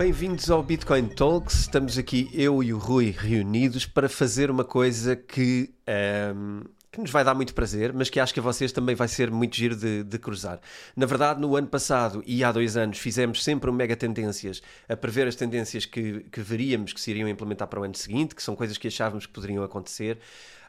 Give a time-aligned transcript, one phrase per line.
[0.00, 1.60] Bem-vindos ao Bitcoin Talks.
[1.60, 7.10] Estamos aqui, eu e o Rui, reunidos para fazer uma coisa que, ehm, que nos
[7.10, 9.76] vai dar muito prazer, mas que acho que a vocês também vai ser muito giro
[9.76, 10.58] de, de cruzar.
[10.96, 14.96] Na verdade, no ano passado e há dois anos, fizemos sempre um mega tendências a
[14.96, 18.42] prever as tendências que, que veríamos que se iriam implementar para o ano seguinte, que
[18.42, 20.18] são coisas que achávamos que poderiam acontecer.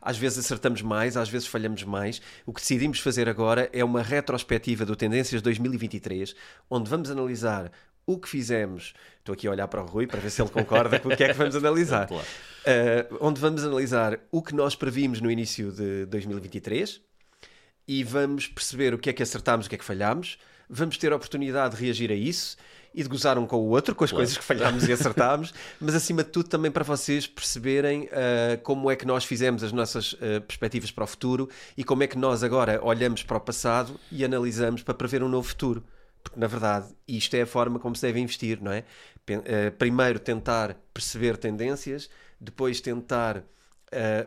[0.01, 2.21] Às vezes acertamos mais, às vezes falhamos mais.
[2.45, 6.35] O que decidimos fazer agora é uma retrospectiva do Tendências 2023,
[6.69, 7.71] onde vamos analisar
[8.05, 8.93] o que fizemos.
[9.19, 11.23] Estou aqui a olhar para o Rui para ver se ele concorda com o que
[11.23, 12.07] é que vamos analisar.
[12.11, 12.25] Claro.
[12.61, 17.01] Uh, onde vamos analisar o que nós previmos no início de 2023
[17.87, 20.37] e vamos perceber o que é que acertámos, o que é que falhámos.
[20.69, 22.55] Vamos ter a oportunidade de reagir a isso
[22.93, 24.19] e de gozar um com o outro, com as Claro.
[24.21, 28.91] coisas que falhámos e acertámos, mas acima de tudo também para vocês perceberem uh, como
[28.91, 32.17] é que nós fizemos as nossas uh, perspectivas para o futuro e como é que
[32.17, 35.83] nós agora olhamos para o passado e analisamos para prever um novo futuro.
[36.23, 38.83] Porque, na verdade, isto é a forma como se deve investir, não é?
[39.29, 43.43] Uh, primeiro tentar perceber tendências, depois tentar uh,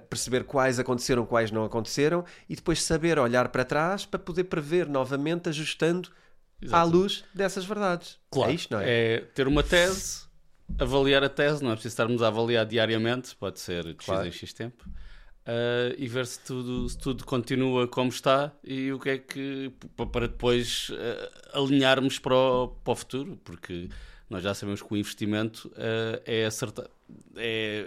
[0.08, 4.88] perceber quais aconteceram, quais não aconteceram, e depois saber olhar para trás para poder prever
[4.88, 6.10] novamente, ajustando
[6.70, 8.18] à luz dessas verdades.
[8.30, 9.20] Claro, É isto, não é?
[9.34, 10.24] ter uma tese,
[10.78, 14.24] avaliar a tese, não é preciso estarmos a avaliar diariamente, pode ser de Claro.
[14.26, 14.84] X em X tempo,
[15.46, 19.72] ah, e ver se tudo, se tudo continua como está e o que é que.
[20.12, 20.90] para depois
[21.52, 23.88] ah, alinharmos para o, para o futuro, porque
[24.30, 26.86] nós já sabemos que o investimento ah, é acertar.
[27.36, 27.84] É,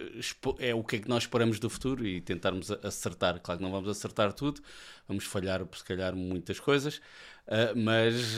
[0.60, 3.40] é o que é que nós esperamos do futuro e tentarmos a- acertar.
[3.42, 4.62] Claro que não vamos acertar tudo,
[5.08, 7.02] vamos falhar, se calhar, muitas coisas,
[7.76, 8.38] mas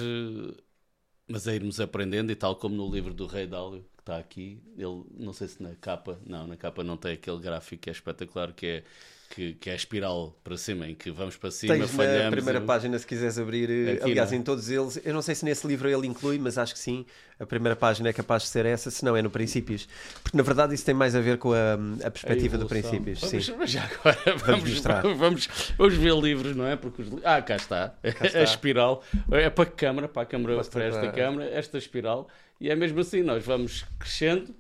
[1.28, 5.04] mas é irmos aprendendo e tal como no livro do Rei Dálio está aqui, ele
[5.18, 8.52] não sei se na capa, não, na capa não tem aquele gráfico que é espetacular,
[8.54, 8.84] que é
[9.30, 12.24] que, que é a espiral para cima, em que vamos para cima, Tens falhamos.
[12.24, 15.14] na primeira e- página, se quiseres abrir, eh, Aqui, aliás, não em todos eles, eu
[15.14, 17.06] não sei se nesse livro ele inclui, mas acho que sim,
[17.40, 19.88] a primeira página é capaz de ser essa, se não é no Princípios.
[20.24, 21.76] Porque na verdade isso tem mais a ver com a,
[22.08, 22.90] a perspectiva do evolução.
[22.90, 23.22] Princípios.
[23.22, 23.56] Vamos, Sim.
[23.56, 25.02] mas já agora vamos, mostrar.
[25.04, 25.48] Vamos,
[25.78, 26.76] vamos ver livros, não é?
[26.76, 27.94] Porque os Ah, cá está.
[28.04, 28.40] está.
[28.40, 29.04] A espiral.
[29.32, 32.28] É para a câmara, para a câmara, para esta câmara, esta espiral.
[32.60, 34.54] E é mesmo assim, nós vamos crescendo.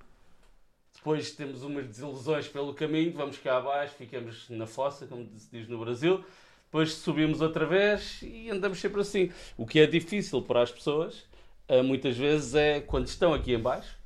[0.95, 5.67] Depois temos umas desilusões pelo caminho, vamos cá abaixo, ficamos na fossa, como se diz
[5.67, 6.23] no Brasil.
[6.65, 9.31] Depois subimos outra vez e andamos sempre assim.
[9.57, 11.25] O que é difícil para as pessoas,
[11.67, 13.98] ah, muitas vezes, é quando estão aqui em baixo,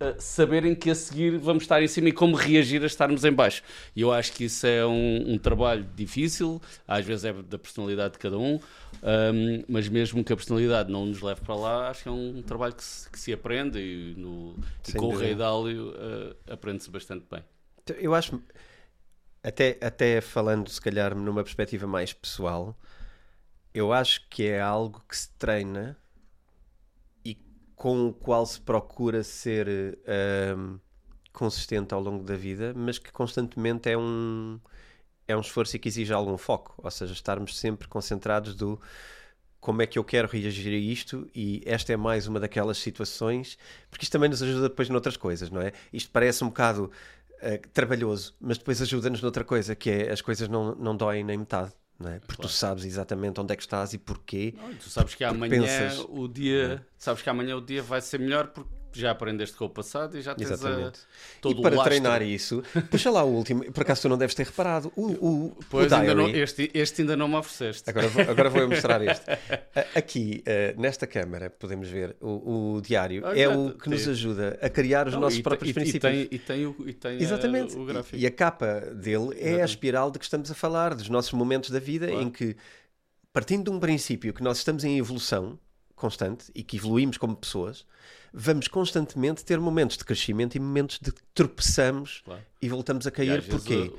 [0.00, 3.32] uh, saberem que a seguir vamos estar em cima e como reagir a estarmos em
[3.32, 3.62] baixo.
[3.94, 8.14] E eu acho que isso é um, um trabalho difícil, às vezes é da personalidade
[8.14, 8.54] de cada um,
[9.02, 12.42] um, mas mesmo que a personalidade não nos leve para lá, acho que é um
[12.42, 14.56] trabalho que se, que se aprende e, no,
[14.88, 15.24] e com o dúvida.
[15.24, 17.42] Rei Dálio uh, aprende-se bastante bem.
[17.82, 18.40] Então, Eu acho,
[19.42, 22.76] até, até falando se calhar numa perspectiva mais pessoal,
[23.74, 25.98] eu acho que é algo que se treina
[27.76, 30.78] com o qual se procura ser ahm,
[31.32, 34.60] consistente ao longo da vida, mas que constantemente é um,
[35.26, 38.80] é um esforço e que exige algum foco, ou seja, estarmos sempre concentrados do
[39.60, 43.58] como é que eu quero reagir a isto e esta é mais uma daquelas situações,
[43.90, 45.72] porque isto também nos ajuda depois noutras coisas, não é?
[45.92, 46.90] Isto parece um bocado
[47.40, 51.38] eh, trabalhoso, mas depois ajuda-nos noutra coisa, que é as coisas não, não doem nem
[51.38, 52.18] metade, não é?
[52.20, 54.54] Porque tu sabes exatamente onde é que estás e porquê.
[54.56, 58.18] Não, tu sabes que amanhã pensas- o dia, sabes que amanhã o dia vai ser
[58.18, 61.00] melhor porque já aprendeste com o passado e já tens a, Exatamente.
[61.40, 64.34] todo e para o treinar isso, puxa lá o último, por acaso tu não deves
[64.34, 67.88] ter reparado, o, o, o Pois diary, ainda não, este, este ainda não me ofereceste.
[67.90, 69.30] Agora, vou- agora vou mostrar este.
[69.30, 69.38] A-
[69.98, 73.22] Aqui, eh, nesta câmara, podemos ver o, o diário.
[73.26, 75.74] Ah, é o que nos ajuda a criar os Não, nossos e, próprios e- e
[75.74, 76.12] princípios.
[76.12, 77.76] tem, e tem o, e tem, Exatamente.
[77.76, 78.16] o gráfico.
[78.16, 79.64] E, e a capa dele é a Exatamente.
[79.70, 82.22] espiral de que estamos a falar, dos nossos momentos da vida, Claro.
[82.22, 82.56] em que,
[83.32, 85.58] partindo de um princípio que nós estamos em evolução
[85.94, 87.84] constante e que evoluímos como pessoas,
[88.36, 92.42] vamos constantemente ter momentos de crescimento e momentos de que tropeçamos Claro.
[92.60, 93.42] e voltamos a cair.
[93.46, 93.74] Porquê?
[93.94, 93.98] o-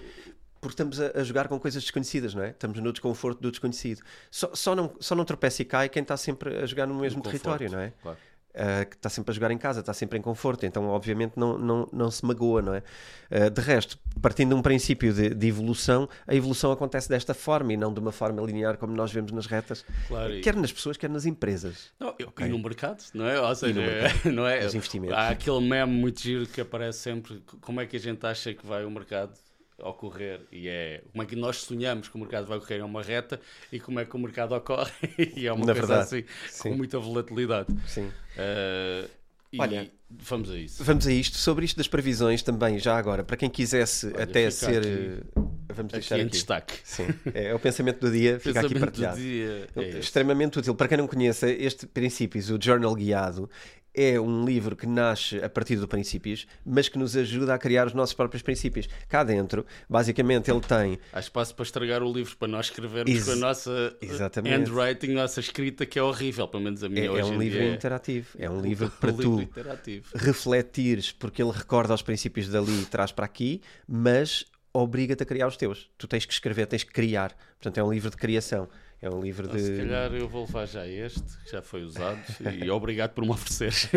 [0.59, 2.49] Porque estamos a, a jogar com coisas desconhecidas, não é?
[2.49, 4.01] Estamos no desconforto do desconhecido.
[4.31, 7.21] Só, só, não, só não tropeça e cai quem está sempre a jogar no mesmo
[7.21, 7.93] território, não é?
[8.01, 8.17] claro.
[8.55, 11.57] Uh, que está sempre a jogar em casa, está sempre em conforto, então obviamente não,
[11.57, 12.83] não, não se magoa, não é?
[13.29, 17.73] Uh, de resto, partindo de um princípio de, de evolução, a evolução acontece desta forma
[17.73, 20.71] e não de uma forma linear como nós vemos nas retas, Claro, e- quer nas
[20.71, 21.91] pessoas, quer nas empresas.
[21.99, 23.41] Não, eu- E no mercado, não é?
[23.41, 24.63] Ou seja, mercado, não é?
[24.63, 25.17] nos investimentos.
[25.17, 27.43] Há aquele meme muito giro que aparece sempre.
[27.59, 29.33] Como é que a gente acha que vai o mercado
[29.79, 30.41] ocorrer?
[30.51, 33.39] E é como é que nós sonhamos que o mercado vai ocorrer em uma reta
[33.71, 34.91] e como é que o mercado ocorre?
[35.35, 36.69] e é uma Na coisa verdade, assim, sim.
[36.69, 37.67] com muita volatilidade.
[37.87, 38.05] Sim.
[38.07, 39.09] Uh,
[39.51, 40.83] e Olha, vamos a isso.
[40.83, 41.37] Vamos a isto.
[41.37, 44.79] Sobre isto das previsões também, já agora, para quem quisesse Olha, até ser.
[44.79, 46.31] aqui- uh, Vamos Aqui deixar em aqui.
[46.31, 46.73] destaque.
[46.85, 49.17] Sim, é, é o pensamento do dia, fica aqui Pensamento do partilhado.
[49.17, 49.99] dia é esse.
[49.99, 50.73] extremamente útil.
[50.73, 53.49] Para quem não conheça este princípios, o journal guiado,
[53.95, 57.87] é um livro que nasce a partir de princípios, mas que nos ajuda a criar
[57.87, 58.87] os nossos próprios princípios.
[59.07, 60.99] Cá dentro, basicamente, ele tem.
[61.13, 64.53] Há espaço para estragar o livro, para nós escrevermos Ex com a nossa exatamente.
[64.69, 67.63] handwriting, nossa escrita, que é horrível, pelo menos a minha É, hoje é um livro
[67.63, 68.27] interativo.
[68.37, 70.05] É um livro um para livro tu interativo.
[70.15, 75.47] refletires, porque ele recorda os princípios dali e traz para aqui, mas obriga-te a criar
[75.47, 75.89] os teus.
[75.97, 77.35] Tu tens que escrever, tens que criar.
[77.59, 78.67] Portanto, é um livro de criação.
[79.05, 79.63] É livro Então, de.
[79.63, 82.19] Se calhar eu vou levar já este, que já foi usado,
[82.59, 83.87] e obrigado por me ofereceres.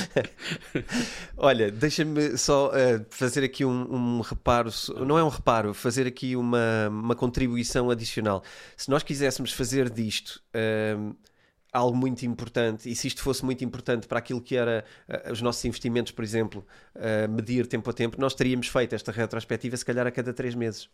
[1.34, 4.70] Olha, deixa-me só uh, fazer aqui um, um reparo,
[5.06, 8.44] não é um reparo, fazer aqui uma, uma contribuição adicional.
[8.76, 10.42] Se nós quiséssemos fazer disto
[10.98, 11.14] um,
[11.72, 15.40] algo muito importante, e se isto fosse muito importante para aquilo que era uh, os
[15.40, 16.66] nossos investimentos, por exemplo,
[16.96, 20.54] uh, medir tempo a tempo, nós teríamos feito esta retrospectiva se calhar a cada três
[20.54, 20.90] meses.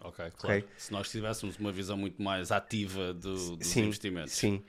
[0.00, 0.58] Ok, claro.
[0.58, 0.64] Ok.
[0.76, 4.32] Se nós tivéssemos uma visão muito mais ativa do- dos Sim, investimentos.
[4.32, 4.62] Sim.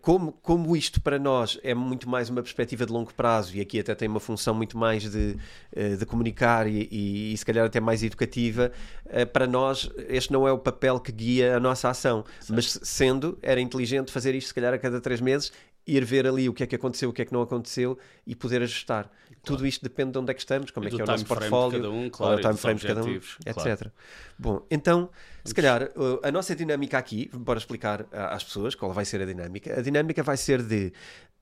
[0.00, 3.80] Como, como isto para nós é muito mais uma perspectiva de longo prazo e aqui
[3.80, 5.36] até tem uma função muito mais de,
[5.74, 8.70] eh, de comunicar e, e, e se calhar até mais educativa,
[9.06, 12.24] eh, para nós este não é o papel que guia a nossa ação.
[12.48, 15.52] Mas sendo, era inteligente fazer isto se calhar a cada três meses,
[15.84, 18.36] ir ver ali o que é que aconteceu, o que é que não aconteceu e
[18.36, 19.10] poder ajustar.
[19.44, 21.92] Tudo isto depende de onde é que estamos, como é que é o nosso portfólio,
[21.92, 23.54] um, qual é o claro, e time frame de cada um, etc.
[23.54, 23.92] claro.
[24.38, 25.10] Bom, então,
[25.44, 29.20] se calhar, uh, a nossa dinâmica aqui, bora explicar a- às pessoas qual vai ser
[29.20, 29.78] a dinâmica.
[29.78, 30.92] A dinâmica vai ser de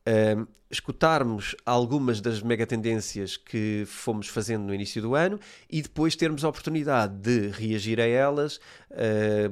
[0.07, 5.39] um, escutarmos algumas das mega tendências que fomos fazendo no início do ano
[5.69, 8.61] e depois termos a oportunidade de reagir a elas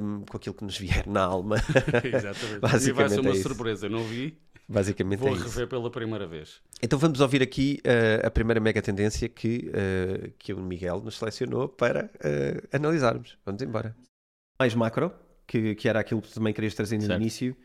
[0.00, 1.56] um, com aquilo que nos vier na alma.
[2.04, 2.60] Exatamente.
[2.88, 3.86] e vai ser uma é surpresa.
[3.86, 4.38] Eu não vi,
[4.68, 5.44] Basicamente vou é isso.
[5.44, 6.60] rever pela primeira vez.
[6.82, 11.16] Então vamos ouvir aqui uh, a primeira mega tendência que, uh, que o Miguel nos
[11.16, 13.38] selecionou para uh, analisarmos.
[13.46, 13.96] Vamos embora.
[14.60, 15.10] Mais macro,
[15.46, 17.20] que, que era aquilo que também querias trazer no Certo.
[17.20, 17.56] início,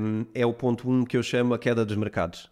[0.00, 2.50] um, é o ponto 1 um que eu chamo a queda dos mercados.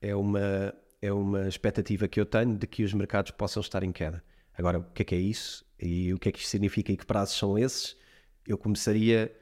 [0.00, 0.72] É uma,
[1.02, 4.22] é uma expectativa que eu tenho de que os mercados possam estar em queda.
[4.56, 5.64] Agora, o que é que é isso?
[5.80, 7.96] E o que é que isto significa e que prazos são esses?
[8.46, 9.32] Eu começaria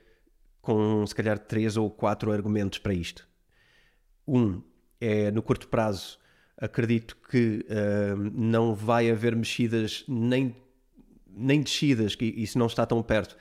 [0.63, 3.29] com se calhar três ou quatro argumentos para isto.
[4.29, 4.63] Um
[5.01, 6.19] é no curto prazo,
[6.57, 7.65] acredito que
[8.17, 10.55] hum, não vai haver mexidas nem,
[11.27, 13.37] nem descidas, que isso não está tão perto,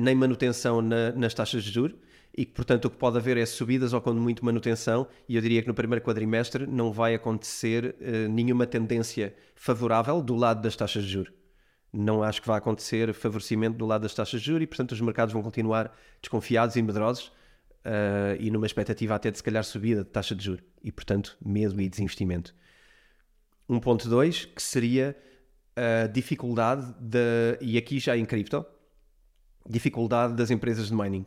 [0.00, 1.96] nem manutenção na- nas taxas de juros
[2.36, 5.42] e que, portanto, o que pode haver é subidas ou quando muito manutenção, e eu
[5.42, 10.74] diria que no primeiro quadrimestre não vai acontecer eh, nenhuma tendência favorável do lado das
[10.74, 11.32] taxas de juros.
[11.92, 15.00] Não acho que vai acontecer favorecimento do lado das taxas de juros e, portanto, os
[15.00, 17.30] mercados vão continuar desconfiados e medrosos
[17.84, 21.36] eh, e numa expectativa até de, se calhar, subida de taxa de juros e, portanto,
[21.44, 22.54] medo e desinvestimento.
[23.68, 25.16] 1.2, que seria
[25.76, 28.64] a dificuldade, de, e aqui já em cripto,
[29.68, 31.26] dificuldade das empresas de mining.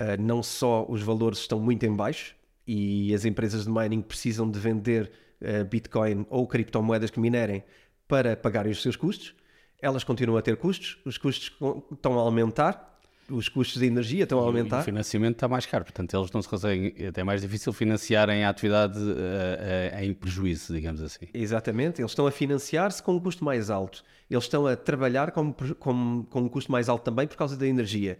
[0.00, 2.34] Uh, não só os valores estão muito em baixo
[2.66, 7.62] e as empresas de mining precisam de vender uh, Bitcoin ou criptomoedas que minerem
[8.08, 9.34] para pagarem os seus custos,
[9.80, 11.52] elas continuam a ter custos, os custos
[11.92, 12.91] estão a aumentar,
[13.32, 14.82] os custos de energia estão a E o aumentar.
[14.82, 18.98] financiamento está mais caro, portanto eles não se conseguem, é mais difícil financiarem a atividade
[18.98, 21.26] eh, eh, em prejuízo, digamos assim.
[21.32, 24.04] Exatamente, eles estão a financiar-se com um custo mais alto.
[24.30, 27.66] Eles estão a trabalhar com, com, com um custo mais alto também por causa da
[27.66, 28.18] energia.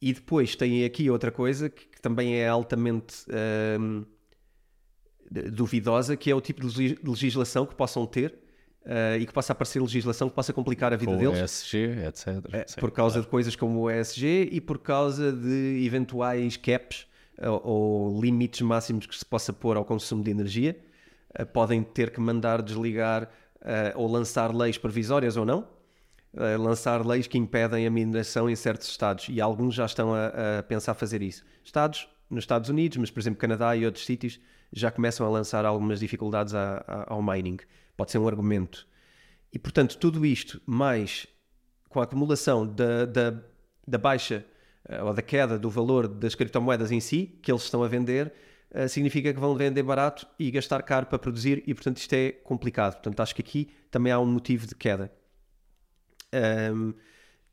[0.00, 3.24] E depois têm aqui outra coisa que, que também é altamente
[3.80, 4.04] hum,
[5.30, 8.34] duvidosa, que é o tipo de legislação que possam ter
[8.86, 11.38] ah, e que possa aparecer legislação que possa complicar a vida Com deles.
[11.38, 12.26] ESG, etc.
[12.52, 13.24] É, Sim, por causa claro.
[13.24, 17.06] de coisas como o ESG e por causa de eventuais caps
[17.40, 20.76] ou, ou limites máximos que se possa pôr ao consumo de energia.
[21.38, 23.28] Uh, podem ter que mandar desligar uh,
[23.98, 25.60] ou lançar leis provisórias ou não.
[26.34, 30.58] Uh, lançar leis que impedem a mineração em certos estados e alguns já estão a,
[30.58, 31.44] a pensar fazer isso.
[31.62, 34.40] Estados, nos Estados Unidos, mas por exemplo Canadá e outros sítios
[34.72, 37.58] já começam a lançar algumas dificuldades a- a- ao mining.
[37.96, 38.86] Pode ser um argumento.
[39.52, 41.26] E portanto, tudo isto, mais
[41.88, 43.42] com a acumulação da, da,
[43.86, 44.44] da baixa
[44.88, 48.32] eh, ou da queda do valor das criptomoedas em si, que eles estão a vender,
[48.70, 52.32] eh, significa que vão vender barato e gastar caro para produzir, e portanto isto é
[52.32, 52.94] complicado.
[52.94, 55.12] Portanto, acho que aqui também há um motivo de queda.
[56.32, 56.92] Ahm,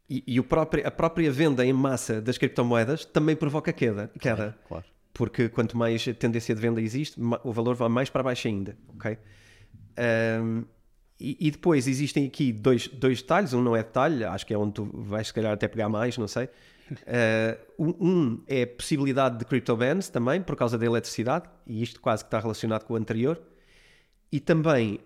[0.09, 4.09] e e o próprio, a própria venda em massa das criptomoedas também provoca queda.
[4.19, 4.85] queda Claro.
[5.13, 9.17] porque quanto mais tendência de venda existe, o valor vai mais para baixo ainda, ok?
[9.97, 10.63] Ahm,
[11.19, 14.57] e, e depois existem aqui dois, dois detalhes, um não é detalhe, acho que é
[14.57, 16.49] onde tu vais se calhar até pegar mais, não sei.
[17.05, 21.83] Ah, um, um é a possibilidade de crypto bans também, por causa da eletricidade, e
[21.83, 23.41] isto quase que está relacionado com o anterior.
[24.31, 24.99] E também,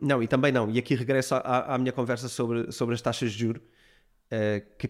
[0.00, 3.32] não, e também não, e aqui regresso à, à minha conversa sobre, sobre as taxas
[3.32, 3.62] de juros,
[4.30, 4.88] ah, que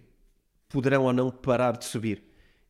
[0.69, 2.23] poderão ou não parar de subir.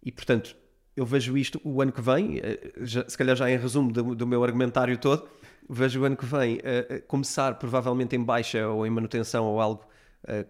[0.03, 0.57] E portanto,
[0.97, 4.15] eu vejo isto o ano que vem, eh, já, se calhar já em resumo do,
[4.15, 5.29] do, meu argumentário todo,
[5.71, 9.87] vejo o ano que vem uh, começar provavelmente em baixa ou em manutenção ou algo
[10.25, 10.45] uh,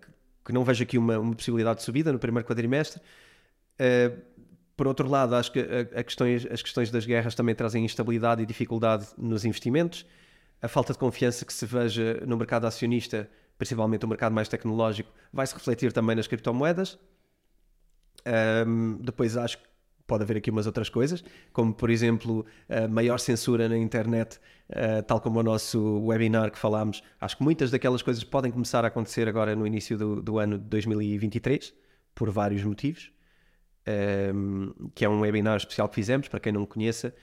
[0.44, 3.00] que não vejo aqui uma, uma, possibilidade de subida no primeiro quadrimestre.
[3.78, 4.18] Uh,
[4.74, 8.42] por outro lado, acho que a, a questões, as questões das guerras também trazem instabilidade
[8.42, 10.06] e dificuldade nos investimentos.
[10.62, 15.12] A falta de confiança que se veja no mercado acionista, principalmente o mercado mais tecnológico,
[15.30, 16.98] vai se refletir também nas criptomoedas.
[18.66, 19.64] Um, depois acho que
[20.10, 25.00] pode haver aqui umas outras coisas, como por exemplo a maior censura na internet, uh,
[25.06, 27.00] tal como o nosso webinar que falámos.
[27.20, 30.58] Acho que muitas daquelas coisas podem começar a acontecer agora no início do, do ano
[30.58, 31.72] de 2023,
[32.12, 33.12] por vários motivos.
[34.34, 37.14] Um, que é um webinar especial que fizemos, para quem não conheça,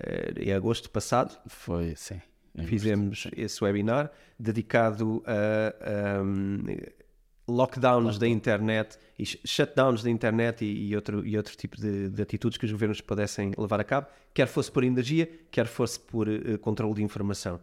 [0.00, 1.38] uh, em agosto passado.
[1.46, 2.20] Foi, sim.
[2.64, 6.22] Fizemos esse webinar dedicado a, a
[7.50, 12.22] lockdowns da internet e shutdowns da internet e, e, outro, e outro tipo de, de,
[12.22, 16.28] atitudes que os governos pudessem levar a cabo, quer fosse por energia, quer fosse por
[16.28, 17.60] uh, controle de informação.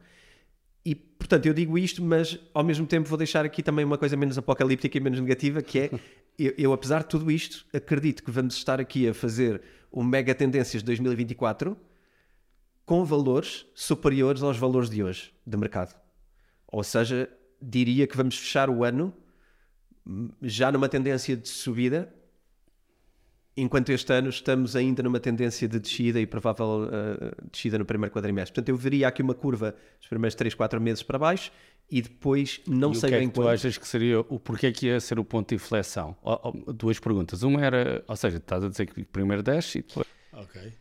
[0.86, 4.16] E, portanto, eu digo isto, mas ao mesmo tempo vou deixar aqui também uma coisa
[4.16, 5.92] menos apocalíptica e menos negativa, que é,
[6.38, 10.36] eu, eu apesar de tudo isto, acredito que vamos estar aqui a fazer o Mega
[10.36, 11.78] Tendências 2024
[12.86, 15.94] com valores superiores aos valores de hoje, de mercado.
[16.68, 17.30] Ou seja,
[17.62, 19.14] diria que vamos fechar o ano
[20.42, 22.14] já numa tendência de subida,
[23.56, 28.14] enquanto este ano estamos ainda numa tendência de descida e provável uh, descida no primeiro
[28.14, 28.54] quadrimestre.
[28.54, 31.52] Portanto, eu veria aqui uma curva dos primeiros 3, 4 meses para baixo
[31.90, 34.40] e depois não e sei o que é bem que tu achas que seria o
[34.40, 36.16] porquê que ia ser o ponto de inflexão?
[36.76, 37.42] duas perguntas.
[37.42, 40.08] Uma era, ou seja, estás a dizer que primeiro desce e depois.
[40.34, 40.74] Ok.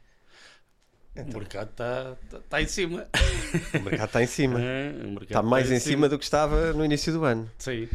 [1.18, 1.30] Então.
[1.34, 3.06] O mercado está tá, tá em cima.
[3.72, 4.60] O mercado está em cima.
[4.62, 4.92] É,
[5.22, 5.92] está mais tá em cima.
[5.92, 7.50] cima do que estava no início do ano.
[7.56, 7.88] Sim.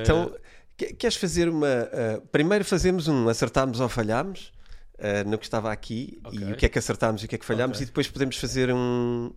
[0.00, 0.52] Então, uh
[0.98, 1.66] Queres fazer uma.
[1.66, 4.52] Uh, primeiro fazemos um acertámos ou falhámos
[4.98, 6.40] uh, no que estava aqui okay.
[6.40, 7.84] e o que é que acertámos e o que é que falhámos okay.
[7.84, 9.32] e depois podemos fazer um.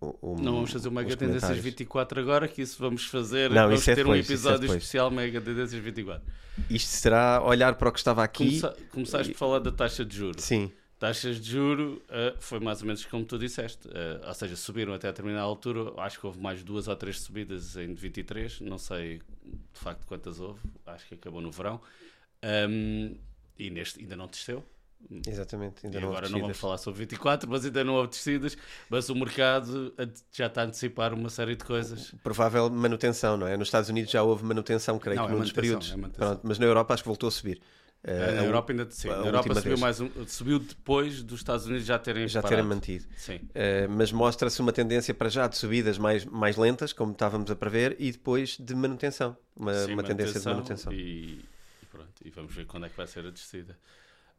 [0.00, 3.50] um não vamos fazer o Mega Tendências 24 agora, que isso vamos fazer.
[3.50, 6.22] Não, vamos é ter depois, um é episódio é especial Mega Tendências 24.
[6.70, 8.60] Isto será olhar para o que estava aqui.
[8.60, 9.34] Começa, começaste e...
[9.34, 10.42] por falar da taxa de juros.
[10.42, 10.72] Sim.
[10.98, 14.92] Taxas de juro uh, foi mais ou menos como tu disseste, uh, ou seja, subiram
[14.92, 15.92] até a determinada altura.
[16.00, 19.20] Acho que houve mais duas ou três subidas em 23, não sei
[19.72, 21.80] de facto quantas houve, acho que acabou no verão.
[22.44, 23.16] Um,
[23.56, 24.64] e neste ainda não desceu.
[25.26, 28.58] Exatamente, ainda e não agora não vamos falar sobre 24, mas ainda não houve descidas.
[28.90, 29.94] Mas o mercado
[30.32, 32.12] já está a antecipar uma série de coisas.
[32.24, 33.56] Provável manutenção, não é?
[33.56, 35.92] Nos Estados Unidos já houve manutenção, creio não, que é num dos períodos.
[35.92, 37.60] É Pronto, mas na Europa acho que voltou a subir.
[38.04, 39.08] Uh, na Europa ainda sim.
[39.08, 43.04] Na Europa subiu, mais um, subiu depois dos Estados Unidos já terem já terem mantido.
[43.16, 43.36] Sim.
[43.36, 47.56] Uh, mas mostra-se uma tendência para já de subidas mais, mais lentas, como estávamos a
[47.56, 49.36] prever, e depois de manutenção.
[49.56, 50.92] Uma, sim, uma tendência de manutenção.
[50.92, 51.44] E,
[51.82, 53.76] e, pronto, e vamos ver quando é que vai ser a descida.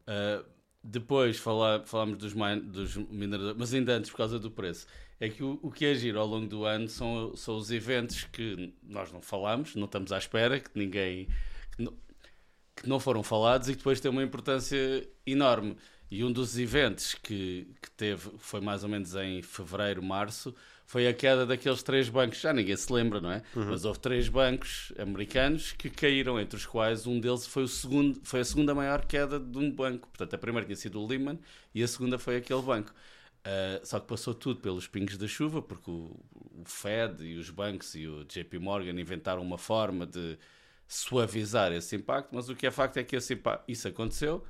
[0.07, 0.45] Uh,
[0.81, 4.87] depois falar, falámos dos, dos mineradores, mas ainda antes, por causa do preço,
[5.19, 8.23] é que o, o que é giro ao longo do ano são, são os eventos
[8.23, 11.27] que nós não falamos, não estamos à espera, que ninguém.
[11.75, 11.93] Que não,
[12.81, 15.75] que não foram falados e que depois têm uma importância enorme.
[16.11, 20.55] E um dos eventos que, que teve, foi mais ou menos em fevereiro, março,
[20.85, 22.39] foi a queda daqueles três bancos.
[22.39, 23.43] Já ninguém se lembra, não é?
[23.55, 23.65] Uhum.
[23.65, 28.19] Mas houve três bancos americanos que caíram, entre os quais um deles foi, o segundo,
[28.23, 30.07] foi a segunda maior queda de um banco.
[30.07, 31.37] Portanto, a primeira tinha sido o Lehman
[31.75, 32.91] e a segunda foi aquele banco.
[33.39, 36.19] Uh, só que passou tudo pelos pingos da chuva, porque o,
[36.55, 40.39] o Fed e os bancos e o JP Morgan inventaram uma forma de
[40.89, 44.43] suavizar esse impacto, mas o que é facto é que impacto, isso aconteceu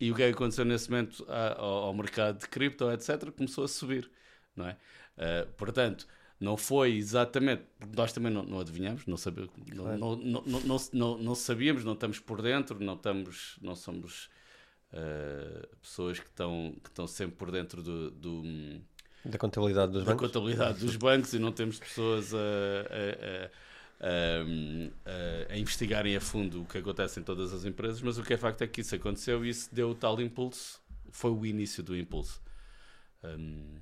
[0.00, 3.68] e o que é aconteceu nesse momento ao, ao mercado de cripto, etc., começou a
[3.68, 4.10] subir,
[4.56, 4.76] não é?
[5.18, 6.06] Uh, portanto,
[6.40, 7.64] não foi exatamente,
[7.94, 9.98] nós também não, não adivinhamos, não, sabia, claro.
[9.98, 14.30] não, não, não, não, não, sabíamos, não estamos por dentro, não, estamos, não somos
[14.92, 18.42] uh, pessoas que estão, que estão sempre por dentro do, do
[19.24, 20.26] da contabilidade dos da bancos.
[20.28, 23.50] contabilidade dos bancos e não temos pessoas a, a, a
[24.00, 28.34] a, a investigarem a fundo o que acontece em todas as empresas, mas o que
[28.34, 31.82] é facto é que isso aconteceu e isso deu o tal impulso, foi o início
[31.82, 32.42] do impulso.
[33.24, 33.78] Um...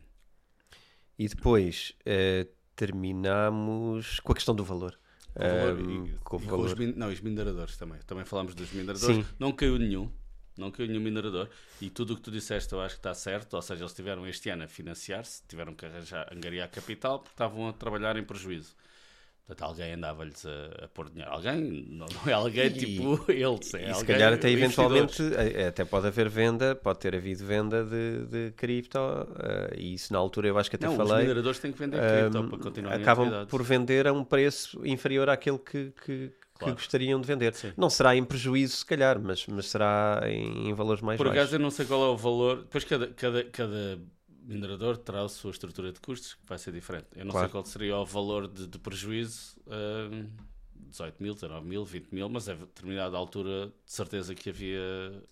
[1.18, 4.98] E depois uh, terminamos com a questão do valor.
[5.34, 6.66] Com valor, um, e, com o valor.
[6.66, 7.98] Os, não, os mineradores também.
[8.06, 9.16] Também falámos dos mineradores.
[9.16, 9.26] Sim.
[9.38, 10.10] Não caiu nenhum.
[10.56, 11.48] Não caiu nenhum minerador.
[11.80, 13.54] E tudo o que tu disseste eu acho que está certo.
[13.54, 17.68] Ou seja, eles tiveram este ano a financiar-se, tiveram que arranjar, angariar capital porque estavam
[17.68, 18.74] a trabalhar em prejuízo.
[19.46, 21.30] Portanto, alguém andava-lhes a, a, pôr dinheiro.
[21.30, 23.74] Alguém, não, não é alguém e, tipo eles.
[23.74, 25.22] É e se calhar até eventualmente,
[25.68, 30.18] até pode haver venda, pode ter havido venda de, de cripto, uh, e isso na
[30.18, 31.16] altura eu acho que até não, falei.
[31.16, 34.80] Os mineradores têm que vender cripto um, para continuar Acabam por vender a um preço
[34.86, 36.76] inferior àquele que, que, Claro.
[36.76, 37.52] que gostariam de vender.
[37.76, 41.42] Não será em prejuízo, se calhar, mas, mas será em, em valores mais Por baixos.
[41.42, 42.58] acaso eu não sei qual é o valor.
[42.58, 43.98] Depois cada, cada, cada
[44.44, 47.06] minerador terá a sua estrutura de custos que vai ser diferente.
[47.16, 47.46] Eu não Claro.
[47.46, 49.56] sei qual seria o valor de, de prejuízo.
[49.66, 50.26] hum,
[50.76, 54.80] 18 mil, 19 mil, 20 mil, mas a determinada altura de certeza que havia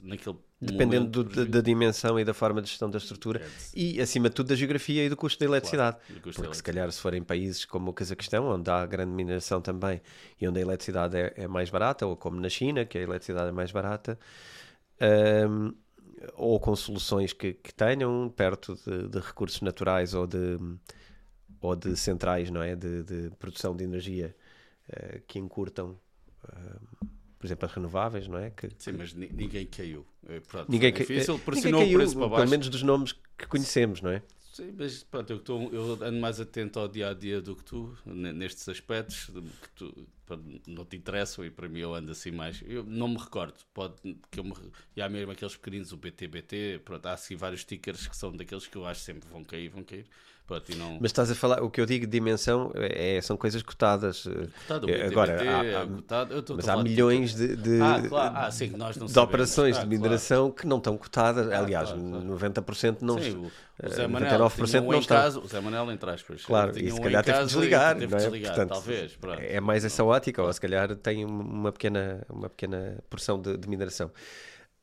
[0.00, 4.28] naquele Dependendo do- da, dimensão e da forma de gestão da estrutura É, e, acima
[4.28, 5.96] de tudo, da geografia e do custo da eletricidade.
[6.22, 9.60] custo da Porque, se calhar, se forem países como o Cazaquistão, onde há grande mineração
[9.60, 10.00] também
[10.40, 13.48] e onde a eletricidade é, é mais barata, ou como na China, que a eletricidade
[13.48, 14.16] é mais barata,
[15.48, 15.74] hum,
[16.34, 20.58] ou com soluções que, que tenham perto de, de recursos naturais ou de,
[21.60, 22.74] ou de centrais não é?
[22.74, 24.34] de, de produção de energia
[24.88, 25.98] eh, que encurtam,
[26.48, 27.06] hum,
[27.38, 28.50] por exemplo, as renováveis, não é?
[28.50, 30.06] Que, Sim, mas ni- ninguém caiu.
[30.28, 32.50] Eh, Pronto, Ninguém, ca- difícil, ninguém caiu, para pelo baixo.
[32.50, 34.22] menos dos nomes que conhecemos, não é?
[34.52, 37.64] Sim, mas pronto, eu, estou- eu ando mais atento ao dia a dia do que
[37.64, 39.30] tu, ne- nestes aspectos
[39.62, 40.06] que tu,
[40.66, 42.62] não te interessam e para mim eu ando assim mais.
[42.66, 43.94] Eu não me recordo, pode
[44.30, 44.52] que eu me.
[44.96, 48.66] E há mesmo aqueles pequeninos, o BTBT, pronto, há assim vários stickers que são daqueles
[48.66, 50.06] que eu acho sempre vão cair, vão cair.
[50.46, 50.98] Pronto, não.
[51.00, 54.26] Mas estás a falar, o que eu digo de dimensão é, são coisas cotadas.
[54.26, 57.56] eh, Cotado, o eh, BTBT, agora, há- é há- cotado, eu mas há milhões de,
[57.56, 58.34] de, Ah, claro.
[58.36, 59.88] Ah, sim, de operações Ah, de claro.
[59.88, 61.50] mineração que não estão cotadas.
[61.50, 62.24] Ah, Aliás, claro, claro.
[62.26, 63.18] 90% não.
[63.22, 65.16] Sim, o, o eh, Zé Manel 99% tinha um não em estão.
[65.16, 66.44] casa, o Zé Manel entre aspas.
[66.44, 68.20] Claro, e se um calhar teve que desligar, teve não é?
[68.22, 69.16] desligar, Portanto, talvez.
[69.16, 69.40] Pronto.
[69.40, 73.68] É mais essa ótica, ou se calhar tem uma pequena, uma pequena porção de, de
[73.68, 74.10] mineração.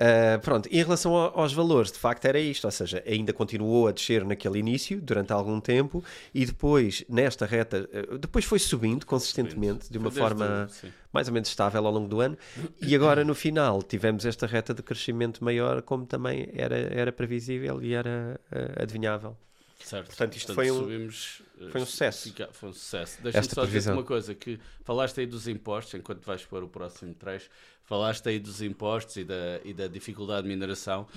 [0.01, 3.87] Ah, pronto, em relação ao- aos valores, de facto era isto, ou seja, ainda continuou
[3.87, 6.01] a descer naquele início, durante algum tempo,
[6.33, 10.89] e depois, nesta reta, ah, depois foi subindo consistentemente, de uma forma o- sim.
[11.11, 12.37] mais ou menos estável ao longo do ano,
[12.81, 17.83] e agora no final tivemos esta reta de crescimento maior, como também era, era previsível
[17.83, 19.35] e era ah, adivinhável.
[19.83, 20.07] Certo.
[20.07, 21.41] Portanto, isto foi um- subimos,
[21.71, 22.33] foi um sucesso.
[22.51, 23.17] Foi um sucesso.
[23.23, 23.93] Deixa-me só dizer previsão.
[23.95, 27.49] uma coisa, que falaste aí dos impostos, enquanto vais para o próximo trecho,
[27.89, 31.07] falaste aí dos impostos e da, e da dificuldade de mineração,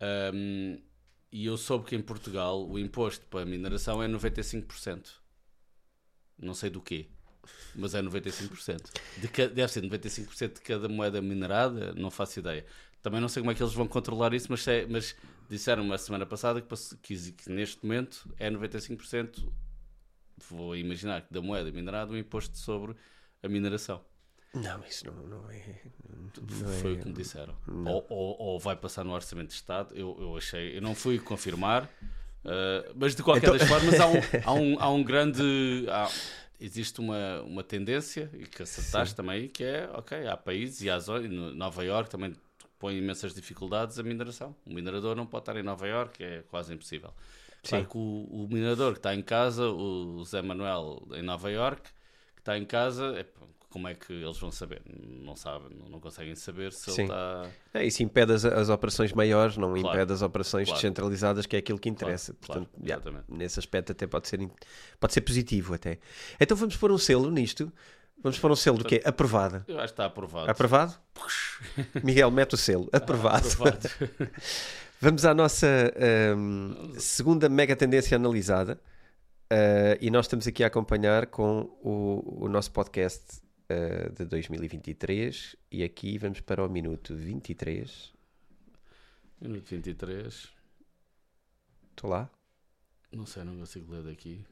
[0.00, 0.78] ahm,
[1.30, 5.20] e eu soube que em Portugal o imposto para a mineração é 95%.
[6.38, 7.06] Não sei do quê,
[7.74, 8.90] mas é 95%.
[9.18, 12.64] De deve ser 95% de cada moeda minerada, não faço ideia.
[13.02, 15.14] Também não sei como é que eles vão controlar isso, mas, sei- mas
[15.50, 16.68] disseram-me a semana passada que,
[17.02, 19.52] que, que neste momento é 95%,
[20.48, 22.96] vou imaginar, da moeda minerada, o imposto sobre
[23.42, 24.04] a mineração.
[24.54, 25.62] Não, isso não, não é.
[26.40, 27.54] Não Foi é- o que me disseram.
[27.86, 31.18] Ou, ou- ou vai passar no Orçamento de Estado, eu, eu achei, eu não fui
[31.18, 31.88] confirmar,
[32.44, 34.12] ah, mas de qualquer Então- das formas há um,
[34.44, 35.86] há um, há um grande.
[35.88, 36.10] há-
[36.60, 40.96] existe uma, uma tendência, e que acertaste também, que é, ok, há países e há
[40.98, 42.34] zonas, no- Nova Iorque também
[42.78, 44.54] põe imensas dificuldades a mineração.
[44.66, 47.12] O minerador não pode estar em Nova Iorque, é quase impossível.
[47.64, 47.90] Claro Sim.
[47.90, 51.90] que o, o minerador que está em casa, o Zé Manuel em Nova Iorque,
[52.34, 53.24] que está em casa, é,
[53.72, 54.82] como é que eles vão saber?
[54.86, 57.02] Não sabem, não, conseguem saber se Sim.
[57.02, 57.46] ele está.
[57.72, 59.96] É, isso impede as, as operações maiores, não Claro.
[59.96, 60.80] impede as operações Claro.
[60.80, 62.34] descentralizadas, que é aquilo que interessa.
[62.42, 64.38] claro, Portanto, yeah, nesse aspecto até pode ser,
[65.00, 65.98] pode ser positivo até.
[66.38, 67.72] Então vamos pôr um selo nisto.
[68.22, 69.00] Vamos pôr um selo do quê?
[69.04, 69.64] Aprovada.
[69.66, 70.50] Eu acho que está aprovado.
[70.50, 70.94] Aprovado?
[72.04, 72.88] Miguel, mete o selo.
[72.92, 73.48] Aprovado.
[73.48, 73.88] Aprovado.
[75.00, 78.78] Vamos à nossa ahm, segunda mega tendência analisada.
[79.52, 85.56] Ah, e nós estamos aqui a acompanhar com o, o nosso podcast ah, de 2023.
[85.70, 88.12] E aqui vamos para o minuto 23.
[89.40, 90.52] Minuto 23.
[91.90, 92.30] Estou lá?
[93.12, 94.44] Não sei, não consigo ler daqui.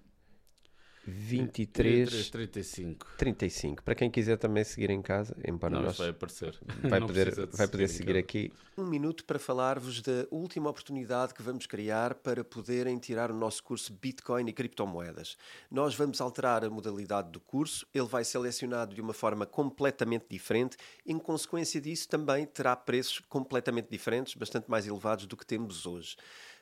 [1.11, 3.07] 23, 35.
[3.17, 3.83] 35.
[3.83, 6.59] Para quem quiser também seguir em casa, embora Não, nós vai aparecer.
[6.83, 8.19] vai Não poder, vai poder em seguir casa.
[8.19, 8.53] aqui.
[8.77, 13.63] Um minuto para falar-vos da última oportunidade que vamos criar para poderem tirar o nosso
[13.63, 15.37] curso Bitcoin e criptomoedas.
[15.71, 20.25] Nós vamos alterar a modalidade do curso, ele vai ser selecionado de uma forma completamente
[20.31, 25.85] diferente, em consequência disso também terá preços completamente diferentes, bastante mais elevados do que temos
[25.85, 26.17] hoje.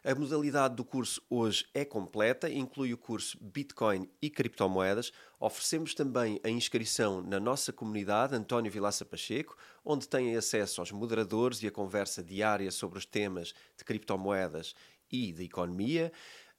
[0.09, 5.13] A modalidade do curso hoje é completa, inclui o curso Bitcoin e criptomoedas.
[5.39, 11.63] Oferecemos também a inscrição na nossa comunidade António Vilaça Pacheco, onde têm acesso aos moderadores
[11.63, 14.75] e a conversa diária sobre os temas de criptomoedas
[15.13, 16.11] e de economia.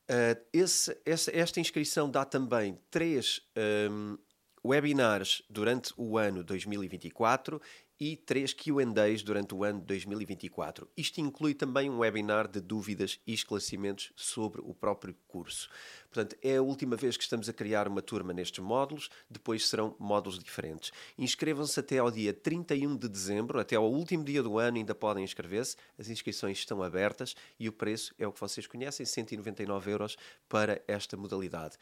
[0.07, 3.41] Uh, esse- essa- esta inscrição dá também três
[3.89, 4.15] um,
[4.63, 7.59] webinars durante o ano 2024
[7.99, 10.87] e três Q&As durante o ano 2024.
[10.95, 15.69] Isto inclui também um webinar de dúvidas e esclarecimentos sobre o próprio curso.
[16.09, 19.95] Portanto, é a última vez que estamos a criar uma turma nestes módulos, depois serão
[19.99, 20.91] módulos diferentes.
[21.17, 25.23] Inscrevam-se até ao dia 31 de dezembro, até ao último dia do ano ainda podem
[25.23, 25.75] inscrever-se.
[25.97, 30.81] As inscrições estão abertas e o preço é o que vocês conhecem, 199 euros para
[30.87, 31.77] esta modalidade.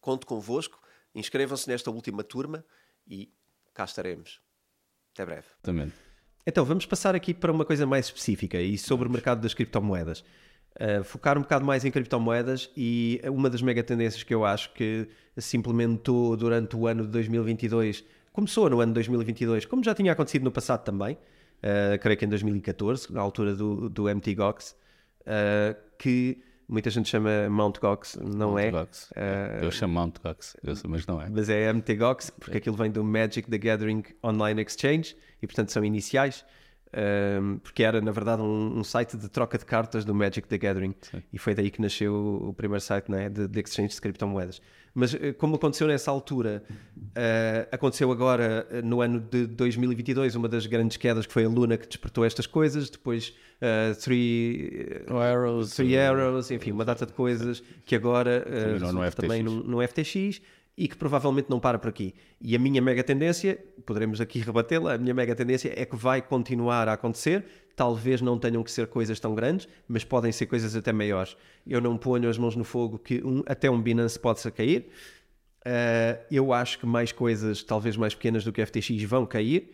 [0.00, 0.80] Conto convosco,
[1.12, 2.64] inscrevam-se nesta última turma
[3.08, 3.28] e
[3.74, 4.45] cá estaremos.
[5.16, 5.46] Até breve.
[5.62, 5.94] Exatamente.
[6.46, 10.22] Então, vamos passar aqui para uma coisa mais específica e sobre o mercado das criptomoedas.
[10.78, 14.74] Uh, focar um bocado mais em criptomoedas e uma das mega tendências que eu acho
[14.74, 19.94] que se implementou durante o ano de 2022, começou no ano de 2022, como já
[19.94, 24.34] tinha acontecido no passado também, uh, creio que em 2014, na altura do, do MT
[24.34, 24.76] Gox,
[25.22, 28.70] uh, que muita gente chama Mount Gox, não Mount é?
[28.70, 29.10] Gox.
[29.62, 30.56] eu chamo Mount Gox,
[30.88, 31.28] mas não é.
[31.28, 35.70] Mas é MT Gox, porque aquilo vem do Magic the Gathering Online Exchange e, portanto,
[35.72, 36.44] são iniciais.
[36.94, 40.56] Um, porque era na verdade um, um, site de troca de cartas do Magic the
[40.56, 41.22] Gathering Sim.
[41.32, 44.62] e foi daí que nasceu o, o primeiro site né, de, de exchange de criptomoedas.
[44.96, 46.62] Mas eh, como aconteceu nessa altura,
[46.96, 51.48] uh, aconteceu agora eh, no ano de 2022 uma das grandes quedas que foi a
[51.50, 57.04] Luna que despertou estas coisas, depois uh, Three, uh, Arrows, three Arrows, enfim, uma data
[57.04, 60.40] de coisas que agora também, no também no, no FTX
[60.76, 62.14] e que provavelmente não para por aqui.
[62.40, 66.20] E a minha mega tendência, poderemos aqui rebatê-la, a minha mega tendência é que vai
[66.20, 67.44] continuar a acontecer.
[67.74, 71.36] Talvez não tenham que ser coisas tão grandes, mas podem ser coisas até maiores.
[71.66, 74.88] Eu não ponho as mãos no fogo que um, até um Binance pode-se cair.
[75.60, 79.72] Uh, eu acho que mais coisas, talvez mais pequenas do que FTX, vão cair.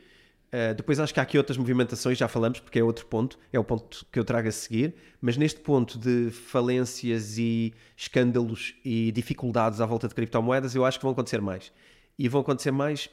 [0.53, 3.59] Uh, depois acho que há aqui outras movimentações, já falamos, porque é outro ponto, é
[3.59, 9.11] o ponto que eu trago a seguir, mas neste ponto de falências e escândalos e
[9.13, 11.73] dificuldades à volta de criptomoedas, eu acho que vão acontecer mais.
[12.19, 13.09] E vão acontecer mais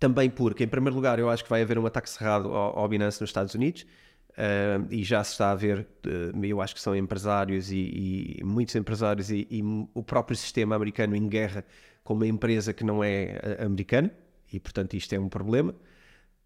[0.00, 2.88] também porque, em primeiro lugar, eu acho que vai haver um ataque cerrado ao, ao
[2.88, 3.86] Binance nos Estados Unidos,
[4.32, 8.44] uh, e já se está a ver, uh, eu acho que são empresários e, e
[8.44, 9.62] muitos empresários e, e
[9.94, 11.64] o próprio sistema americano em guerra
[12.02, 14.10] com uma empresa que não é americana,
[14.52, 15.72] e portanto isto é um problema.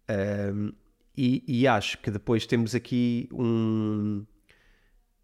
[0.09, 0.71] Um,
[1.15, 4.25] e, e, acho que depois temos aqui um,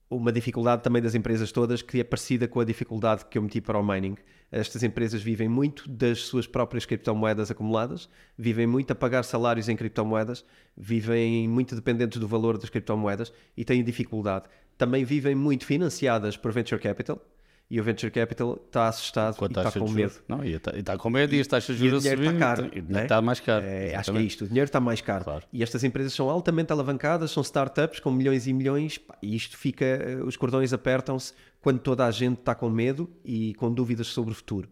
[0.10, 3.62] uma dificuldade também das empresas todas que é parecida com a dificuldade que eu meti
[3.62, 4.16] para o mining.
[4.52, 9.76] Estas empresas vivem muito das suas próprias criptomoedas acumuladas, vivem muito a pagar salários em
[9.76, 14.46] criptomoedas, vivem muito dependentes do valor das criptomoedas e têm dificuldade.
[14.78, 17.22] Também vivem muito financiadas por venture capital,
[17.70, 20.10] e o venture capital está assustado Com e está com medo.
[20.10, 20.24] juros.
[20.28, 22.28] Não, e está, e está com medo e as taxas de juros a subir.
[22.28, 23.66] está caro, e o dinheiro não está mais caro.
[23.66, 25.24] É, acho que é isto, o dinheiro está mais caro.
[25.26, 25.44] Claro.
[25.52, 29.84] E estas empresas são altamente alavancadas, são startups com milhões e milhões, e isto fica,
[29.86, 34.32] eh, os cordões apertam-se quando toda a gente está com medo e com dúvidas sobre
[34.32, 34.70] o futuro.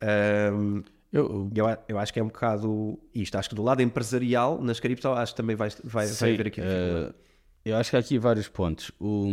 [0.00, 3.34] Ahm, Eu, eu, eu acho que é um bocado isto.
[3.38, 6.46] Acho que do lado empresarial, nas cripto, acho que também vai, vai, vai Sim, haver
[6.48, 7.14] aqui dificuldade.
[7.70, 8.90] Eu acho que há aqui vários pontos.
[8.98, 9.28] O,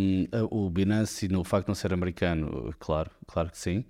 [0.52, 3.86] o Binance, no facto de não ser americano, claro, claro que sim.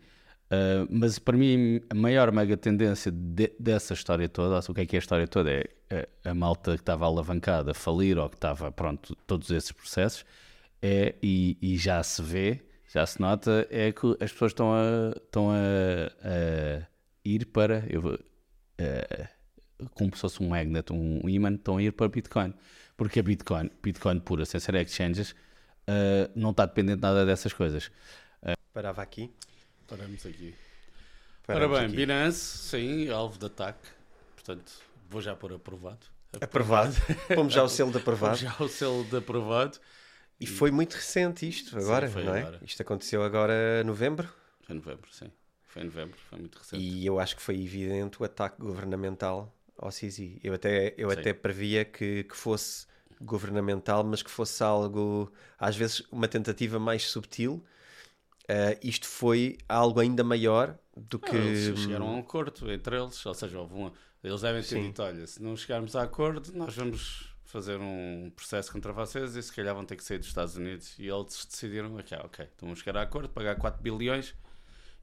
[0.51, 4.86] Eh, mas para mim, a maior mega tendência de- dessa história toda, o que é
[4.86, 5.51] que é a história toda?
[5.51, 10.25] É, é a malta que estava alavancada falir ou que estava, pronto, todos esses processos,
[10.81, 12.62] é, e, e já se vê,
[12.93, 15.55] já se nota, é que as pessoas estão a, estão a,
[16.23, 16.88] a
[17.25, 17.86] ir para.
[17.89, 18.19] Eu,
[18.77, 19.27] eh,
[19.95, 22.53] como se fosse um magnet, um imã, estão a ir para Bitcoin.
[22.95, 25.36] Porque a Bitcoin, Bitcoin pura, sem ser exchanges,
[25.88, 27.91] eh, não está dependente nada dessas coisas.
[28.75, 29.31] Parava aqui.
[29.88, 30.53] Paramos aqui.
[31.47, 31.95] Paramos Ora bem, aqui.
[31.95, 33.88] Binance, sim, alvo de ataque.
[34.36, 34.69] Portanto,
[35.10, 36.05] vou já pôr aprovado.
[36.41, 36.93] Aprovado.
[37.34, 38.38] Pomos já o selo de aprovado.
[38.38, 39.79] Já o selo de aprovado.
[40.39, 42.41] E foi muito recente isto, agora, foi não é?
[42.41, 42.60] agora.
[42.63, 44.27] Isto aconteceu agora em novembro.
[44.63, 45.31] Foi em novembro, sim.
[45.63, 46.84] Foi em novembro, foi muito recente.
[46.84, 50.39] E eu acho que foi evidente o ataque governamental ao CZ.
[50.43, 51.19] Eu até, eu Sim.
[51.19, 52.88] até previa que, que fosse
[53.21, 57.63] governamental, mas que fosse algo, às vezes, uma tentativa mais subtil.
[58.47, 61.35] Ah, isto foi algo ainda maior do Ah, que.
[61.35, 63.91] Eles chegaram a um acordo entre eles, ou seja, houve um,
[64.23, 64.81] eles devem ter Sim.
[64.89, 69.41] dito: olha, se não chegarmos a acordo, nós vamos fazer um processo contra vocês e
[69.43, 70.97] se calhar vão ter que sair dos Estados Unidos.
[70.99, 74.35] E eles decidiram: ok, ok, então vamos chegar a acordo, pagar 4 bilhões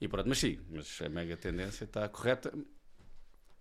[0.01, 0.29] e pronto.
[0.29, 2.53] Mas sim, mas a mega tendência está correta.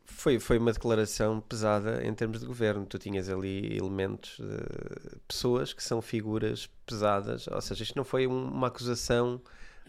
[0.05, 2.85] Foi, foi uma declaração pesada em termos de governo.
[2.85, 8.27] Tu tinhas ali elementos de pessoas que são figuras pesadas, ou seja, isto não foi
[8.27, 9.41] um- uma acusação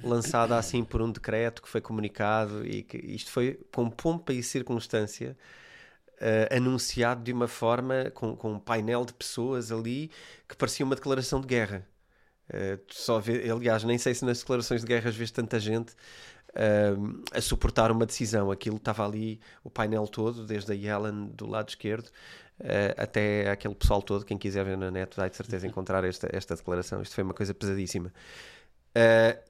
[0.03, 4.43] lançada assim por um decreto que foi comunicado e que isto foi com pompa e
[4.43, 5.37] circunstância
[6.21, 10.11] eh, anunciado de uma forma com, com um painel de pessoas ali
[10.49, 11.87] que parecia uma declaração de guerra.
[12.87, 15.95] Tu só vê, aliás, nem sei se nas declarações de guerra às vezes tanta gente
[16.55, 16.95] eh,
[17.33, 18.51] a suportar uma decisão.
[18.51, 22.09] Aquilo estava ali o painel todo, desde a Yellen do lado esquerdo
[22.61, 24.25] eh, até aquele pessoal todo.
[24.25, 27.01] Quem quiser ver na net vai de certeza encontrar esta, esta declaração.
[27.03, 28.13] Isto foi uma coisa pesadíssima.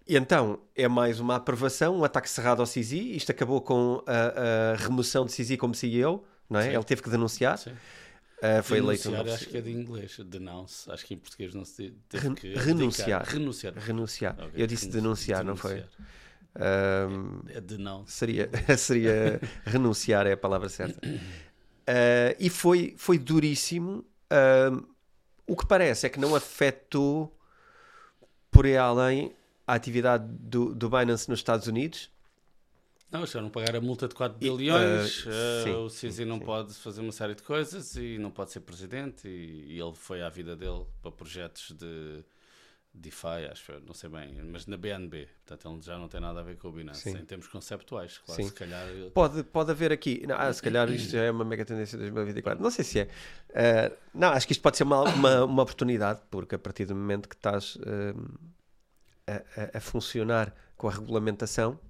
[0.07, 2.93] E então é mais uma aprovação, um ataque cerrado ao CZ.
[2.93, 6.65] Isto acabou com a, a remoção de CZ como CEO, não é?
[6.71, 6.75] Sim.
[6.77, 7.59] Ele teve que denunciar.
[7.59, 7.73] Sim.
[8.41, 9.05] Eh, foi eleito.
[9.05, 10.91] Denunciar, novo acho que é de inglês, denounce.
[10.91, 13.25] Acho que em português não se teve Ren- que renunciar.
[13.25, 13.75] Renunciar.
[13.77, 14.35] Renunciar.
[14.39, 15.75] Ok, Eu disse renunci- denunciar, não foi?
[15.75, 16.09] denunciar.
[16.55, 18.13] Ahm, É denounce.
[18.13, 21.01] seria, seria renunciar, é a palavra certa.
[21.07, 24.05] Uh, e foi, foi duríssimo.
[24.31, 24.87] Uh,
[25.47, 27.37] o que parece é que não afetou
[28.51, 29.35] por aí além
[29.67, 32.11] a atividade do, do Binance nos Estados Unidos.
[33.11, 36.45] Não, já não pagar a multa de 4 bilhões, uh, sim, o CZ não sim.
[36.47, 40.23] pode fazer uma série de coisas e não pode ser presidente e, e ele foi
[40.23, 42.25] à vida dele para projetos de
[42.95, 46.43] DeFi, acho, não sei bem, mas na BNB, portanto ele já não tem nada a
[46.43, 47.17] ver com o Binance, Sim.
[47.17, 48.49] em termos conceptuais, claro, Sim.
[48.49, 48.87] se calhar...
[49.15, 52.05] Pode, pode haver aqui, não, ah, se calhar isto já é uma mega tendência de
[52.05, 53.05] 2024, não sei se é,
[53.89, 56.95] uh, não, acho que isto pode ser uma, uma, uma, oportunidade, porque a partir do
[56.95, 58.39] momento que estás uh,
[59.27, 61.81] a, a, funcionar com a regulamentação,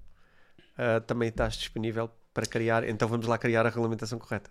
[0.79, 4.51] uh, também estás disponível para criar, então vamos lá criar a regulamentação correta.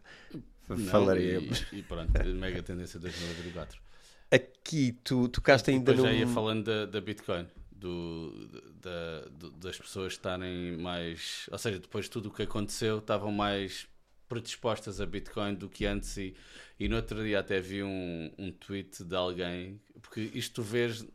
[0.89, 1.65] Falaríamos.
[1.71, 3.90] E, e pronto, mega tendência de 2024
[4.31, 6.03] aqui tu tocaste ainda no.
[6.03, 8.47] já ia falando da, da Bitcoin, do,
[8.81, 11.49] da, do, das pessoas estarem mais.
[11.51, 13.87] Ou seja, depois de tudo o que aconteceu, estavam mais
[14.29, 16.15] predispostas a Bitcoin do que antes.
[16.17, 16.33] E,
[16.79, 21.05] e no outro dia até vi um, um tweet de alguém, porque isto tu vês.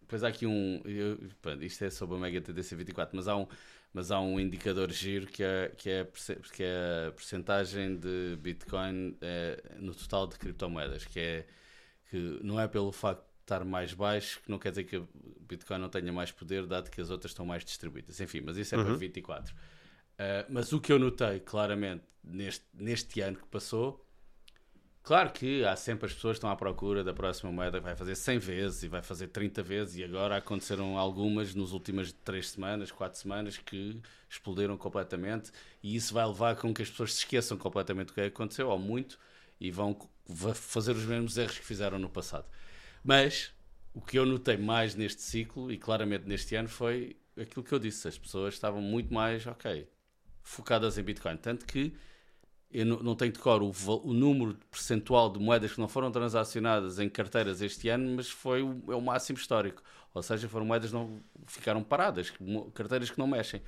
[0.00, 0.82] Depois há aqui um.
[0.84, 1.18] Eu,
[1.60, 3.46] isto é sobre a Mega TDC 24, mas há um
[3.92, 6.06] mas há um indicador giro que é, que é,
[6.52, 11.46] que é a percentagem de Bitcoin é, no total de criptomoedas, que é
[12.10, 15.08] que não é pelo facto de estar mais baixo que não quer dizer que o
[15.48, 18.20] Bitcoin não tenha mais poder, dado que as outras estão mais distribuídas.
[18.20, 18.84] Enfim, mas isso é uhum.
[18.84, 19.54] para 24.
[19.54, 19.56] Uh,
[20.48, 24.04] mas o que eu notei claramente neste, neste ano que passou,
[25.02, 27.96] claro que há sempre as pessoas que estão à procura da próxima moeda que vai
[27.96, 32.50] fazer 100 vezes e vai fazer 30 vezes, e agora aconteceram algumas nas últimas 3
[32.50, 37.20] semanas, 4 semanas que explodiram completamente, e isso vai levar com que as pessoas se
[37.20, 39.18] esqueçam completamente do que aconteceu, ou muito,
[39.60, 39.96] e vão
[40.54, 42.46] fazer os mesmos erros que fizeram no passado.
[43.02, 43.52] Mas
[43.94, 47.78] o que eu notei mais neste ciclo e claramente neste ano foi aquilo que eu
[47.78, 49.88] disse: as pessoas estavam muito mais, ok,
[50.42, 51.36] focadas em Bitcoin.
[51.36, 51.94] Tanto que
[52.70, 53.72] eu não, tenho de cor o,
[54.04, 58.62] o, número percentual de moedas que não foram transacionadas em carteiras este ano, mas foi
[58.62, 59.82] o, é o máximo histórico.
[60.12, 62.32] Ou seja, foram moedas que não ficaram paradas,
[62.74, 63.62] carteiras que não mexem.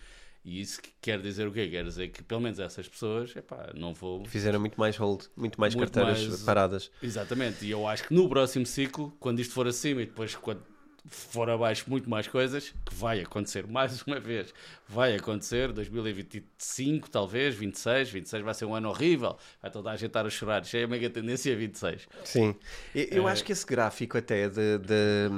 [0.44, 1.68] E isso quer dizer o quê?
[1.68, 4.24] Quer dizer que pelo menos essas pessoas, epá, não vou.
[4.24, 6.42] Fizeram muito mais hold, muito mais muito carteiras mais...
[6.42, 6.90] paradas.
[7.03, 10.62] Exatamente, e eu acho que no próximo ciclo, quando isto for acima e depois quando
[11.06, 13.66] for abaixo muito mais coisas, que vai acontecer.
[13.70, 14.52] Mais uma vez,
[14.88, 15.72] vai acontecer.
[15.72, 20.30] 2025, talvez, 26, 26 vai ser um ano horrível, vai toda a gente estar a
[20.30, 22.08] chorar, já é a mega tendência 26.
[22.24, 22.54] Sim,
[22.94, 23.32] eu, eu é...
[23.32, 25.28] acho que esse gráfico até de, de,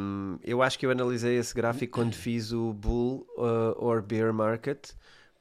[0.44, 4.92] eu acho que eu analisei esse gráfico quando fiz o bull uh, or bear market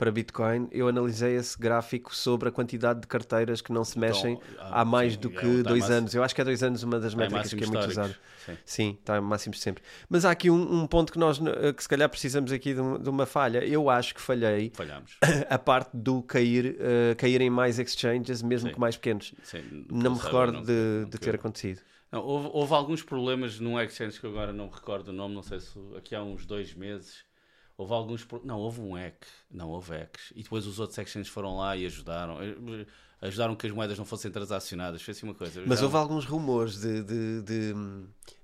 [0.02, 4.10] para Bitcoin, eu analisei esse gráfico sobre a quantidade de carteiras que não se então,
[4.10, 6.16] mexem então, há mais sim, do é que é dois anos.
[6.16, 8.18] Eu acho que é dois anos uma das métricas que é muito usada.
[8.44, 8.58] Sim.
[8.66, 9.84] sim, está máximo sempre.
[10.10, 11.38] Mas há aqui um, um, ponto que nós
[11.78, 13.64] que se calhar precisamos aqui de, um, de, uma falha.
[13.64, 15.20] Eu acho que falhei Falhamos.
[15.48, 18.74] a parte do cair, uh, caírem mais exchanges, mesmo sim.
[18.74, 19.36] que mais pequenos.
[19.44, 21.80] Sim, não me recordo não, de, de ter acontecido.
[22.12, 25.44] Não, houve, houve, alguns problemas num exchange que agora não me recordo o nome, não
[25.44, 27.30] sei se aqui há uns dois meses
[27.78, 28.28] Houve alguns.
[28.44, 29.26] Não, houve um EC.
[29.50, 30.32] Não, houve ECs.
[30.36, 32.38] E depois os outros sections foram lá e ajudaram.
[32.42, 32.86] Eh,
[33.22, 35.02] ajudaram que as moedas não fossem transacionadas.
[35.02, 35.64] Fez assim uma coisa.
[35.66, 37.74] Mas houve alguns rumores de, de, de,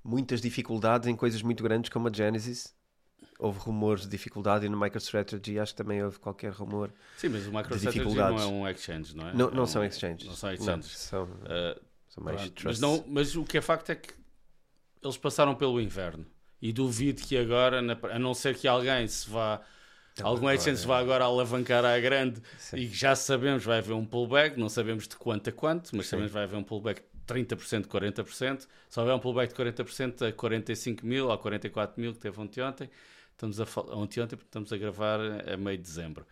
[0.04, 2.76] muitas dificuldades em coisas muito grandes como a Genesis.
[3.40, 6.92] Houve rumores de dificuldade e no MicroStrategy acho que também houve qualquer rumor.
[7.18, 9.34] Sim, mas o MicroStrategy não é um exchange, não é?
[9.34, 10.28] Não, não é são exchanges.
[10.28, 10.90] Não são exchanges.
[10.90, 14.12] Não, são, uh, são mais mas, não, mas o que é facto é que
[15.04, 16.26] eles passaram pelo inverno.
[16.62, 17.80] E duvido que agora,
[18.12, 19.62] a não ser que alguém se vá.
[20.14, 22.78] Então, algum exchange se vá agora alavancar à grande Sim.
[22.78, 26.12] e já sabemos vai haver um pullback, não sabemos de quanto a quanto, mas Sim.
[26.12, 28.68] sabemos vai haver um pullback de 30%, 40%.
[28.90, 32.64] Se houver um pullback de 40% a 45 mil ou 44 mil que teve ontem,
[32.64, 32.90] ontem
[33.32, 33.66] estamos a,
[33.96, 36.26] ontem, ontem, estamos a gravar a meio de dezembro.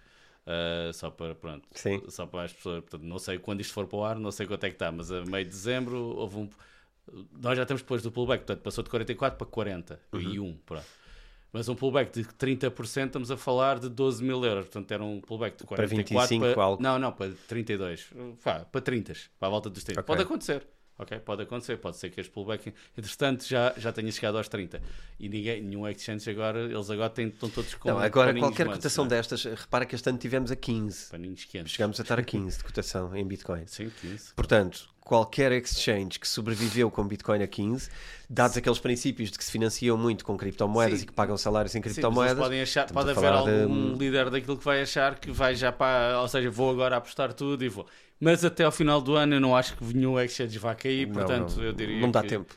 [0.46, 2.04] Uh, só para pronto, Sim.
[2.08, 4.46] só para as pessoas, portanto, não sei quando isto for para o ar, não sei
[4.46, 6.50] quanto é que está, mas a meio de dezembro houve um
[7.41, 10.20] nós já estamos depois do pullback, portanto passou de 44 para 40 uhum.
[10.20, 10.58] e 1.
[10.65, 10.86] Pronto.
[11.56, 14.65] Mas um pullback de 30% estamos a falar de 12 mil euros.
[14.65, 16.63] Portanto, era um pullback de 44 para 25 para...
[16.63, 16.84] algo.
[16.84, 18.10] Não, não, para 32.
[18.44, 20.02] Pá, para 30, para a volta dos 30.
[20.02, 20.06] Okay.
[20.06, 20.68] Pode acontecer.
[20.97, 24.81] Ok, pode acontecer, pode ser que este pullback, entretanto, já, já tenha chegado aos 30
[25.19, 27.89] e ninguém, nenhum exchange agora, eles agora têm, estão todos com.
[27.89, 29.12] Não, agora qualquer cotação não?
[29.12, 29.17] É?
[29.17, 31.10] destas, repara que este ano tivemos a 15.
[31.12, 31.73] Paninhos quentes.
[31.73, 33.67] Chegamos a estar a 15 de cotação em Bitcoin.
[33.67, 34.34] Sim, 15.
[34.36, 37.89] Portanto, qualquer exchange que sobreviveu com Bitcoin a 15,
[38.27, 41.03] dados aqueles princípios de que se financiam muito com criptomoedas Sim.
[41.03, 42.38] e que pagam salários em criptomoedas.
[42.38, 43.99] Sim, podem achar, pode haver algum de...
[43.99, 47.63] líder daquilo que vai achar que vai já para, ou seja, vou agora apostar tudo
[47.63, 47.86] e vou.
[48.19, 51.49] Mas até ao final do ano eu não acho que nenhum exchange vai cair, portanto
[51.51, 51.99] não, não, eu diria.
[51.99, 52.30] Não dá que...
[52.30, 52.56] tempo.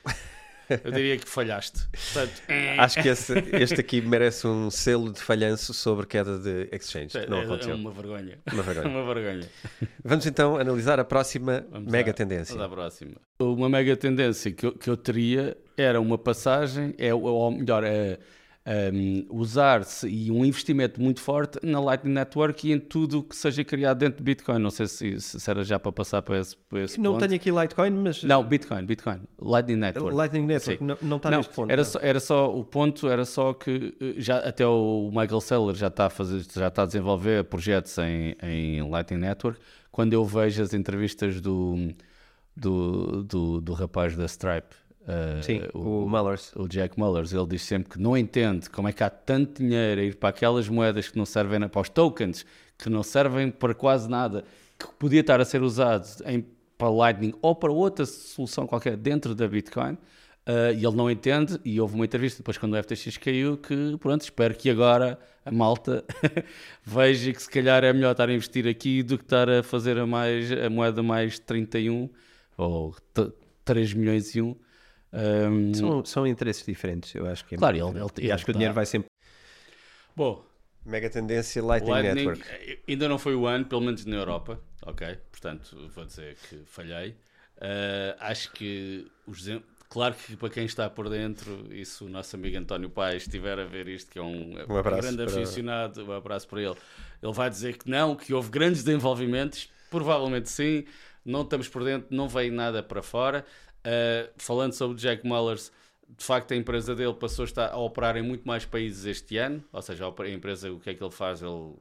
[0.71, 1.81] eu diria que falhaste.
[2.13, 2.43] Portanto,
[2.79, 7.09] Acho que esse- este aqui merece um selo de falhanço sobre queda de exchange.
[7.19, 7.75] que Não é, é aconteceu.
[7.75, 8.39] uma vergonha.
[8.53, 8.89] Uma vergonha.
[9.03, 9.49] uma vergonha.
[10.05, 12.55] Vamos então analisar a próxima Vamos mega à- tendência.
[12.55, 13.13] Vamos à próxima.
[13.41, 18.19] Uma mega tendência que eu, que eu teria era uma passagem, é, ou melhor, é,
[18.69, 23.35] um, usar-se e um investimento muito forte na Lightning Network e em tudo o que
[23.35, 24.59] seja criado dentro de Bitcoin.
[24.59, 27.27] Não sei se, se era já para passar para esse, para esse Não ponto.
[27.27, 29.21] tenho aqui Litecoin, mas Não, Bitcoin, Bitcoin.
[29.41, 30.15] Lightning Network.
[30.17, 31.71] Lightning Network não, não está Não, neste ponto.
[31.71, 35.75] era, só, era só o ponto era só que eh, já até o Michael Saylor
[35.75, 39.59] já está a fazer já está a desenvolver projetos em, em Lightning Network
[39.91, 41.89] quando eu vejo as entrevistas do
[42.57, 44.75] do, do, do rapaz da Stripe
[45.09, 46.53] eh, Sim, o, Mullers.
[46.55, 50.01] o Jack Mullers, ele diz sempre que não entende como é que há tanto dinheiro
[50.01, 52.45] a ir para aquelas moedas que não servem, para os tokens,
[52.77, 54.45] que não servem para quase nada,
[54.79, 56.45] que podia estar a ser usado em,
[56.77, 59.97] para Lightning ou para outra solução qualquer dentro da Bitcoin.
[60.47, 63.97] ah, e ele não entende, e houve uma entrevista depois quando o FTX caiu que,
[63.99, 66.05] pronto, espero que agora a malta
[66.85, 69.99] veja que se calhar é melhor estar a investir aqui do que estar a fazer
[69.99, 72.09] a, mais, a moeda mais 31
[72.57, 73.33] ou t-
[73.65, 74.55] 3 milhões e 1.
[75.13, 77.59] Ahm, São, são interesses diferentes, eu acho que é.
[77.59, 79.09] Claro, ele, ele, ele acho que o dinheiro vai sempre.
[80.15, 80.45] Bom,
[80.85, 82.81] Mega tendência Lightning, Lightning Network.
[82.89, 85.19] ainda não foi o ano, pelo menos na Europa, ok?
[85.31, 87.15] Portanto, vou dizer que falhei.
[87.61, 89.47] Ah, acho que os
[89.91, 93.59] Claro que para quem está por dentro, e se o nosso amigo António Paes estiver
[93.59, 96.77] a ver isto, que é um, Um abraço grande para- aficionado, um abraço para ele,
[97.23, 100.85] ele vai dizer que não, que houve grandes desenvolvimentos, provavelmente sim,
[101.25, 103.47] não estamos por dentro, não veio nada para fora.
[103.87, 105.73] Uh, falando sobre Jack Mullers,
[106.17, 109.37] de facto a empresa dele passou a, estar a operar em muito mais países este
[109.37, 111.43] ano, ou seja, a empresa, o que é que ele faz?
[111.43, 111.75] Ele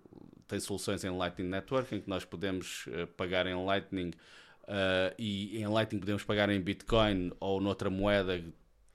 [0.47, 4.11] tem soluções em Lightning Network, em que nós podemos uh, pagar em Lightning
[4.63, 8.41] uh, e em Lightning podemos pagar em Bitcoin ou noutra moeda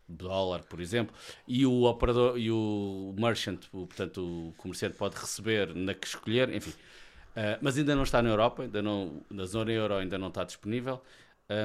[0.09, 1.15] dólar, por exemplo,
[1.47, 6.55] e o operador e o merchant, o, portanto, o comerciante pode receber na que escolher,
[6.55, 6.71] enfim.
[6.71, 10.45] Uh, mas ainda não está na Europa, ainda não, na zona euro ainda não está
[10.45, 11.03] disponível,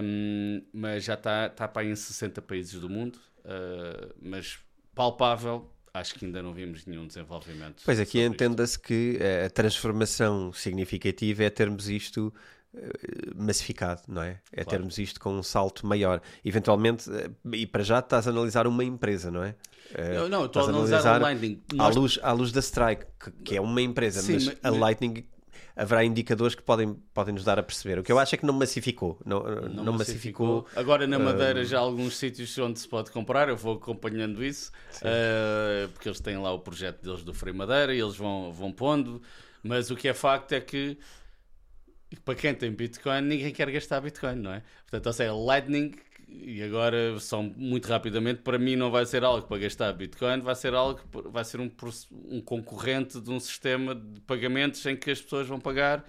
[0.04, 4.60] um, mas já está, está para aí em 60 países do mundo, uh, mas
[4.96, 7.84] palpável, acho que ainda não vimos nenhum desenvolvimento.
[7.86, 12.34] Pois aqui entenda-se que a transformação significativa é termos isto
[12.76, 12.90] eh,
[13.36, 14.40] massificado, não é?
[14.52, 14.70] É Claro.
[14.70, 16.22] termos isto com um salto maior.
[16.44, 19.56] Eventualmente, eh, e para já estás a analisar uma empresa, não é?
[20.30, 21.62] Não, eu estou a estás analisar o Lightning.
[21.74, 24.58] à Nós- luz, à luz da Strike, que, que é uma empresa, Sim, mas mas-
[24.64, 25.26] a Lightning
[25.78, 28.00] haverá indicadores que podem, podem nos dar a perceber.
[28.00, 29.20] O que eu acho é que não massificou.
[29.24, 30.66] Não, não, massificou.
[30.76, 34.44] Agora na Madeira uh, já há alguns sítios onde se pode comprar, eu vou acompanhando
[34.44, 38.52] isso, uh, porque eles têm lá o projeto deles do Frei Madeira e eles vão,
[38.52, 39.22] vão pondo,
[39.62, 40.98] mas o que é facto é que
[42.24, 44.64] para quem tem Bitcoin, ninguém quer gastar Bitcoin, não é?
[44.82, 45.94] Portanto, ou seja, Lightning,
[46.42, 50.56] e agora só muito rapidamente, para mim não vai ser algo para gastar Bitcoin, vai
[50.56, 51.00] ser algo,
[51.32, 51.70] vai ser um,
[52.30, 56.06] um concorrente de um sistema de pagamentos em que as pessoas vão pagar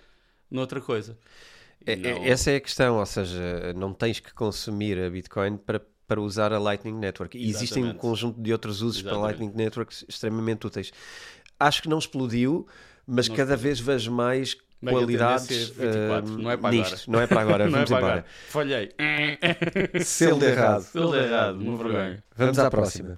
[0.51, 1.19] noutra coisa.
[1.87, 5.57] É- é- não- Essa é a questão, ou seja, não tens que consumir a Bitcoin
[5.57, 7.37] para, para usar a Lightning Network.
[7.39, 9.41] E existem um conjunto de outros usos para Exatamente.
[9.41, 10.93] Lightning Networks extremamente úteis.
[11.59, 12.67] Acho que não explodiu,
[13.07, 16.87] mas Não cada vez vejo mais Mega qualidades tendência 24, ah, não é para nisto.
[16.95, 17.03] agora.
[17.09, 18.13] Não é para agora, Não é vamos para embora.
[18.13, 18.27] agora.
[18.49, 18.93] Falhei.
[20.05, 20.83] Selo de errado.
[20.83, 22.25] Selo de errado, uma vergonha.
[22.37, 23.17] Vamos à próxima.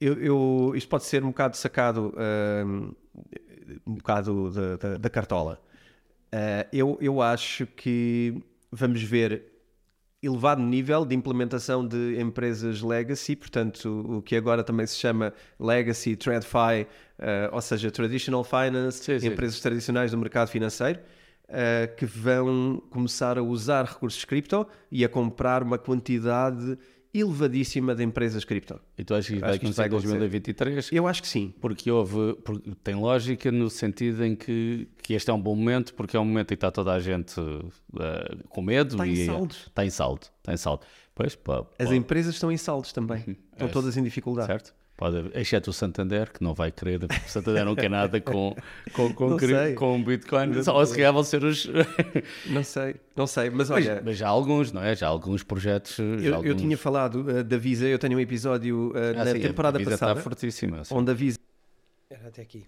[0.00, 2.14] Eu, eu- isto pode ser um bocado sacado,
[2.66, 2.92] hum,
[3.86, 5.60] um bocado da, da- da cartola.
[6.32, 9.49] Ah, eu, eu acho que vamos ver
[10.22, 16.14] elevado nível de implementação de empresas legacy, portanto, o, que agora também se chama legacy,
[16.14, 16.86] TradFi,
[17.18, 19.28] ah, ou seja, traditional finance, Sim, sim.
[19.28, 21.00] empresas tradicionais do mercado financeiro,
[21.48, 26.76] ah, que vão começar a usar recursos cripto e a comprar uma quantidade
[27.12, 28.80] elevadíssima de empresas cripto.
[28.96, 30.08] E tu achas que vai que começar em acontecer.
[30.18, 30.90] 2023?
[30.92, 31.52] Eu acho que sim.
[31.60, 35.94] Porque houve, porque tem lógica no sentido em que, que este é um bom momento,
[35.94, 37.34] porque é um momento em que está toda a gente
[37.98, 39.56] eh, com medo Está em e saldos.
[39.66, 40.82] está em saldo, está em saldo.
[41.14, 43.36] Pois, pá, As empresas estão em saldos também.
[43.52, 44.46] Estão É, todas em dificuldade.
[44.46, 44.74] certo?
[45.00, 48.54] Pode, exceto o Santander, que não vai querer, porque o Santander não quer nada com,
[48.92, 51.66] com, com, cri- com Bitcoin, só se calhar vão ser os.
[52.46, 53.48] Não sei, não sei.
[53.48, 54.94] Mas olha, Mas já há alguns, não é?
[54.94, 55.98] Já há alguns projetos.
[55.98, 59.32] eu, eu alguns- tinha falado uh, da Visa, eu tenho um episódio uh, Ah, na
[59.32, 60.84] sim, temporada a Visa passada está fortíssima.
[60.84, 60.94] sim.
[60.94, 61.38] onde a Visa.
[62.10, 62.66] Era até aqui.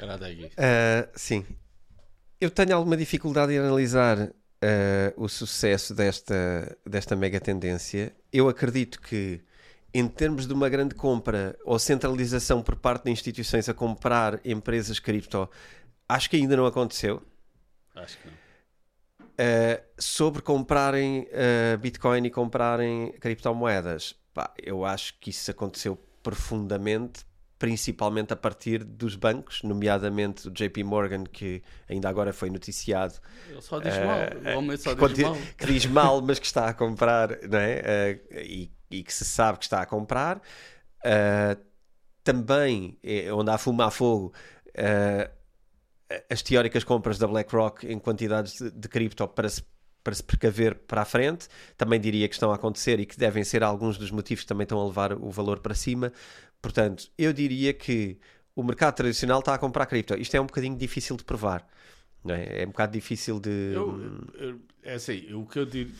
[0.00, 0.44] Era daqui.
[0.46, 1.44] Uh, sim.
[2.40, 4.32] Eu tenho alguma dificuldade em analisar uh,
[5.16, 8.12] o sucesso desta, desta mega tendência.
[8.32, 9.40] Eu acredito que,
[9.94, 14.98] em termos de uma grande compra ou centralização por parte de instituições a comprar empresas
[14.98, 15.48] cripto,
[16.08, 17.22] acho que ainda não aconteceu.
[17.94, 18.34] Acho que não.
[19.34, 27.24] Uh, sobre comprarem uh, Bitcoin e comprarem criptomoedas, pá, eu acho que isso aconteceu profundamente,
[27.58, 33.14] principalmente a partir dos bancos, nomeadamente o JP Morgan, que ainda agora foi noticiado.
[33.48, 35.36] Ele só diz uh, mal, o homem só que, diz mal.
[35.58, 38.20] Que diz mal, mas que está a comprar, não é?
[38.30, 40.40] e, e, que se sabe que está a comprar.
[42.22, 44.32] também, é, onde há fumo, há fogo
[46.30, 49.62] as teóricas compras da BlackRock em quantidades de, de cripto para se,
[50.02, 53.44] para se precaver para a frente, também diria que estão a acontecer e que devem
[53.44, 56.12] ser alguns dos motivos que também estão a levar o valor para cima.
[56.60, 58.18] Portanto, eu diria que
[58.54, 60.14] o mercado tradicional está a comprar cripto.
[60.14, 61.66] Isto é um bocadinho difícil de provar.
[62.26, 62.62] É?
[62.62, 63.72] é um bocado difícil de.
[63.74, 65.92] Eu, é assim, o que eu digo.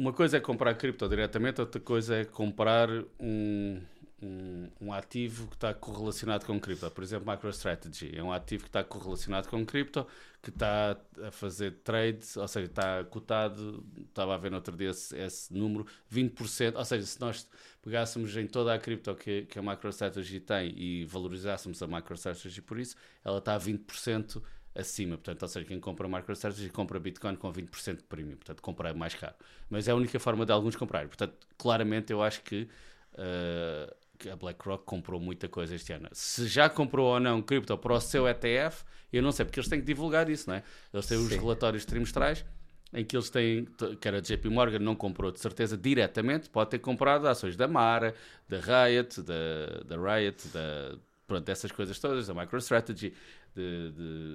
[0.00, 2.88] Uma coisa é comprar cripto diretamente, outra coisa é comprar
[3.20, 3.82] um,
[4.22, 6.90] um, um, ativo que está correlacionado com cripto.
[6.90, 8.16] Por exemplo, MicroStrategy.
[8.16, 10.06] É um ativo que está correlacionado com cripto,
[10.40, 14.88] que está a fazer trades, ou seja, está cotado, estava a ver no outro dia
[14.88, 17.46] esse, esse número, 20%, ou seja, se nós
[17.82, 22.78] pegássemos em toda a cripto que, que a MicroStrategy tem e valorizássemos a MicroStrategy por
[22.78, 24.42] isso, ela está a 20%
[24.80, 25.16] acima.
[25.16, 28.36] Portanto, ou seja, quem compra MicroStrategy compra Bitcoin com 20% de prémio.
[28.36, 29.34] Portanto, comprar mais caro.
[29.68, 31.06] Mas é a única forma de alguns comprar.
[31.06, 32.68] Portanto, claramente eu acho que
[33.14, 36.08] uh, que a BlackRock comprou muita coisa este ano.
[36.12, 39.68] Se já comprou ou não cripto para o seu ETF, eu não sei, porque eles
[39.68, 40.62] têm que divulgar isso, não é?
[40.92, 42.44] Eles têm os relatórios trimestrais
[42.92, 43.66] em que eles têm,
[44.00, 48.14] que era JP Morgan, não comprou de certeza diretamente, pode ter comprado ações da Mara,
[48.48, 53.14] da Riot, da, da Riot, da, pronto, dessas coisas todas, da MicroStrategy,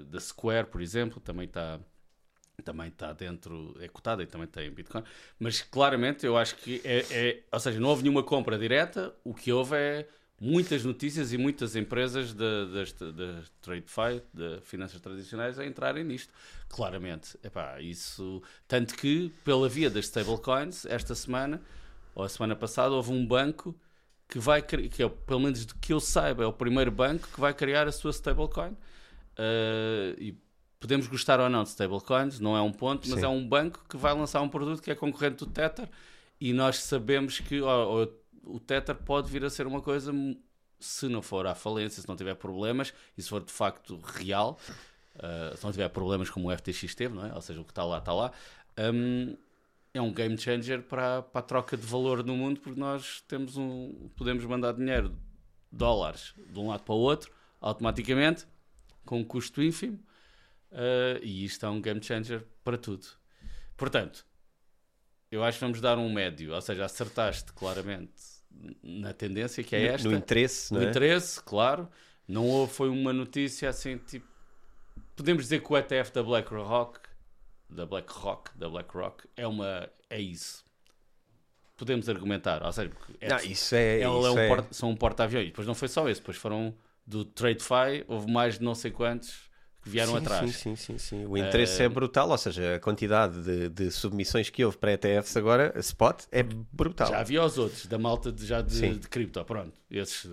[0.07, 1.80] da Square, por exemplo, também está
[2.63, 5.03] também está dentro, é cotada e também tem Bitcoin,
[5.38, 9.34] mas claramente eu acho que é, é, ou seja, não houve nenhuma compra direta, o
[9.34, 10.07] que houve é
[10.39, 12.95] muitas notícias e muitas empresas das
[13.61, 16.34] TradeFi, de finanças tradicionais, a entrarem nisto,
[16.70, 17.38] claramente.
[17.43, 21.61] Epá, isso, tanto que, pela via das stablecoins, esta semana,
[22.13, 23.76] ou a semana passada, houve um banco
[24.28, 27.39] que vai, que é, pelo menos do que eu saiba, é o primeiro banco que
[27.39, 28.76] vai criar a sua stablecoin,
[29.40, 30.38] uh, e
[30.80, 33.26] podemos gostar ou não de stablecoins, não é um ponto, mas Sim.
[33.26, 35.90] é um banco que vai lançar um produto que é concorrente do Tether
[36.40, 38.04] e nós sabemos que oh,
[38.46, 40.12] oh, o Tether pode vir a ser uma coisa,
[40.80, 44.60] se não for à falência, se não tiver problemas e se for de facto real,
[45.16, 47.34] uh, se não tiver problemas como o FTX teve, não é?
[47.34, 48.32] ou seja, o que está lá está lá.
[48.78, 49.36] Um,
[49.94, 53.56] é um game changer para, para a troca de valor no mundo porque nós temos
[53.56, 55.16] um, podemos mandar dinheiro,
[55.72, 57.32] dólares, de um lado para o outro,
[57.62, 58.46] automaticamente,
[59.06, 59.99] com um custo ínfimo,
[60.76, 63.08] Uh, e isto é um game changer para tudo.
[63.78, 64.26] Portanto,
[65.32, 68.12] eu acho que vamos dar um médio, ou seja, acertaste claramente
[68.84, 70.08] na tendência que é esta.
[70.08, 70.89] No interesse, no é?
[70.89, 71.89] interesse, claro.
[72.28, 74.28] Não houve, foi uma notícia assim, tipo.
[75.16, 76.99] Podemos dizer que o ETF da BlackRock,
[77.70, 79.89] da BlackRock, da BlackRock, é uma.
[80.10, 80.66] é isso.
[81.78, 82.91] Podemos argumentar, ou seja,
[83.22, 84.47] é, não, isso é, ela isso é um é...
[84.47, 85.47] Porta, são um porta-aviões.
[85.47, 86.76] Depois não foi só esse, depois foram
[87.06, 89.45] do TradeFi, houve mais de não sei quantos
[89.82, 90.51] que vieram sim, atrás.
[90.51, 91.26] Sim, sim, sim, sim.
[91.28, 91.86] O interesse uh...
[91.86, 96.24] é brutal, ou seja, a quantidade de, de, submissões que houve para ETFs agora, spot,
[96.32, 97.08] é brutal.
[97.08, 99.80] Já havia os outros, da malta de, já de, de cripto, pronto.
[99.89, 100.30] Esses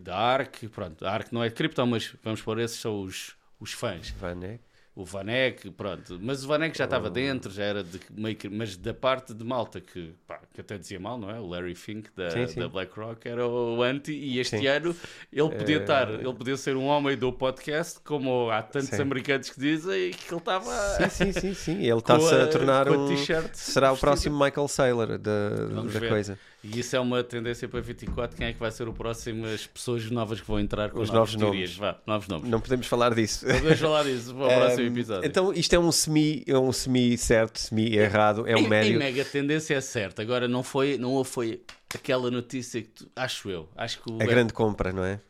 [0.00, 1.04] da ARC, pronto.
[1.04, 4.10] A ARC não é de cripto, mas vamos pôr esses são os, os fãs.
[4.10, 4.62] Vanek
[4.96, 6.18] o Vanek, pronto.
[6.22, 7.10] Mas o Vanek já estava oh.
[7.10, 10.78] dentro, já era de meio que, mas da parte de malta que, pá, que até
[10.78, 11.40] dizia mal, não é?
[11.40, 12.60] O Larry Fink da, sim, sim.
[12.60, 14.66] da BlackRock era o anti e este sim.
[14.68, 14.94] ano
[15.32, 16.14] ele podia estar, uh...
[16.14, 20.38] ele podia ser um homem do podcast, como há tantos americanos que dizem que ele
[20.38, 20.70] estava.
[20.96, 21.78] Sim, sim, sim, sim.
[21.82, 23.08] Ele está-se a, tornar um.
[23.52, 26.38] Será o próximo Michael Saylor da, da coisa.
[26.64, 28.34] E isso é uma tendência para 24.
[28.38, 29.44] Quem é que vai ser o próximo?
[29.44, 31.76] As pessoas novas que vão entrar com os novos teorias.
[31.76, 31.94] nomes.
[31.94, 32.48] Vá, novos nomes.
[32.48, 33.46] Não podemos falar disso.
[33.46, 35.28] Não podemos falar disso para o próximo episódio.
[35.28, 38.94] Então, isto é um semi, é um semi certo, semi errado, é um em, médio.
[38.94, 40.22] Em mega tendência é certo.
[40.22, 41.62] Agora não foi, não foi
[41.94, 43.68] aquela notícia que tu, acho eu.
[43.76, 45.20] Acho que a grande compra, não é?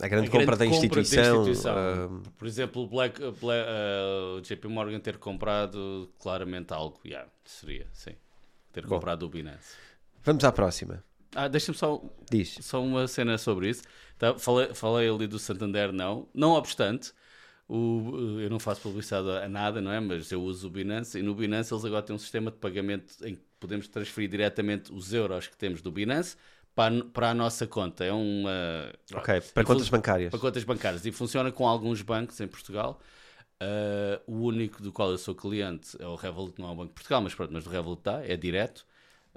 [0.00, 2.06] A grande, a compra, grande da, compra instituição, da, instituição.
[2.06, 2.22] Uh...
[2.38, 6.98] Por exemplo, o Black, Black uh, JP Morgan ter comprado claramente algo.
[7.04, 8.14] Yeah, seria, sim.
[8.72, 9.74] Ter Bom, comprado o Binance.
[10.22, 11.02] Vamos à próxima.
[11.34, 12.58] Ah, deixa-me só, Diz.
[12.60, 13.82] só uma cena sobre isso.
[14.18, 16.28] Tá, falei, falei ali do Santander, não.
[16.34, 17.12] Não obstante,
[17.68, 20.00] o, eu não faço publicidade a nada, não é?
[20.00, 23.14] Mas eu uso o Binance e no Binance eles agora têm um sistema de pagamento
[23.22, 26.36] em que podemos transferir diretamente os euros que temos do Binance
[26.74, 28.04] para, para a nossa conta.
[28.04, 28.92] É uma.
[29.14, 30.30] Ok, para contas bancárias.
[30.30, 31.06] Para contas bancárias.
[31.06, 33.00] E funciona com alguns bancos em Portugal.
[33.62, 36.88] Uh, o único do qual eu sou cliente é o Revolut, não é o Banco
[36.88, 38.86] de Portugal, mas pronto, mas do Revolut está, é direto.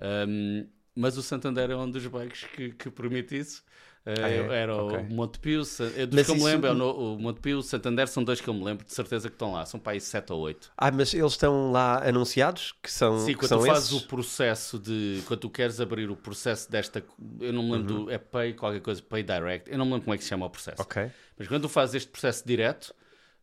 [0.02, 3.64] Um, mas o Santander é um dos bancos que, que permite isso.
[4.06, 4.62] Uh, Ah, é?
[4.64, 4.98] Era Ok.
[5.00, 5.62] o Montepio,
[5.96, 8.42] é dos Mas que eu me isso- lembro, é o, Montepio, o Santander são dois
[8.42, 10.72] que eu me lembro, de certeza que estão lá, são para aí 7 ou 8.
[10.78, 12.74] Ah, mas eles estão lá anunciados?
[12.84, 15.22] Que são, Sim, que quando são tu fazes o processo de.
[15.26, 17.02] Quando tu queres abrir o processo desta.
[17.40, 18.06] Eu não me lembro Uhum.
[18.06, 18.12] do.
[18.12, 19.72] É Pay, qualquer coisa, Pay Direct.
[19.72, 20.82] Eu não me lembro como é que se chama o processo.
[20.82, 21.10] Ok.
[21.40, 22.94] Mas quando tu fazes este processo direto,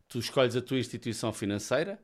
[0.07, 1.99] tu escolhes a tua instituição financeira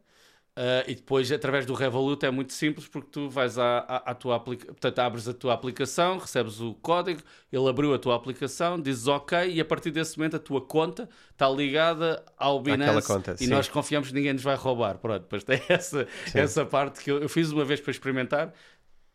[0.59, 4.15] ah, e depois, através do Revolut, é muito simples porque tu vais à, à, à
[4.15, 7.21] tua aplicação, portanto, abres a tua aplicação, recebes o código,
[7.53, 11.07] ele abriu a tua aplicação, dizes OK e a partir desse momento a tua conta
[11.31, 13.51] está ligada ao Binance conta, e sim.
[13.51, 14.97] nós confiamos que ninguém nos vai roubar.
[14.97, 18.51] Pronto, depois tem essa, essa parte que eu, eu fiz uma vez para experimentar,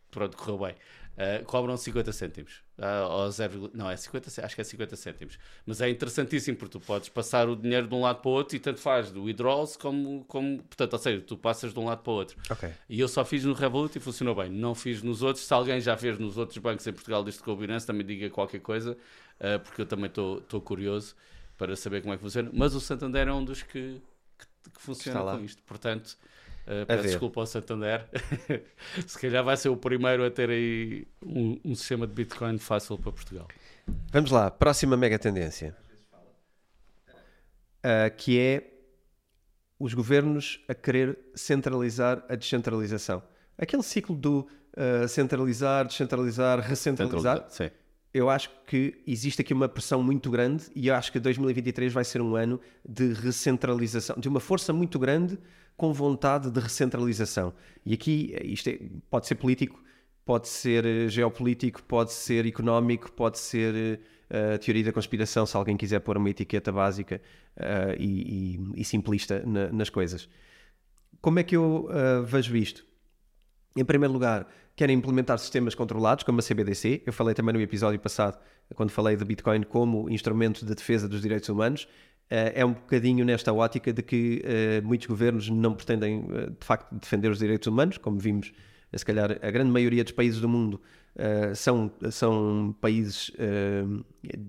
[0.09, 0.75] pronto, correu bem.
[1.13, 2.63] Uh, cobram 50 cêntimos.
[2.75, 5.37] Uh, ou 0, não, é 50, cê- acho que é 50 cêntimos.
[5.63, 8.55] Mas é interessantíssimo porque tu podes passar o dinheiro de um lado para o outro
[8.55, 10.57] e tanto faz do withdrawals como, como.
[10.63, 12.35] Portanto, ou seja, tu passas de um lado para o outro.
[12.49, 12.67] Ok.
[12.89, 14.49] E eu só fiz no Revolut e funcionou bem.
[14.49, 15.45] Não fiz nos outros.
[15.45, 18.27] Se alguém já fez nos outros bancos em Portugal disto com o Binance, também diga
[18.31, 21.15] qualquer coisa, uh, porque eu também estou curioso
[21.57, 22.49] para saber como é que funciona.
[22.51, 24.01] Mas o Santander é um dos que,
[24.39, 25.61] que, que funciona com isto.
[25.61, 26.17] Portanto,
[26.67, 28.07] uh, peço desculpa ao Santander.
[29.07, 32.97] Se calhar vai ser o primeiro a ter aí um, um sistema de Bitcoin fácil
[32.97, 33.47] para Portugal.
[34.11, 35.75] Vamos lá, próxima mega tendência.
[37.83, 38.69] Ah, que é
[39.77, 43.21] os governos a querer centralizar a descentralização.
[43.57, 44.47] Aquele ciclo do
[44.77, 47.45] ah, centralizar, descentralizar, recentralizar.
[47.49, 47.69] Sim.
[48.13, 52.03] Eu acho que existe aqui uma pressão muito grande e eu acho que 2023 vai
[52.03, 55.37] ser um ano de recentralização, de uma força muito grande
[55.75, 57.53] com vontade de recentralização.
[57.83, 59.81] E aqui isto é- pode ser político,
[60.23, 63.99] pode ser eh, geopolítico, pode ser económico, pode ser
[64.29, 67.19] eh, teoria da conspiração, se alguém quiser pôr uma etiqueta básica
[67.57, 70.29] eh, e, e- e simplista na- nas coisas.
[71.19, 72.85] Como é que eu eh, vejo isto?
[73.75, 77.03] Em primeiro lugar, querem implementar sistemas controlados, como a CBDC.
[77.05, 78.37] Eu falei também no episódio passado,
[78.75, 81.87] quando falei de Bitcoin como instrumento de defesa dos direitos humanos.
[82.29, 86.65] Eh, É um bocadinho nesta ótica de que eh, muitos governos não pretendem, eh, de
[86.65, 88.51] facto, defender os direitos humanos, como vimos,
[88.95, 90.79] se calhar, a grande maioria dos países do mundo
[91.15, 93.83] eh, são, são países eh,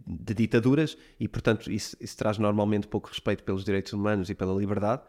[0.07, 4.55] de ditaduras e, portanto, isso, isso traz normalmente pouco respeito pelos direitos humanos e pela
[4.59, 5.03] liberdade.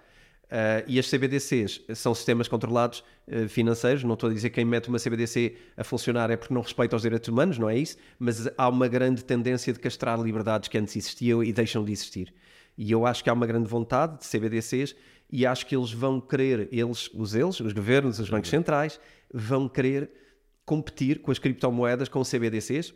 [0.46, 4.04] Uh, e as CBDCs são sistemas controlados uh, financeiros.
[4.04, 6.96] Não estou a dizer que quem mete uma CBDC a funcionar é porque não respeita
[6.96, 7.98] os direitos humanos, não é isso?
[8.20, 12.34] Mas há uma grande tendência de castrar liberdades que antes existiam e deixam de existir.
[12.78, 14.96] E eu acho que há uma grande vontade de CBDCs
[15.32, 19.00] e acho que eles vão querer, eles, os eles, os governos, os bancos centrais,
[19.34, 20.12] vão querer
[20.66, 22.94] competir com as criptomoedas, com CBDCs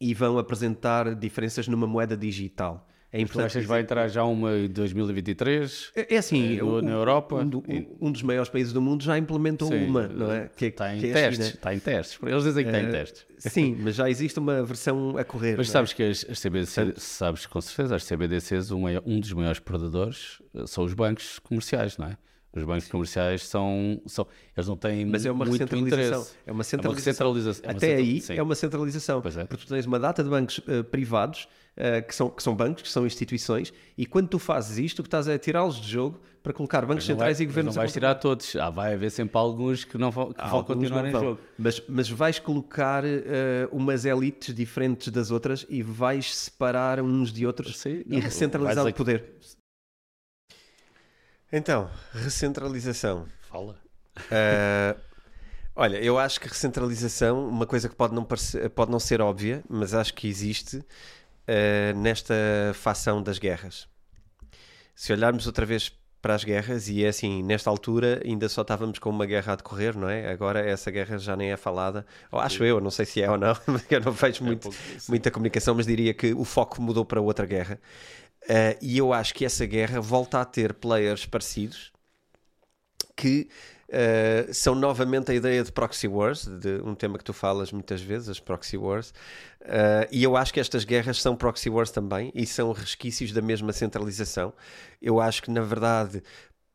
[0.00, 2.88] e vão apresentar diferenças numa moeda digital.
[3.12, 5.90] É importante achas que vai entrar já uma em 2023?
[5.96, 7.36] é é assim, o- na Europa?
[7.36, 7.62] um, do-
[8.00, 10.48] um dos maiores países do mundo já implementou Sim, uma, não é?
[10.54, 11.36] Que, Está em que é testes.
[11.46, 11.56] China.
[11.56, 12.18] Está em testes.
[12.22, 13.26] Eles dizem que está em Eh, testes.
[13.38, 15.56] Sim, mas já existe uma versão a correr.
[15.56, 15.72] Mas é?
[15.72, 20.40] sabes que as, as CBDCs, sabes com certeza, as CBDCs, um, um dos maiores predadores
[20.54, 22.16] eh, são os bancos comerciais, não é?
[22.52, 24.26] Os bancos comerciais são, são.
[24.56, 26.04] Eles não têm Mas é uma muito recentralização.
[26.20, 26.34] interesse.
[26.46, 27.30] É uma É centralização.
[27.30, 27.38] uma.
[27.40, 28.34] É uma Até central- aí sim.
[28.36, 29.22] é uma centralização.
[29.22, 29.44] Pois é.
[29.44, 31.46] Porque tu tens uma data de bancos eh, privados
[31.82, 35.02] eh, que, são, que são bancos, que são instituições, e quando tu fazes isto, o
[35.02, 37.74] que estás a tirá-los de jogo para colocar bancos Não, vai, centrais e mas governos
[37.76, 38.56] não a vais tirar todos.
[38.56, 41.20] Ah, vai haver sempre alguns que, não vão, que vão continuar não em vão.
[41.22, 41.40] jogo.
[41.58, 47.46] Mas, mas vais colocar eh, umas elites diferentes das outras e vais separar uns de
[47.46, 49.24] outros Sim, e não, recentralizar o poder.
[51.52, 53.26] Então, recentralização.
[53.42, 53.76] Fala.
[54.30, 54.96] Ah,
[55.74, 59.62] olha, eu acho que recentralização, uma coisa que pode não, parecer- pode não ser óbvia,
[59.68, 60.82] mas acho que existe
[61.50, 62.34] ah, nesta
[62.74, 63.88] facção das guerras.
[64.94, 65.92] Se olharmos outra vez
[66.22, 69.56] para as guerras, e é assim, nesta altura ainda só estávamos com uma guerra a
[69.56, 70.30] decorrer, não é?
[70.30, 73.38] Agora essa guerra já nem é falada, ou acho eu, não sei se é ou
[73.38, 75.10] não, porque eu não vejo muito, pouco- sim.
[75.10, 77.80] muita comunicação, mas diria que o foco mudou para outra guerra.
[78.48, 81.90] Ah, e eu acho que essa guerra volta a ter players parecidos
[83.16, 83.48] que
[83.90, 88.00] eh, são novamente a ideia de proxy wars, de um tema que tu falas muitas
[88.00, 89.12] vezes, as proxy wars,
[89.62, 93.42] Eh, e eu acho que estas guerras são proxy wars também e são resquícios da
[93.42, 94.52] mesma centralização.
[95.00, 96.22] Eu acho que, na verdade,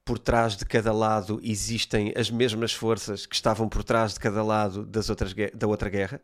[0.04, 4.44] por trás de cada lado existem as mesmas forças que estavam por trás de cada
[4.44, 6.22] lado das outras, da outra guerra.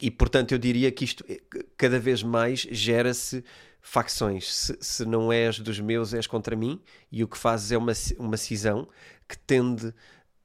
[0.00, 1.40] E portanto eu diria que isto eh,
[1.76, 3.44] cada vez mais gera-se
[3.80, 4.52] facções.
[4.54, 6.80] Se, se não és dos meus, és contra mim,
[7.12, 8.88] e o que fazes é uma, uma cisão
[9.28, 9.92] que tende,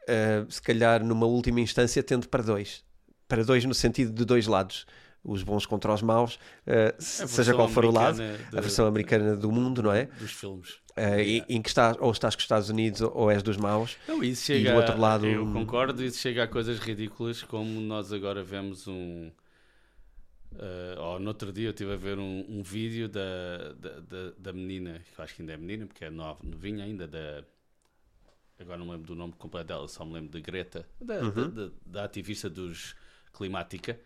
[0.08, 2.84] eh, se calhar numa última instância, tende para dois.
[3.28, 4.86] Para dois no sentido de dois lados.
[5.24, 9.36] Os bons contra os maus, A seja qual for o lado, de- a versão americana
[9.36, 10.06] do mundo, não é?
[10.20, 10.80] Dos filmes.
[10.96, 13.96] Eh, em, em que estás, ou estás com os Estados Unidos ou és dos maus.
[14.08, 17.80] Não, isso E chega do outro lado, eu concordo, isso chega a coisas ridículas como
[17.80, 19.30] nós agora vemos um
[20.54, 24.32] Uh, ou no outro dia eu estive a ver um, um vídeo da, da, da,
[24.38, 27.44] da, menina, que eu acho que ainda é menina, porque é nova, novinha ainda, da.
[28.62, 31.32] Agora não me lembro do nome completo dela, só me lembro de Greta, da, uhum.
[31.32, 32.96] da, da, da, ativista dos
[33.34, 34.00] Climática,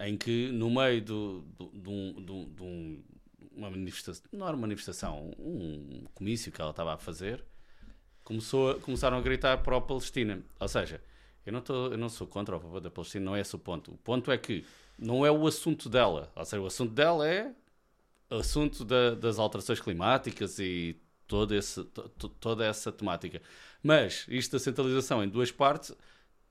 [0.00, 3.02] em que no meio do, do, do, do, do um,
[3.50, 7.44] uma manifestação, não era uma manifestação, um comício que ela estava a fazer,
[8.24, 10.42] começou começaram a gritar para a Palestina.
[10.60, 11.00] Ou seja,
[11.44, 13.58] eu não, tô, eu não sou contra o favor da Palestina, não é esse o
[13.58, 13.92] ponto.
[13.92, 14.64] O ponto é que
[14.98, 16.30] não é o assunto dela.
[16.36, 17.52] Ou seja, o assunto dela é
[18.30, 23.42] o assunto da, das alterações climáticas e todo esse, to, toda essa temática.
[23.82, 25.92] Mas isto da centralização em duas partes,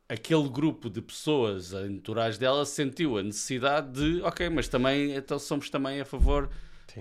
[0.10, 5.70] aquele grupo de pessoas entourage dela sentiu a necessidade de, ok, mas também então somos
[5.70, 6.50] também a favor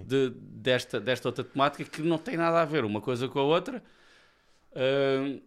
[0.06, 3.42] de, desta, desta outra temática que não tem nada a ver uma coisa com a
[3.42, 3.82] outra.
[4.70, 5.42] Uh,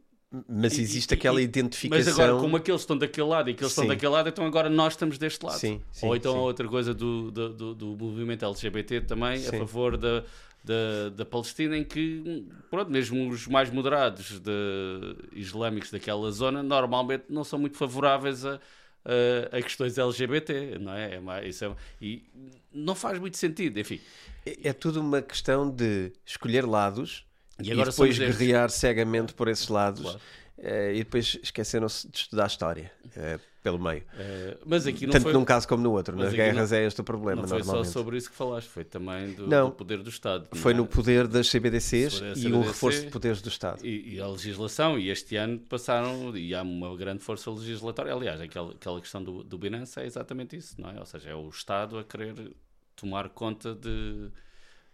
[0.50, 2.06] mas existe e, aquela e, identificação.
[2.06, 3.82] Mas agora, como aqueles estão daquele lado e aqueles sim.
[3.82, 5.60] estão daquele lado, então agora nós estamos deste lado.
[5.60, 9.52] Sim, sim, Ou então a outra coisa do, do, do, do movimento LGBT também, a
[9.52, 10.24] favor da,
[10.64, 17.26] da, da Palestina, em que, pronto, mesmo os mais moderados de, islâmicos daquela zona, normalmente
[17.30, 18.60] não são muito favoráveis a,
[19.04, 21.20] a, a questões LGBT, não é?
[21.42, 22.24] é, isso é e
[22.72, 24.00] não faz muito sentido, enfim.
[24.46, 27.26] É, é tudo uma questão de escolher lados
[27.62, 30.02] e, e depois guerrear cegamente por esses lados.
[30.02, 30.20] Claro.
[30.58, 34.02] Uh, e depois esqueceram-se de estudar a história uh, pelo meio.
[34.02, 35.34] Uh, mas aqui Tanto foi...
[35.34, 36.16] num caso como no outro.
[36.16, 36.78] Nas guerras não...
[36.78, 37.42] é este o problema.
[37.42, 40.48] Não foi só sobre isso que falaste, foi também do, não, do poder do Estado.
[40.56, 40.76] Foi é?
[40.76, 43.84] no poder das CBDCs CBDC, e um reforço de poderes do Estado.
[43.84, 48.14] E, e, a legislação, e este ano passaram, e há uma grande força legislatória.
[48.14, 51.00] Aliás, aquela, aquela questão do, do Binance é exatamente isso, não é?
[51.00, 52.56] Ou seja, é o Estado a querer
[52.96, 54.30] tomar conta de,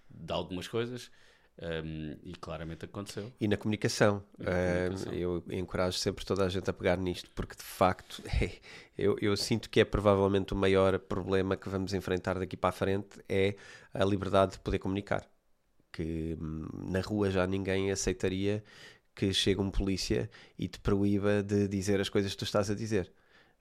[0.09, 1.11] de algumas coisas
[1.61, 3.31] um, e claramente aconteceu.
[3.39, 4.23] E na comunicação.
[4.39, 5.13] E na comunicação.
[5.13, 8.51] eu encorajo sempre toda a gente a pegar nisto, porque de facto é,
[8.97, 12.73] eu, eu, sinto que é provavelmente o maior problema que vamos enfrentar daqui para a
[12.73, 13.55] frente é
[13.93, 15.27] a liberdade de poder comunicar.
[15.91, 18.63] Que hum, na rua já ninguém aceitaria
[19.13, 22.75] que chegue um polícia e te proíba de dizer as coisas que tu estás a
[22.75, 23.11] dizer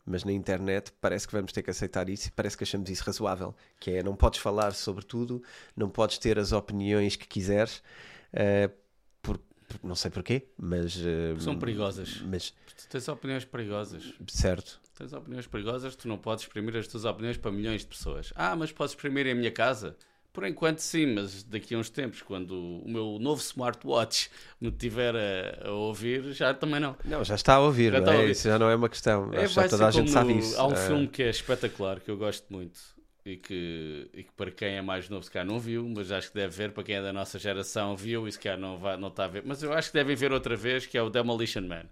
[0.04, 3.04] mas na internet parece que vamos ter que aceitar isso e parece que achamos isso
[3.04, 5.42] razoável, que é não podes falar sobre tudo,
[5.76, 7.82] não podes ter as opiniões que quiseres,
[8.32, 8.72] uh,
[9.22, 10.96] por, por, não sei porquê, mas...
[10.96, 12.22] Uh, São perigosas.
[12.22, 14.14] Mas, tu tens opiniões perigosas.
[14.26, 14.80] Certo.
[14.96, 18.32] Tens opiniões perigosas, tu não podes exprimir as tuas opiniões para milhões de pessoas.
[18.34, 19.96] Ah, mas podes exprimir em minha casa?
[20.38, 24.30] Por enquanto sim, mas daqui a uns tempos, quando o meu novo smartwatch
[24.60, 26.94] me tiver a, a ouvir, já também não.
[27.04, 28.26] Não, já está a ouvir, já, não é?
[28.26, 29.34] isso já não é uma questão.
[29.34, 30.56] É, já toda a gente sabe isso.
[30.56, 30.76] Há um é...
[30.76, 32.78] filme que é espetacular, que eu gosto muito.
[33.26, 36.28] E que, e que para quem é mais novo se calhar não viu, mas acho
[36.28, 38.96] que deve ver, para quem é da nossa geração viu e se calhar não, vai,
[38.96, 39.42] não está a ver.
[39.44, 41.86] Mas eu acho que devem ver outra vez, que é o Demolition Man.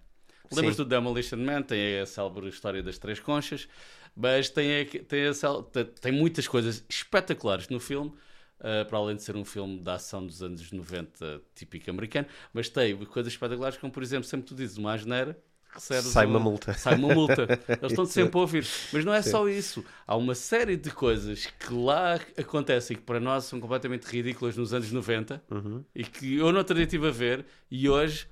[0.53, 1.63] Lembras do Demolition Man?
[1.63, 3.67] Tem a célebre história das três conchas,
[4.15, 8.13] mas tem, a, tem, a, tem muitas coisas espetaculares no filme
[8.59, 12.67] Uh, para além de ser um filme de ação dos anos 90, típico americano, mas
[12.67, 15.37] tem coisas espetaculares, como por exemplo, sempre tu dizes uma asneira,
[15.79, 16.73] sai uma, uma multa.
[16.73, 17.43] Sai uma multa.
[17.69, 18.67] Eles estão sempre a ouvir.
[18.91, 19.31] Mas não é Sim.
[19.31, 19.85] só isso.
[20.05, 24.73] Há uma série de coisas que lá acontecem que para nós são completamente ridículas nos
[24.73, 25.83] anos 90 uhum.
[25.93, 28.27] e que eu não teria estive a ver e hoje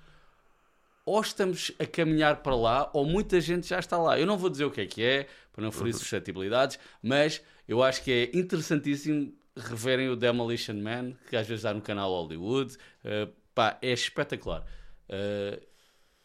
[1.05, 4.19] ou estamos a caminhar para lá ou muita gente já está lá.
[4.19, 5.99] Eu não vou dizer o que é que é, para não ferir uhum.
[5.99, 11.73] suscetibilidades, mas eu acho que é interessantíssimo reverem o Demolition Man, que às vezes dá
[11.73, 12.75] no canal Hollywood.
[13.03, 14.65] Uh, pá, é espetacular.
[15.09, 15.75] Uh,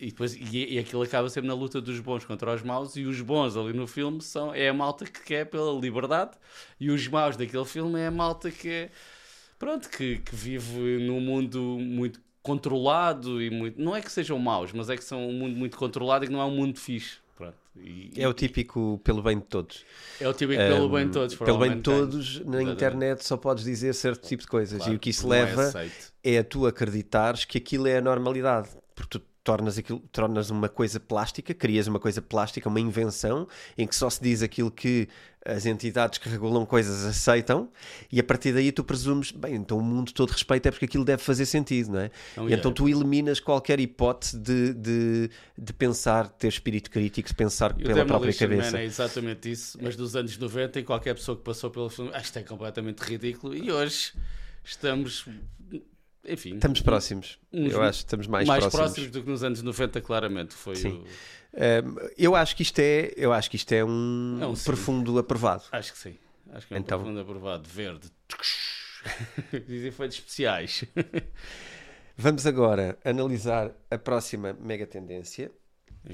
[0.00, 3.04] e depois e, e aquilo acaba sempre na luta dos bons contra os maus e
[3.04, 6.32] os bons ali no filme são é a malta que quer pela liberdade
[6.80, 8.90] e os maus daquele filme é a malta que é
[9.58, 14.72] pronto que, que vive num mundo muito controlado e muito não é que sejam maus
[14.72, 17.18] mas é que são um mundo muito controlado e que não é um mundo fixe
[17.40, 17.56] Pronto.
[17.74, 19.86] E, é o típico pelo bem de todos.
[20.20, 21.34] É o típico pelo um, bem de todos.
[21.34, 22.72] Pelo bem de todos, na Exatamente.
[22.72, 24.76] internet só podes dizer certo tipo de coisas.
[24.76, 25.72] Claro, e o que isso leva
[26.22, 28.68] é, é a tu acreditares que aquilo é a normalidade.
[28.94, 33.84] Porque tu tornas, aquilo, tornas uma coisa plástica, crias uma coisa plástica, uma invenção, em
[33.84, 35.08] que só se diz aquilo que
[35.44, 37.68] as entidades que regulam coisas aceitam,
[38.12, 41.04] e a partir daí tu presumes, bem, então o mundo todo respeita é porque aquilo
[41.04, 42.10] deve fazer sentido, não é?
[42.36, 42.54] Oh, yeah.
[42.56, 47.82] Então tu eliminas qualquer hipótese de, de, de pensar, ter espírito crítico, de pensar e
[47.82, 48.70] pela própria cabeça.
[48.70, 52.12] Man é exatamente isso, mas dos anos 90 e qualquer pessoa que passou pelo filme,
[52.14, 54.12] acho que é completamente ridículo, e hoje
[54.62, 55.26] estamos
[56.26, 56.54] enfim.
[56.54, 57.38] Estamos próximos.
[57.52, 58.86] Eu acho que estamos mais, mais próximos.
[58.86, 60.54] próximos do que nos anos 90, claramente.
[60.54, 61.02] Foi Sim.
[61.02, 61.04] O...
[61.52, 65.18] Um, eu acho que isto é, eu acho que isto é um, é um profundo
[65.18, 65.64] aprovado.
[65.72, 66.16] Acho que sim.
[66.52, 66.98] Acho que é um então...
[66.98, 67.68] profundo aprovado.
[67.68, 68.08] Verde.
[69.66, 70.84] Dizem efeitos especiais.
[72.16, 75.50] Vamos agora analisar a próxima mega tendência.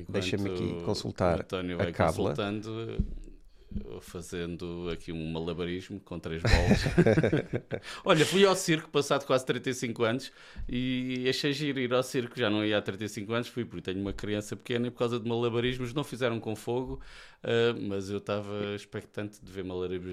[0.09, 2.30] Deixa-me aqui consultar António vai a cábula.
[2.30, 2.98] consultando
[4.01, 6.81] fazendo aqui um malabarismo com três bolas.
[8.05, 10.33] Olha, fui ao circo passado quase 35 anos
[10.68, 12.39] e achei giro ir ao circo.
[12.39, 15.18] Já não ia há 35 anos, fui porque tenho uma criança pequena e por causa
[15.18, 17.01] de malabarismos não fizeram com fogo,
[17.43, 19.64] uh, mas eu estava expectante de ver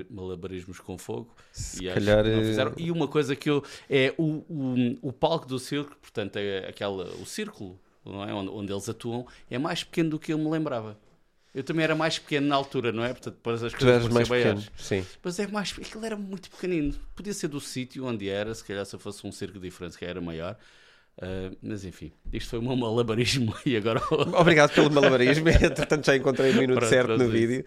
[0.10, 1.34] malabarismos com fogo.
[1.52, 2.26] Se e calhar...
[2.26, 2.72] não fizeram.
[2.72, 3.64] Eh, e uma coisa que eu.
[3.90, 8.34] É o, o, o palco do circo, portanto, é aquela, o círculo não é?
[8.34, 10.98] onde, onde eles atuam, é mais pequeno do que eu me lembrava.
[11.54, 13.10] Eu também era mais pequeno na altura, não é?
[13.10, 15.06] Portanto, depois as coisas mais pequeno, sim.
[15.22, 16.96] Mas é mais, aquilo era muito pequenino.
[17.16, 20.20] Podia ser do sítio onde era, se calhar se fosse um circo diferente, que era
[20.20, 20.58] maior.
[21.18, 24.02] Uh, mas enfim, isto foi o meu malabarismo e agora.
[24.36, 25.48] Obrigado pelo malabarismo.
[25.50, 27.64] Entretanto, já encontrei o minuto Pronto, certo no vídeo.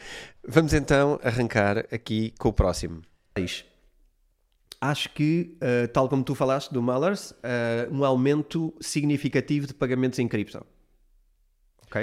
[0.47, 3.03] Vamos então arrancar aqui com o próximo.
[4.81, 10.19] Acho que, uh, tal como tu falaste do Mullers, uh, um aumento significativo de pagamentos
[10.19, 10.67] em cripto.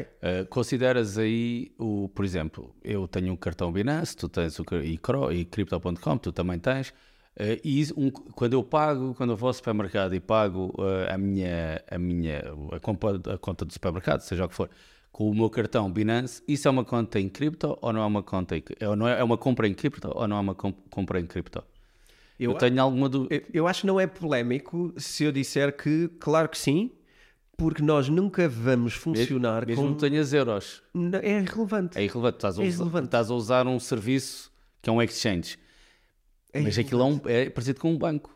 [0.02, 5.00] Uh, consideras aí, o, por exemplo, eu tenho um cartão Binance, tu tens o e,
[5.34, 6.90] e Crypto.com, tu também tens.
[6.90, 11.18] Uh, e um, quando eu pago, quando eu vou ao supermercado e pago uh, a
[11.18, 14.70] minha, a minha a, conta, a conta do supermercado, seja o que for,
[15.12, 18.24] com o meu cartão Binance, isso é uma conta em cripto ou não é uma
[18.24, 20.76] conta em, é, não é, é uma compra em cripto ou não é uma comp
[20.90, 21.64] compra em cripto?
[22.40, 23.36] Eu, eu tenho alguma dúvida.
[23.36, 26.92] Eu, eu acho que não é polémico se eu disser que, claro que sim,
[27.58, 30.02] porque nós nunca vamos funcionar mesmo, mesmo com...
[30.02, 30.82] que tenhas euros.
[31.22, 31.98] É irrelevante.
[31.98, 32.38] É irrelevante.
[32.38, 33.06] Estás a, é irrelevante.
[33.06, 34.52] Estás a usar um serviço
[34.82, 35.58] que é um exchange.
[36.52, 38.34] É Mas aquilo é, um, é parecido com um banco.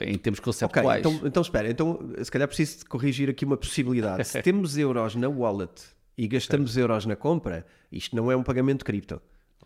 [0.00, 1.04] Em termos conceptuais.
[1.04, 4.24] Okay, então, então espera, então se calhar preciso corrigir aqui uma possibilidade.
[4.24, 5.82] Se temos euros na wallet
[6.16, 9.20] e gastamos euros na compra, isto não é um pagamento cripto.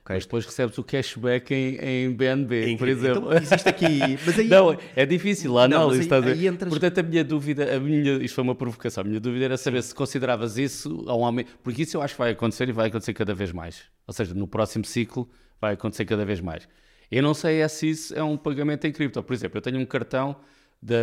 [0.06, 0.16] Okay.
[0.16, 3.26] Mas depois recebes o cashback em, em BNB, em, por exemplo.
[3.26, 3.98] Então, existe aqui.
[4.24, 4.46] Mas aí...
[4.48, 6.08] Não, é difícil a análise.
[6.08, 6.70] Não, aí, aí entras...
[6.70, 9.82] Portanto, a minha dúvida, a minha, isto foi uma provocação, a minha dúvida era saber
[9.82, 11.58] se consideravas isso a um aumento.
[11.60, 13.82] Porque isso eu acho que vai acontecer e vai acontecer cada vez mais.
[14.06, 15.28] Ou seja, no próximo ciclo
[15.60, 16.68] vai acontecer cada vez mais.
[17.10, 19.20] Eu não sei é se isso é um pagamento em cripto.
[19.24, 20.36] Por exemplo, eu tenho um cartão
[20.80, 20.94] de,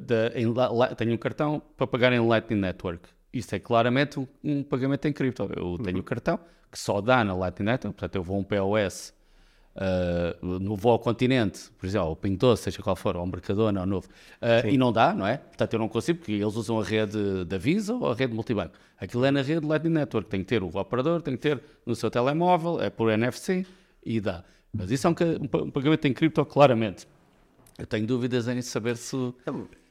[0.00, 0.52] de, em,
[0.96, 3.08] tenho um cartão para pagar em Lightning Network.
[3.32, 5.44] Isso é claramente um, um pagamento em cripto.
[5.44, 6.02] Eu tenho o uhum.
[6.02, 6.40] cartão
[6.70, 9.12] que só dá na Lightning Network, portanto eu vou a um POS
[9.76, 13.86] uh, no voo ao continente, por exemplo, ao Pinto, seja qual for, ao Mercadona, ao
[13.86, 14.08] Novo,
[14.40, 15.38] uh, e não dá, não é?
[15.38, 18.74] Portanto eu não consigo, porque eles usam a rede da Visa ou a rede multibanco.
[18.98, 21.94] Aquilo é na rede Lightning Network, tem que ter o operador, tem que ter no
[21.94, 23.66] seu telemóvel, é por NFC
[24.04, 24.44] e dá.
[24.72, 25.14] Mas isso é um,
[25.64, 27.06] um pagamento em cripto, claramente.
[27.76, 29.16] Eu tenho dúvidas em saber se.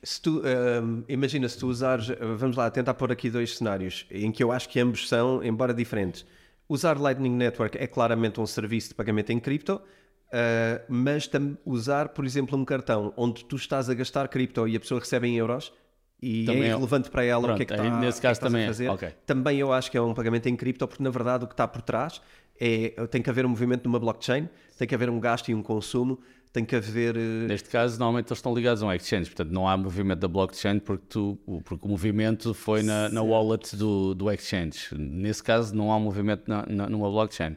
[0.02, 2.08] Se tu, um, imagina, se tu usares,
[2.38, 5.74] vamos lá, tentar pôr aqui dois cenários em que eu acho que ambos são, embora
[5.74, 6.26] diferentes.
[6.70, 9.82] Usar Lightning Network é claramente um serviço de pagamento em cripto,
[10.28, 11.28] uh, mas
[11.65, 15.28] usar, por exemplo, um cartão onde tu estás a gastar cripto e a pessoa recebe
[15.28, 15.74] em euros
[16.22, 18.39] e também é, é irrelevante para ela Pronto, o que é que, está, nesse caso
[18.39, 18.86] que é também a fazer.
[18.86, 18.91] É.
[18.91, 19.09] Okay.
[19.26, 21.67] Também eu acho que é um pagamento em cripto, porque na verdade o que está
[21.67, 22.22] por trás
[22.60, 25.64] é tem que haver um movimento numa blockchain, tem que haver um gasto e um
[25.64, 26.20] consumo
[26.51, 27.16] tem que haver.
[27.16, 30.28] Eh, Neste caso, normalmente eles estão ligados a um exchange, portanto não há movimento da
[30.28, 34.89] blockchain porque, tu, porque o movimento foi na, na wallet do, do exchange.
[34.97, 37.55] Nesse caso, não há movimento na, na, numa blockchain.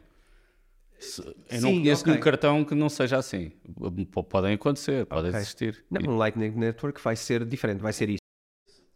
[1.49, 2.13] Eu não Sim, conheço okay.
[2.13, 3.51] nenhum cartão que não seja assim.
[4.29, 5.39] Podem acontecer, pode okay.
[5.39, 5.83] existir.
[5.91, 8.23] Não, um Lightning Network vai ser diferente, vai ser isso.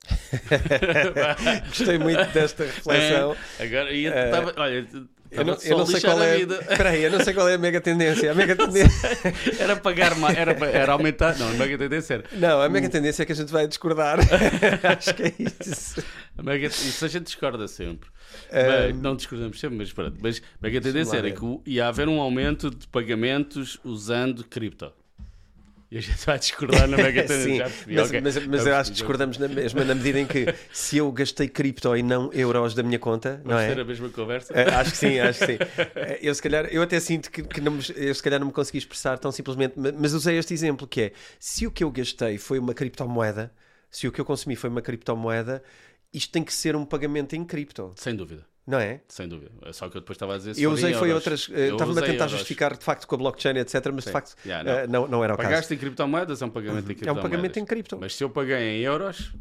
[1.67, 3.35] Gostei muito desta reflexão.
[3.59, 4.87] É, agora, uh, tava, olha,
[5.31, 6.45] eu não, eu não sei qual é.
[6.77, 8.31] Peraí, eu não sei qual é a mega tendência.
[8.31, 9.09] A mega tendência.
[9.59, 11.37] era pagar mais, era, era aumentar.
[11.37, 12.23] Não, a mega tendência era.
[12.33, 14.19] Não, a mega tendência é que a gente vai discordar.
[14.83, 16.03] Acho que é isso.
[16.37, 18.09] A mega, isso a gente discorda sempre.
[18.51, 18.67] Um...
[18.67, 20.17] Mas, não discordamos sempre, mas pronto.
[20.21, 24.91] Mas a mega tendência era que ia haver um aumento de pagamentos usando cripto.
[25.89, 28.19] E a gente vai discordar na mega Sim, mas, okay.
[28.19, 31.47] mas, mas eu acho que discordamos na mesma, na medida em que se eu gastei
[31.47, 33.71] cripto e não euros da minha conta, Vamos não é?
[33.71, 34.53] a mesma conversa?
[34.53, 35.55] Uh, acho que sim, acho que sim.
[35.55, 38.53] Uh, eu se calhar, eu até sinto que, que não, eu se calhar não me
[38.53, 42.37] consegui expressar tão simplesmente, mas usei este exemplo que é, se o que eu gastei
[42.37, 43.53] foi uma criptomoeda,
[43.89, 45.63] se o que eu consumi foi uma criptomoeda,
[46.13, 47.93] isto tem que ser um pagamento em cripto.
[47.95, 48.45] Sem dúvida.
[48.67, 48.99] Não é?
[49.07, 49.51] Sem dúvida.
[49.63, 51.49] É só que eu depois estava a dizer Eu usei foi outras.
[51.53, 52.31] Eh, estava-me a tentar euros.
[52.31, 53.73] justificar de facto com a blockchain, etc.
[53.93, 54.09] Mas Sim.
[54.09, 54.83] de facto yeah, não.
[54.83, 55.07] Uh, não.
[55.07, 55.73] não, era o Pagaste caso.
[55.73, 57.17] em criptomoedas, é um pagamento em criptomoedas.
[57.17, 57.97] É um pagamento em cripto.
[57.97, 59.31] Mas se eu paguei em euros,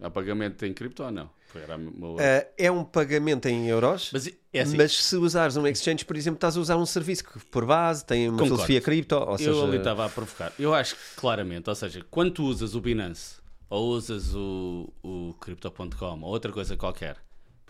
[0.00, 1.30] é um pagamento em cripto ou não?
[1.54, 4.76] Uh, é um pagamento em euros, mas, é assim.
[4.76, 8.04] mas, se usares um exchange, por exemplo, estás a usar um serviço que por base
[8.04, 8.54] tem uma Concordo.
[8.54, 9.16] filosofia cripto.
[9.16, 9.50] Ou seja...
[9.50, 10.52] Eu ali estava a provocar.
[10.58, 15.34] Eu acho que claramente, ou seja, quando tu usas o Binance ou usas o, o
[15.40, 17.16] Crypto.com ou outra coisa qualquer,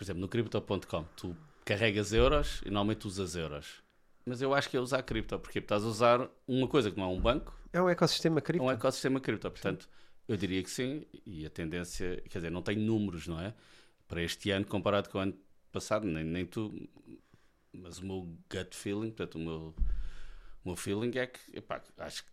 [0.01, 3.83] por exemplo, no Crypto.com, tu carregas euros e normalmente usas euros.
[4.25, 7.03] Mas eu acho que é usar cripto, porque estás a usar uma coisa que não
[7.03, 7.55] é um banco.
[7.71, 8.63] É um ecossistema cripto.
[8.63, 9.51] É um ecossistema cripto.
[9.51, 9.89] Portanto, sim.
[10.27, 11.05] eu diria que sim.
[11.23, 13.53] E a tendência, quer dizer, não tem números, não é?
[14.07, 15.37] Para este ano comparado com o ano
[15.71, 16.73] passado, nem, nem tu.
[17.71, 19.75] mas o meu gut feeling, portanto, o meu,
[20.65, 22.31] o meu feeling é que epá, acho que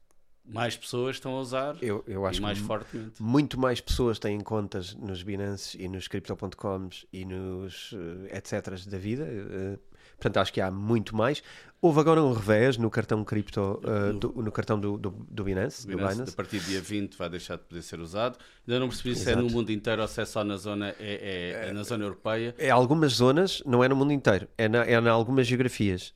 [0.49, 3.23] mais pessoas estão a usar eu, eu acho mais fortemente.
[3.23, 8.87] Muito mais pessoas têm contas nos Binance e nos Crypto.coms e nos uh, etc.
[8.87, 9.25] da vida.
[9.25, 9.79] Uh,
[10.17, 11.43] portanto, acho que há muito mais.
[11.81, 15.45] Houve agora um revés no cartão cripto, uh, no, do, no cartão do, do, do,
[15.45, 16.33] Binance, Binance, do Binance.
[16.33, 18.39] A partir do dia 20 vai deixar de poder ser usado.
[18.67, 19.25] Ainda não percebi Exato.
[19.25, 21.83] se é no mundo inteiro ou se é só na zona, é, é, é na
[21.85, 22.55] zona europeia.
[22.59, 26.13] É algumas zonas, não é no mundo inteiro, é na, é algumas geografias.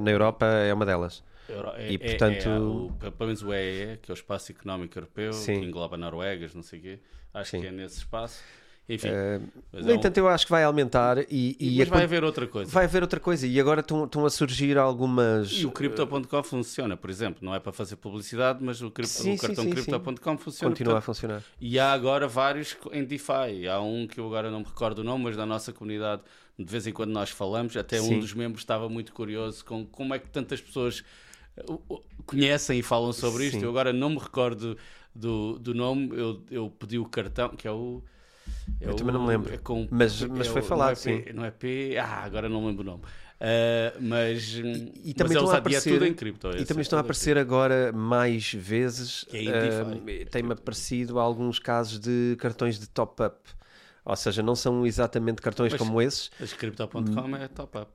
[0.00, 1.22] na Europa é uma delas.
[1.76, 2.48] É, e, portanto...
[2.48, 5.60] É, é, o, pelo menos o EE, que é o Espaço Económico Europeu, Sim.
[5.60, 6.98] que engloba Noruegas, não sei o quê.
[7.32, 7.60] Acho Sim.
[7.60, 8.42] que é nesse espaço.
[8.88, 12.46] Enfim, uh, no entanto, eu acho que vai aumentar e, e mas vai haver outra
[12.46, 12.70] coisa.
[12.70, 15.50] Vai haver outra coisa e agora estão a surgir algumas.
[15.50, 19.34] E o Crypto.com funciona, por exemplo, não é para fazer publicidade, mas o, cripto, sim,
[19.34, 20.70] o cartão Crypto.com funciona.
[20.70, 21.42] Continua portanto, a funcionar.
[21.60, 23.66] E há agora vários em DeFi.
[23.68, 26.22] Há um que eu agora não me recordo o nome, mas da nossa comunidade,
[26.56, 28.14] de vez em quando nós falamos, até sim.
[28.14, 31.02] um dos membros estava muito curioso com como é que tantas pessoas
[32.26, 33.56] conhecem e falam sobre Sim.
[33.56, 33.64] isto.
[33.64, 34.76] Eu agora não me recordo
[35.14, 38.02] do, do nome, eu, eu pedi o cartão, que é o.
[38.80, 39.52] É eu o, também não me lembro.
[39.52, 41.24] É com, mas mas é foi o, falado, não é sim.
[41.32, 41.96] não é P.
[41.98, 43.02] Ah, agora não lembro o nome.
[43.36, 46.50] Uh, mas, e, e também estão a aparecer, tudo em cripto.
[46.56, 49.26] E também estão a aparecer agora mais vezes.
[49.32, 53.36] É uh, Tem-me aparecido alguns casos de cartões de top-up.
[54.04, 56.30] Ou seja, não são exatamente cartões mas, como esses.
[56.38, 57.90] Mas Crypto.com é top-up.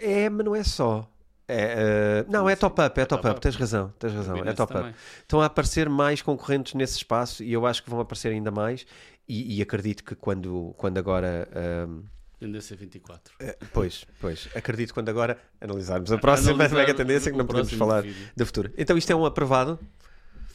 [0.00, 1.08] É, mas não é só.
[1.50, 4.94] É, uh, não, é top-up, é top-up, tens razão, tens razão, é top-up.
[5.20, 8.86] Estão a aparecer mais concorrentes nesse espaço e eu acho que vão aparecer ainda mais
[9.28, 11.48] e, e acredito que quando, quando agora...
[11.88, 12.04] Um,
[12.38, 13.34] Tendência 24.
[13.34, 14.48] Uh, pois, pois.
[14.54, 18.02] Acredito quando agora analisarmos a próxima Analisar mega tendência que não podemos falar
[18.34, 18.72] da futuro.
[18.78, 19.78] Então isto é um aprovado?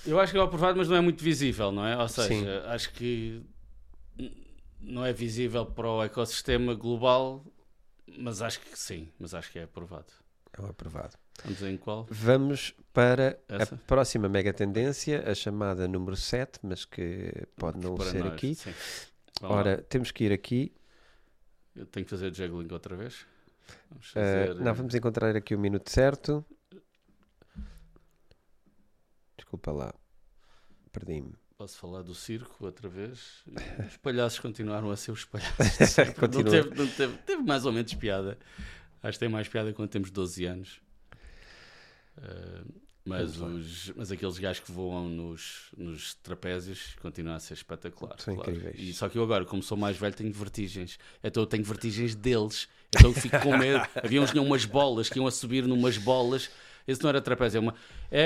[0.06, 1.96] Eu acho que é um aprovado, mas não é muito visível, não é?
[1.96, 2.48] Ou seja, sim.
[2.68, 3.44] acho que
[4.80, 7.44] não é visível para o ecossistema global,
[8.18, 10.12] mas acho que sim, mas acho que é aprovado.
[10.58, 11.18] É o aprovado.
[11.44, 12.08] Vamos em qual?
[12.10, 13.76] Vamos para Essa?
[13.76, 18.34] a próxima mega tendência, a chamada número 7, mas que pode não para ser nós,
[18.34, 18.56] aqui.
[18.56, 18.74] Sim.
[19.42, 20.74] Ora, temos que ir aqui.
[21.76, 23.26] Eu tenho que fazer juggling outra vez.
[23.90, 24.52] Vamos fazer...
[24.52, 26.46] uh, não, vamos encontrar aqui o minuto certo.
[29.38, 29.94] Desculpa lá,
[30.94, 31.34] perdi-me.
[31.58, 33.44] Posso falar do circo outra vez?
[33.88, 35.58] Os palhaços continuaram a ser os palhaços.
[36.22, 38.38] não, teve, não teve, teve mais ou menos piada.
[39.06, 40.82] Acho que tem mais piada quando temos 12 anos.
[42.18, 42.74] Uh,
[43.06, 48.24] mas, os, mas aqueles gajos que voam nos, nos trapézios continuam a ser espetaculares.
[48.24, 48.50] São claro.
[48.50, 48.80] incríveis.
[48.80, 50.98] E, só que eu agora, como sou mais velho, tenho vertigens.
[51.24, 52.68] Então eu tenho vertigens deles.
[52.90, 53.88] Então eu fico com medo.
[54.04, 56.50] Havia uns umas bolas que iam a subir numas bolas.
[56.88, 57.76] Esse não era trapézio, é uma.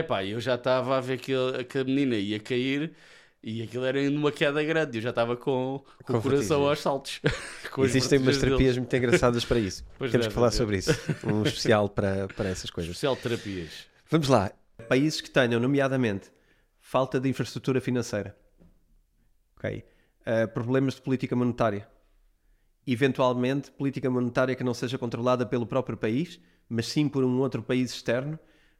[0.07, 1.33] Pá, eu já estava a ver que,
[1.67, 2.93] que a menina ia cair
[3.41, 6.79] e aquilo era numa queda grande, eu já estava com, com, com o coração aos
[6.79, 7.21] saltos.
[7.79, 8.77] Existem umas terapias deles.
[8.77, 9.85] muito engraçadas para isso.
[9.97, 10.91] Pois Temos que falar sobre isso.
[11.25, 12.91] Um especial para, para essas coisas.
[12.91, 13.87] Especial de terapias.
[14.09, 14.51] Vamos lá.
[14.87, 16.29] Países que tenham, nomeadamente,
[16.79, 18.35] falta de infraestrutura financeira.
[19.57, 19.83] Ok.
[20.21, 21.87] Uh, problemas de política monetária.
[22.85, 27.63] Eventualmente, política monetária que não seja controlada pelo próprio país, mas sim por um outro
[27.63, 28.37] país externo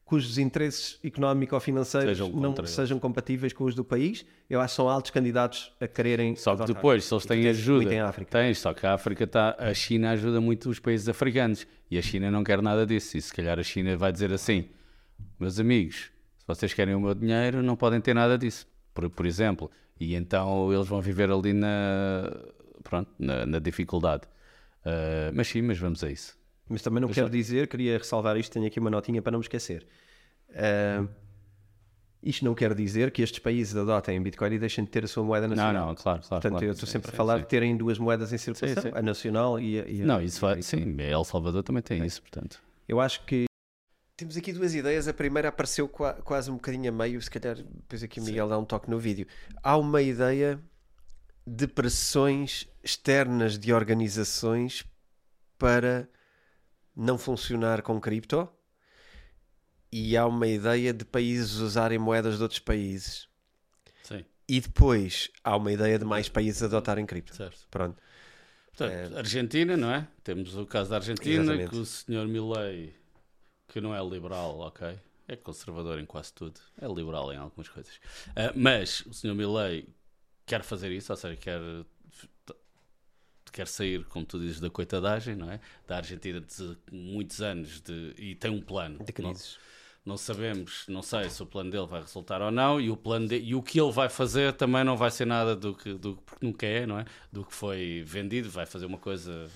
[0.10, 4.90] cujos interesses económico-financeiros sejam não sejam compatíveis com os do país, eu acho que são
[4.90, 6.36] altos candidatos a quererem.
[6.36, 8.32] Só que depois, se eles têm ajuda, em África.
[8.32, 9.56] Tens, só que a África está.
[9.60, 13.18] A China ajuda muito os países africanos e a China não quer nada disso.
[13.18, 14.66] E se calhar a China vai dizer assim:
[15.40, 19.28] meus amigos, se vocês querem o meu dinheiro, não podem ter nada disso, por, por
[19.28, 19.70] exemplo.
[20.00, 22.36] E então eles vão viver ali na,
[22.84, 24.24] pronto, na, na dificuldade.
[24.84, 26.39] Uh, mas sim, mas vamos a isso.
[26.70, 29.44] Mas também não quero dizer, queria ressalvar isto, tenho aqui uma notinha para não me
[29.44, 29.86] esquecer.
[30.50, 31.10] Uh,
[32.22, 35.24] isto não quer dizer que estes países adotem Bitcoin e deixem de ter a sua
[35.24, 35.74] moeda nacional.
[35.74, 36.42] Não, não, claro, claro.
[36.42, 37.42] Portanto, claro, eu estou sim, sempre sim, a falar sim.
[37.42, 40.62] de terem duas moedas em circulação, a nacional e a, e a Não, isso vai,
[40.62, 42.62] sim, El Salvador também tem isso, portanto.
[42.88, 43.46] Eu acho que
[44.18, 45.08] temos aqui duas ideias.
[45.08, 48.58] A primeira apareceu quase um bocadinho a meio, se calhar depois aqui o Miguel dá
[48.58, 49.26] um toque no vídeo.
[49.64, 50.60] Há uma ideia
[51.48, 54.86] de pressões externas de organizações
[55.58, 56.10] para
[57.00, 58.48] não funcionar com cripto
[59.90, 63.30] e há uma ideia de países usarem moedas de outros países.
[64.04, 64.26] Sim.
[64.48, 67.34] E depois há uma ideia de mais países adotarem cripto.
[67.34, 67.66] Certo.
[67.72, 67.98] Pronto.
[68.76, 69.18] Portanto, é...
[69.18, 70.08] Argentina, não é?
[70.24, 71.70] Temos o caso da Argentina, Exatamente.
[71.70, 72.94] que o senhor Milley,
[73.70, 75.00] que não é liberal, ok?
[75.26, 76.60] É conservador em quase tudo.
[76.82, 77.96] É liberal em algumas coisas.
[78.30, 79.88] Uh, mas o senhor Milley
[80.46, 81.62] quer fazer isso, ou seja, quer
[83.52, 85.60] quer sair, como tu dizes, da coitadagem, não é?
[85.88, 89.04] Da Argentina de muitos anos de, e tem um plano.
[89.04, 89.58] De crises.
[90.06, 92.98] Não, não, sabemos, não sei se o plano dele vai resultar ou não e o
[92.98, 95.94] plano de, e o que ele vai fazer também não vai ser nada do que
[95.94, 97.06] do porque nunca é, não é?
[97.32, 99.50] Do que foi vendido, vai fazer uma coisa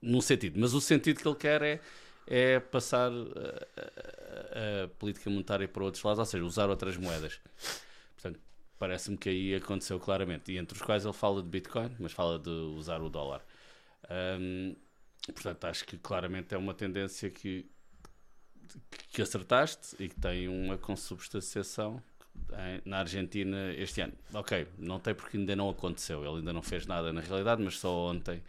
[0.00, 0.60] num sentido.
[0.60, 1.80] Mas o sentido que ele quer é,
[2.26, 7.40] é passar a, a, a política monetária para outros lados, ou seja, usar outras moedas.
[8.78, 10.52] Parece-me que aí aconteceu claramente.
[10.52, 13.44] E entre os quais ele fala de Bitcoin, mas fala de usar o dólar.
[14.38, 14.74] Um,
[15.26, 17.66] portanto, acho que claramente é uma tendência que,
[19.10, 22.02] que acertaste e que tem uma consubstanciação
[22.84, 24.12] na Argentina este ano.
[24.32, 27.78] Ok, não tem porque ainda não aconteceu, ele ainda não fez nada na realidade, mas
[27.78, 28.42] só ontem,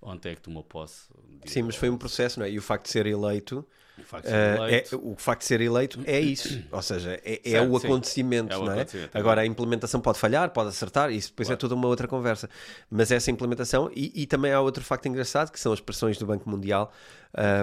[0.00, 1.08] ontem é que tomou posse.
[1.46, 2.50] Sim, mas foi um processo, não é?
[2.50, 3.66] E o facto de ser eleito.
[3.98, 6.82] O facto de ser eleito, uh, é, o facto de ser eleito é isso, ou
[6.82, 8.86] seja, é, é certo, o acontecimento, é o não é?
[9.14, 11.58] Agora a implementação pode falhar, pode acertar, isso depois é claro.
[11.58, 12.48] é toda uma outra conversa.
[12.90, 16.26] Mas essa implementação, e, e, também há outro facto engraçado que são as pressões do
[16.26, 16.92] Banco Mundial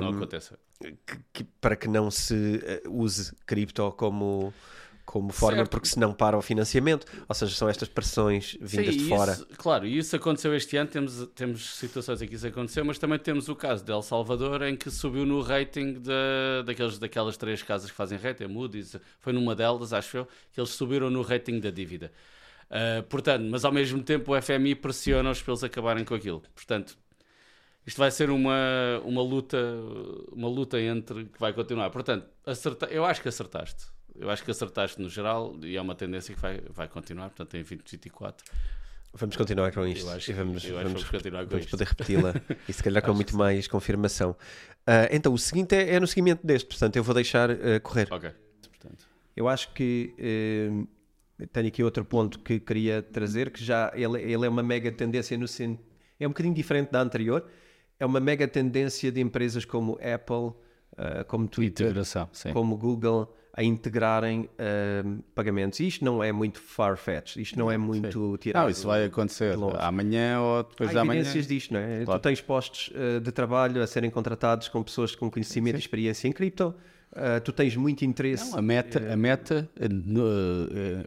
[0.01, 0.57] um.
[0.79, 2.33] Que, que, para que não se
[2.85, 4.53] uh, use cripto como
[5.05, 5.69] como forma, certo.
[5.69, 7.05] porque senão para o financiamento.
[7.27, 9.33] Ou seja, são estas pressões vindas Sim, de fora.
[9.33, 10.89] Isso, claro, e isso aconteceu este ano.
[10.89, 14.61] Temos, temos situações em que isso aconteceu, mas também temos o caso de El Salvador,
[14.63, 19.33] em que subiu no rating de, daqueles, daquelas três casas que fazem rating, Moody's, foi
[19.33, 22.11] numa delas, acho eu, que eles subiram no rating da dívida.
[22.69, 26.41] Uh, portanto, mas ao mesmo tempo o FMI pressiona-os para eles acabarem com aquilo.
[26.55, 26.97] Portanto,
[27.85, 28.55] isto vai ser uma,
[29.03, 29.57] uma luta
[30.31, 31.91] uma luta entre que vai continuar.
[31.91, 35.95] Portanto, acerta, eu acho que acertaste eu acho que acertaste no geral e é uma
[35.95, 38.45] tendência que vai, vai continuar, portanto, em 2024.
[39.15, 40.07] Vamos continuar com isto.
[40.07, 42.33] Eu acho, e vamos, vamos, vamos continuar com vamos poder repeti-la
[42.67, 44.31] e se calhar com muito mais confirmação.
[44.31, 48.07] Uh, então, o seguinte é, é, no seguimento deste, portanto, eu vou deixar uh, correr.
[48.11, 48.31] Ok.
[48.61, 49.07] Portanto.
[49.35, 50.15] Eu acho que
[51.39, 54.91] uh, tenho aqui outro ponto que queria trazer, que já ele, ele é uma mega
[54.91, 55.45] tendência no
[56.19, 57.45] é um bocadinho diferente da anterior.
[57.99, 60.57] É uma mega tendência de empresas como Apple,
[61.27, 61.93] como Twitter,
[62.51, 65.79] como Google a integrarem uh, pagamentos.
[65.79, 68.63] Isto não é muito far-fetched, isto não é muito tirado.
[68.63, 71.19] Não, isso vai acontecer amanhã ou depois Há da manhã.
[71.19, 72.03] Há evidências disto, não é?
[72.03, 72.19] Claro.
[72.19, 75.77] Tu tens postos uh, de trabalho a serem contratados com pessoas com conhecimento Sim.
[75.77, 76.73] e experiência em cripto.
[77.11, 78.51] Uh, tu tens muito interesse.
[78.51, 80.23] Não, a Meta, a meta no,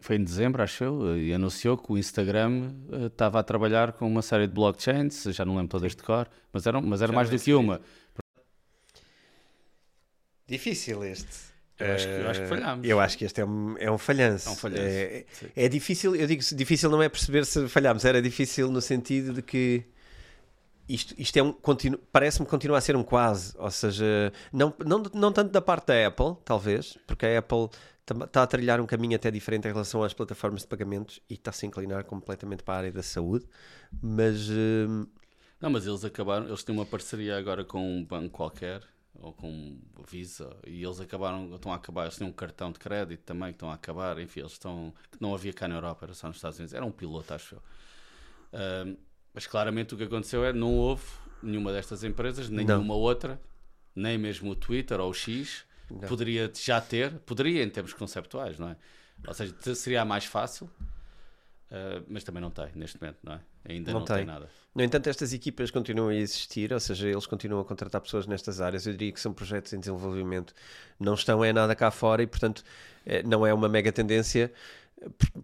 [0.01, 2.71] foi em dezembro, acho eu, e anunciou que o Instagram
[3.07, 6.65] estava a trabalhar com uma série de blockchains, já não lembro todas de cor, mas,
[6.65, 7.81] eram, mas era mais do que uma.
[10.47, 11.56] Difícil este.
[11.79, 12.87] Eu acho, que, eu acho que falhámos.
[12.87, 14.49] Eu acho que este é um, é um falhanço.
[14.49, 14.81] É, um falhanço.
[14.81, 15.25] É,
[15.55, 19.41] é, difícil, eu digo difícil não é perceber se falhámos, era difícil no sentido de
[19.43, 19.85] que
[20.89, 25.03] isto, isto é um continu, parece-me continuar a ser um quase, ou seja, não, não,
[25.13, 27.69] não tanto da parte da Apple, talvez, porque a Apple
[28.23, 31.51] está a trilhar um caminho até diferente em relação às plataformas de pagamentos e está
[31.51, 33.45] a se inclinar completamente para a área da saúde,
[34.01, 34.49] mas.
[34.49, 35.05] Hum,
[35.59, 38.81] não, mas eles acabaram, eles têm uma parceria agora com um banco qualquer
[39.19, 43.21] ou com Visa, e eles acabaram, estão a acabar, eles têm um cartão de crédito
[43.21, 46.13] também que estão a acabar, enfim, eles estão, que não havia cá na Europa, era
[46.13, 48.97] só nos Estados Unidos, era um piloto, acho eu.
[49.33, 51.03] Mas claramente o que aconteceu é não houve
[51.41, 53.39] nenhuma destas empresas, nem nenhuma outra,
[53.95, 56.07] nem mesmo o Twitter ou o X, não.
[56.07, 58.77] poderia já ter, poderia em termos conceptuais, não é?
[59.27, 63.41] Ou seja, seria mais fácil, uh, mas também não tem neste momento, não é?
[63.67, 64.17] Ainda não, não tem.
[64.17, 64.49] tem nada.
[64.73, 68.61] No entanto, estas equipas continuam a existir, ou seja, eles continuam a contratar pessoas nestas
[68.61, 68.85] áreas.
[68.85, 70.53] Eu diria que são projetos em desenvolvimento,
[70.99, 72.63] não estão é nada cá fora e, portanto,
[73.03, 74.51] é, não é uma mega tendência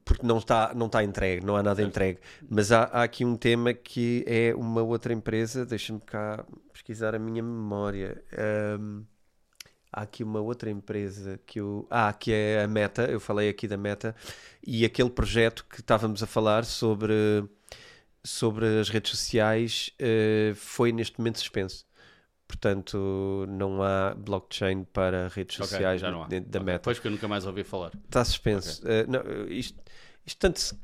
[0.03, 2.19] porque não está, não está entregue, não há nada entregue.
[2.49, 7.19] Mas há, há aqui um tema que é uma outra empresa, deixa-me cá pesquisar a
[7.19, 8.23] minha memória.
[8.79, 9.03] Um,
[9.91, 11.87] há aqui uma outra empresa que eu.
[11.89, 14.15] Ah, que é a Meta, eu falei aqui da Meta,
[14.65, 17.13] e aquele projeto que estávamos a falar sobre
[18.23, 21.85] sobre as redes sociais uh, foi neste momento suspenso.
[22.47, 26.73] Portanto, não há blockchain para redes okay, sociais dentro da okay.
[26.73, 26.83] Meta.
[26.83, 27.91] Pois que eu nunca mais ouvi falar.
[28.05, 28.81] Está suspenso.
[28.81, 29.03] Okay.
[29.03, 29.81] Uh, não, isto,
[30.25, 30.75] isto tanto se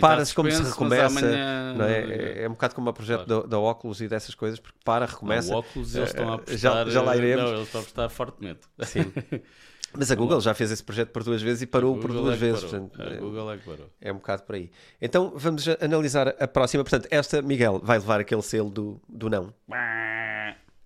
[0.00, 1.06] para-se como se recomeça.
[1.06, 1.74] Amanhã...
[1.74, 2.44] Não é?
[2.44, 3.46] é um bocado como o projeto claro.
[3.46, 5.50] da, óculos e dessas coisas, porque para, recomeça.
[5.50, 7.44] Não, o óculos eles estão a apostar, já, já lá iremos.
[7.44, 8.60] Não, eles estão a apostar fortemente.
[8.82, 9.12] Sim.
[9.96, 12.36] Mas a Google já fez esse projeto por duas vezes e parou por duas é
[12.36, 12.62] vezes.
[12.62, 13.90] Portanto, a Google é que parou.
[14.00, 14.70] É um bocado por aí.
[15.00, 16.82] Então vamos analisar a próxima.
[16.82, 19.54] Portanto, esta, Miguel, vai levar aquele selo do, do não.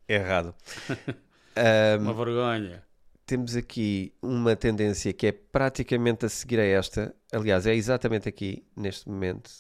[0.08, 0.54] Errado.
[1.98, 2.82] um, uma vergonha.
[3.24, 7.14] Temos aqui uma tendência que é praticamente a seguir a esta.
[7.32, 9.50] Aliás, é exatamente aqui, neste momento.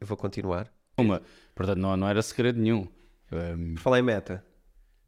[0.00, 0.72] Eu vou continuar.
[0.96, 1.22] Uma.
[1.54, 2.86] Portanto, não, não era segredo nenhum.
[3.30, 3.94] Um...
[3.94, 4.44] Em meta.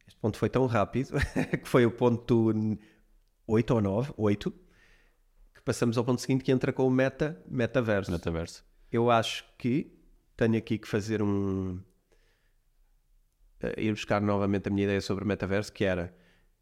[0.06, 1.14] Este ponto foi tão rápido
[1.62, 2.54] que foi o ponto
[3.46, 4.50] 8 ou 9, 8,
[5.54, 8.10] que passamos ao ponto seguinte que entra com o meta, metaverso.
[8.10, 8.64] Metaverso.
[8.90, 9.92] Eu acho que
[10.36, 11.80] tenho aqui que fazer um.
[13.62, 16.14] Uh, ir buscar novamente a minha ideia sobre o metaverso, que era.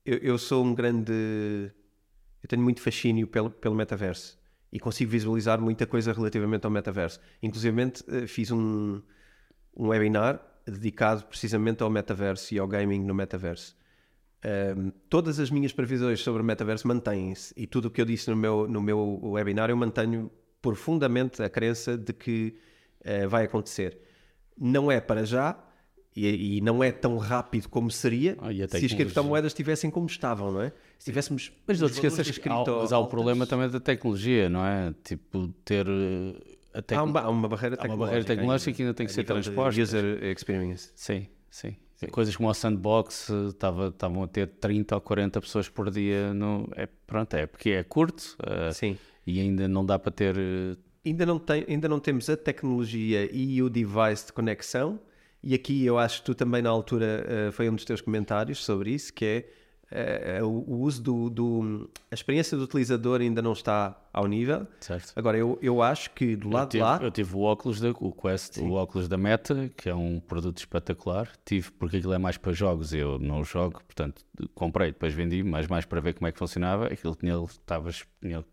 [0.04, 1.12] Eu, eu sou um grande.
[2.42, 4.40] Eu tenho muito fascínio pelo, pelo metaverso
[4.72, 7.20] e consigo visualizar muita coisa relativamente ao metaverso.
[7.42, 9.02] Inclusive, uh, fiz um,
[9.76, 13.76] um webinar dedicado precisamente ao metaverso e ao gaming no metaverso.
[14.44, 18.28] Um, todas as minhas previsões sobre o metaverso mantêm-se e tudo o que eu disse
[18.28, 20.30] no meu, no meu webinar eu mantenho
[20.60, 22.56] profundamente a crença de que
[23.00, 23.98] uh, vai acontecer.
[24.58, 25.56] Não é para já
[26.14, 30.52] e, e, não é tão rápido como seria ah, se as criptomoedas estivessem como estavam,
[30.52, 30.72] não é?
[30.98, 31.52] Se tivéssemos.
[31.66, 34.92] Mas não te esqueças que há, mas há o problema também da tecnologia, não é?
[35.02, 35.86] Tipo, ter.
[35.88, 36.98] Eh, tec...
[36.98, 37.82] Há, uma, há, uma, barreira tecnológica.
[37.82, 39.80] Há uma barreira tecnológica que ainda tem que ser transposta.
[39.80, 40.90] User experience.
[40.94, 41.76] Sim, sim.
[42.10, 46.32] Coisas como o Sandbox estavam a ter 30 ou 40 pessoas por dia.
[46.34, 48.98] No, é, pronto, é porque é curto uh, Sim.
[49.26, 50.36] e ainda não dá para ter.
[50.36, 50.76] Uh...
[51.04, 55.00] Ainda, não tem, ainda não temos a tecnologia e o device de conexão.
[55.42, 58.64] E aqui eu acho que tu também, na altura, uh, foi um dos teus comentários
[58.64, 59.48] sobre isso, que é
[59.92, 64.66] uh, o, uso do, do, A experiência do utilizador ainda não está ao nível.
[64.80, 65.12] Certo.
[65.16, 66.98] Agora, eu, eu acho que do lado tive, de lá.
[67.02, 68.68] Eu tive o óculos, da, o Quest, Sim.
[68.68, 71.30] o óculos da Meta, que é um produto espetacular.
[71.44, 74.24] Tive porque aquilo é mais para jogos, eu não jogo, portanto,
[74.54, 76.86] comprei, depois vendi, mas mais para ver como é que funcionava.
[76.86, 77.90] Aquilo tinha, estava,
[78.20, 78.44] tinha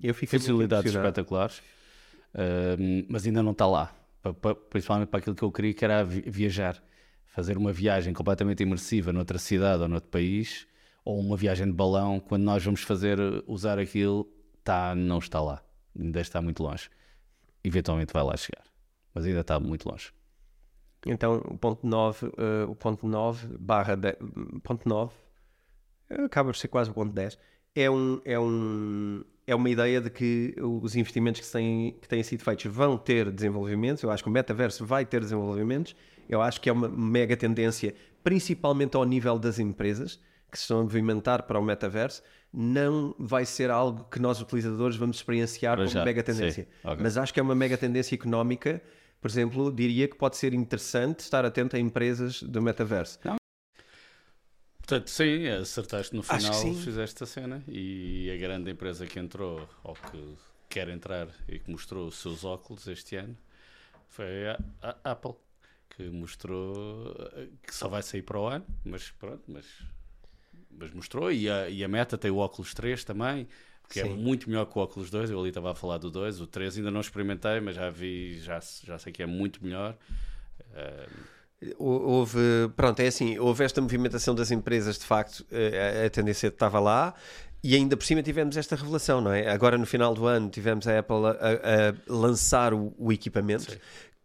[0.00, 1.58] eu funcionalidades espetaculares,
[2.34, 3.94] uh, mas ainda não está lá.
[4.70, 6.82] Principalmente para aquilo que eu queria, que era viajar
[7.34, 10.68] fazer uma viagem completamente imersiva noutra cidade ou noutro país
[11.04, 14.26] ou uma viagem de balão, quando nós vamos fazer, usar aquilo,
[14.62, 15.62] tá, não está lá.
[15.98, 16.88] Ainda está muito longe.
[17.62, 18.64] Eventualmente vai lá chegar.
[19.12, 20.12] Mas ainda está muito longe.
[21.06, 24.16] Então, o ponto 9, uh, eh, o ponto 9 barra de,
[24.62, 25.12] ponto 9
[26.24, 27.38] acaba por ser quase o ponto 10
[27.74, 32.22] é, um, é, um, é uma ideia de que os investimentos que têm, que têm
[32.22, 34.02] sido feitos vão ter desenvolvimentos.
[34.02, 35.94] Eu acho que o metaverso vai ter desenvolvimentos.
[36.28, 40.20] Eu acho que é uma mega tendência, principalmente ao nível das empresas
[40.54, 44.96] que se estão a movimentar para o metaverso, não vai ser algo que nós utilizadores
[44.96, 46.68] vamos experienciar como já, mega tendência.
[46.84, 46.96] Okay.
[47.02, 48.80] Mas acho que é uma mega tendência económica.
[49.20, 53.18] Por exemplo, diria que pode ser interessante estar atento a empresas do metaverso.
[53.24, 53.34] Não.
[54.78, 59.94] Portanto, sim, acertaste no final, fizeste a cena e a grande empresa que entrou ou
[59.94, 60.36] que
[60.68, 63.36] quer entrar e que mostrou os seus óculos este ano
[64.08, 65.34] foi a, a Apple,
[65.96, 67.12] que mostrou
[67.66, 69.64] que só vai sair para o ano, mas pronto, mas
[70.78, 71.30] mas mostrou.
[71.30, 73.46] E a, e a Meta tem o óculos 3 também,
[73.88, 74.12] que é Sim.
[74.12, 75.30] é muito melhor que o óculos 2.
[75.30, 78.38] Eu ali estava a falar do 2, o 3 ainda não experimentei, mas já vi,
[78.40, 79.96] já, já sei que é muito melhor.
[80.70, 81.34] Uh,
[81.78, 82.38] Houve,
[82.76, 86.78] pronto, é assim, houve esta movimentação das empresas, de facto, eh, a, a tendência estava
[86.78, 87.14] lá,
[87.62, 89.48] e ainda por cima tivemos esta revelação, não é?
[89.48, 93.78] Agora no final do ano tivemos a Apple a, a lançar o, o equipamento,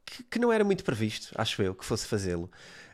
[0.05, 2.51] que, que, não era muito previsto, acho eu, que fosse fazê-lo.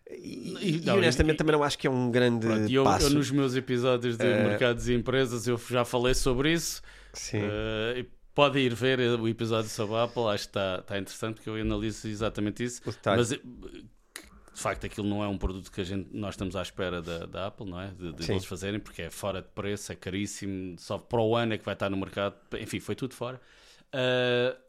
[0.09, 3.07] E, não, e honestamente e, também não acho que é um grande pronto, eu, passo.
[3.07, 6.81] Eu, nos meus episódios de uh, mercados e empresas eu já falei sobre isso.
[7.13, 7.39] Sim.
[7.39, 11.49] Uh, pode ir ver o episódio sobre a Apple, acho que está, está interessante que
[11.49, 12.81] eu analiso exatamente isso.
[13.05, 17.01] Mas de facto aquilo não é um produto que a gente, nós estamos à espera
[17.01, 17.87] da, da Apple, não é?
[17.87, 21.53] De, de eles fazerem, porque é fora de preço, é caríssimo, só para o ano
[21.53, 23.41] é que vai estar no mercado, enfim, foi tudo fora.
[23.87, 24.64] Uh,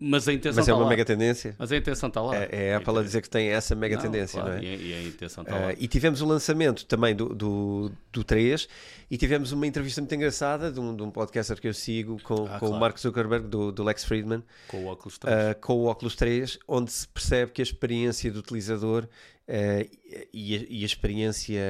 [0.00, 0.88] mas a intenção Mas é uma lá.
[0.88, 1.54] mega tendência.
[1.58, 2.36] Mas a intenção está lá.
[2.36, 4.64] É, é a Apple a dizer que tem essa mega não, tendência, claro, não é?
[4.64, 5.72] E, a intenção está uh, lá.
[5.78, 8.66] E tivemos o lançamento também do, do, do 3
[9.10, 12.46] e tivemos uma entrevista muito engraçada de um, de um podcaster que eu sigo com,
[12.46, 12.74] ah, com claro.
[12.74, 14.42] o Mark Zuckerberg, do, do Lex Friedman.
[14.68, 15.34] Com o Oculus 3.
[15.34, 19.90] Uh, com o Oculus 3, onde se percebe que a experiência do utilizador uh,
[20.32, 21.60] e, a, e a experiência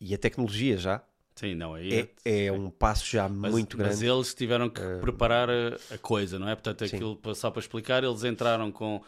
[0.00, 1.02] e a tecnologia já
[1.34, 3.94] Sim, não, aí é, é, é um passo já mas, muito grande.
[3.94, 6.54] Mas eles tiveram que uh, preparar a, a, coisa, não é?
[6.54, 7.34] Portanto, aquilo sim.
[7.34, 9.00] só para explicar, eles entraram com.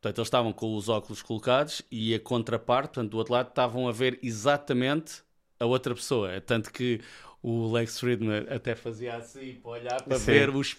[0.00, 3.88] Portanto, eles estavam com os óculos colocados e a contraparte, portanto, do outro lado, estavam
[3.88, 5.22] a ver exatamente
[5.60, 6.32] a outra pessoa.
[6.32, 7.00] É tanto que
[7.42, 10.26] o Lex Friedman até fazia assim para olhar para sim.
[10.26, 10.76] ver os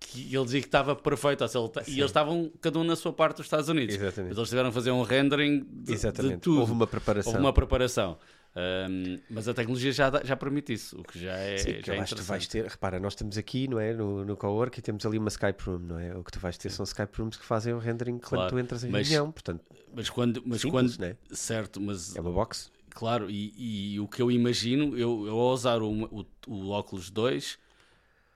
[0.00, 3.12] que ele dizia que estava perfeito, seja, ele, e eles estavam cada um na sua
[3.12, 3.94] parte dos Estados Unidos.
[3.94, 4.30] Exatamente.
[4.30, 6.34] Mas eles tiveram a fazer um rendering de, Exatamente.
[6.34, 6.60] de tudo.
[6.60, 7.32] Houve uma preparação.
[7.32, 8.18] Houve uma preparação.
[8.56, 11.58] Um, mas a tecnologia já, já permite isso, o que já é.
[11.58, 12.64] Sim, já é eu acho que tu vais ter.
[12.66, 13.92] Repara, nós estamos aqui, não é?
[13.92, 16.16] No, no Cowork e temos ali uma Skype Room, não é?
[16.16, 18.58] O que tu vais ter são Skype Rooms que fazem o rendering claro, quando tu
[18.58, 19.64] entras em mas, reunião, portanto.
[19.92, 20.40] Mas quando.
[20.46, 21.16] Mas simples, quando né?
[21.32, 22.14] Certo, mas.
[22.14, 22.70] É uma box.
[22.90, 27.10] Claro, e, e o que eu imagino, eu, eu ao usar o, o, o Oculus
[27.10, 27.58] 2, uh,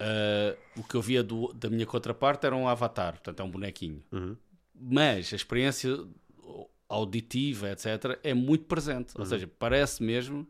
[0.01, 3.51] ah, o que eu via do, da minha contraparte era um avatar, portanto é um
[3.51, 4.03] bonequinho.
[4.11, 4.37] Uhum.
[4.75, 5.97] Mas a experiência
[6.89, 9.15] auditiva, etc., é muito presente.
[9.15, 9.21] Uhum.
[9.21, 10.47] Ou seja, parece mesmo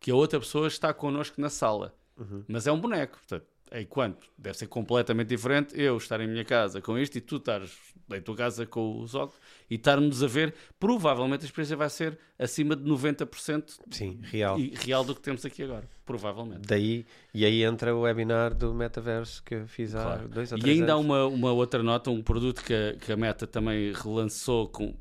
[0.00, 1.94] que a outra pessoa está connosco na sala.
[2.16, 2.44] Uhum.
[2.48, 3.18] Mas é um boneco.
[3.18, 7.36] Portanto, enquanto deve ser completamente diferente eu estar em minha casa com isto e tu
[7.36, 7.72] estares
[8.10, 9.38] em tua casa com os óculos
[9.68, 14.58] e estarmos a ver, provavelmente a experiência vai ser acima de 90% Sim, real.
[14.58, 15.86] E, real do que temos aqui agora.
[16.06, 16.62] Provavelmente.
[16.66, 20.28] Daí, e aí entra o webinar do metaverso que eu fiz há claro.
[20.28, 21.04] dois ou três E ainda anos.
[21.04, 24.96] há uma, uma outra nota, um produto que a, que a Meta também relançou com,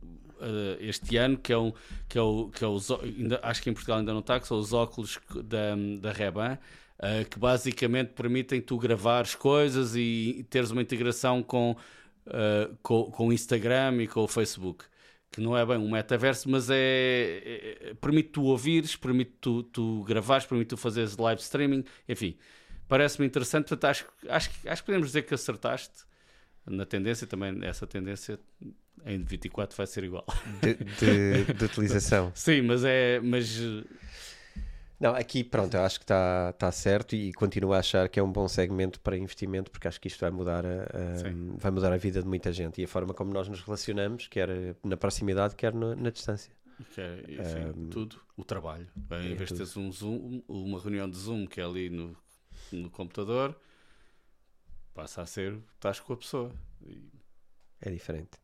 [0.80, 1.72] este ano, que é um
[2.07, 4.47] que é o, que é os, ainda, acho que em Portugal ainda não está, que
[4.47, 6.57] são os óculos da, da Reban,
[6.97, 11.76] uh, que basicamente permitem tu gravares coisas e, teres uma integração com,
[12.27, 14.85] uh, com, com o Instagram e com o Facebook.
[15.30, 20.03] Que não é bem um metaverso, mas é, é permite tu ouvires, permite tu, tu
[20.03, 22.38] gravares, permite tu fazeres live streaming, enfim.
[22.88, 26.05] Parece-me interessante, portanto, acho, acho, acho que podemos dizer que acertaste
[26.65, 28.39] na tendência, também essa tendência
[29.05, 30.25] em 24 vai ser igual.
[30.61, 32.31] De, de, de utilização.
[32.35, 33.19] Sim, mas é.
[33.19, 33.59] Mas...
[34.99, 38.23] Não, aqui pronto, eu acho que está tá certo e continuo a achar que é
[38.23, 41.93] um bom segmento para investimento porque acho que isto vai mudar a, a vai mudar
[41.93, 44.49] a vida de muita gente e a forma como nós nos relacionamos, quer
[44.83, 46.51] na proximidade, quer na, na distância.
[46.79, 48.87] Okay, enfim, um, tudo, o trabalho.
[49.11, 52.15] Em é vez de teres um Zoom, uma reunião de Zoom que é ali no,
[52.71, 53.55] no computador,
[54.95, 56.51] passa a ser, estás com a pessoa.
[56.83, 57.07] E...
[57.81, 58.39] É diferente.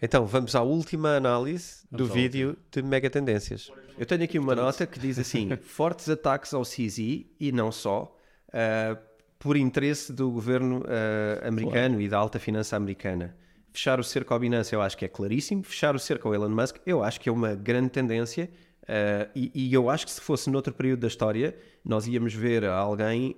[0.00, 2.66] Então, vamos à última análise vamos do vídeo última.
[2.70, 3.70] de mega tendências.
[3.98, 6.98] Eu tenho aqui uma nota que diz assim: fortes ataques ao CZ
[7.40, 8.16] e não só,
[8.48, 8.98] uh,
[9.38, 12.00] por interesse do governo uh, americano claro.
[12.00, 13.36] e da alta finança americana.
[13.72, 15.62] Fechar o cerco ao Binance eu acho que é claríssimo.
[15.62, 18.48] Fechar o cerco ao Elon Musk eu acho que é uma grande tendência.
[18.88, 21.54] Uh, e, e, eu acho que se fosse noutro período da história,
[21.84, 23.36] nós íamos ver alguém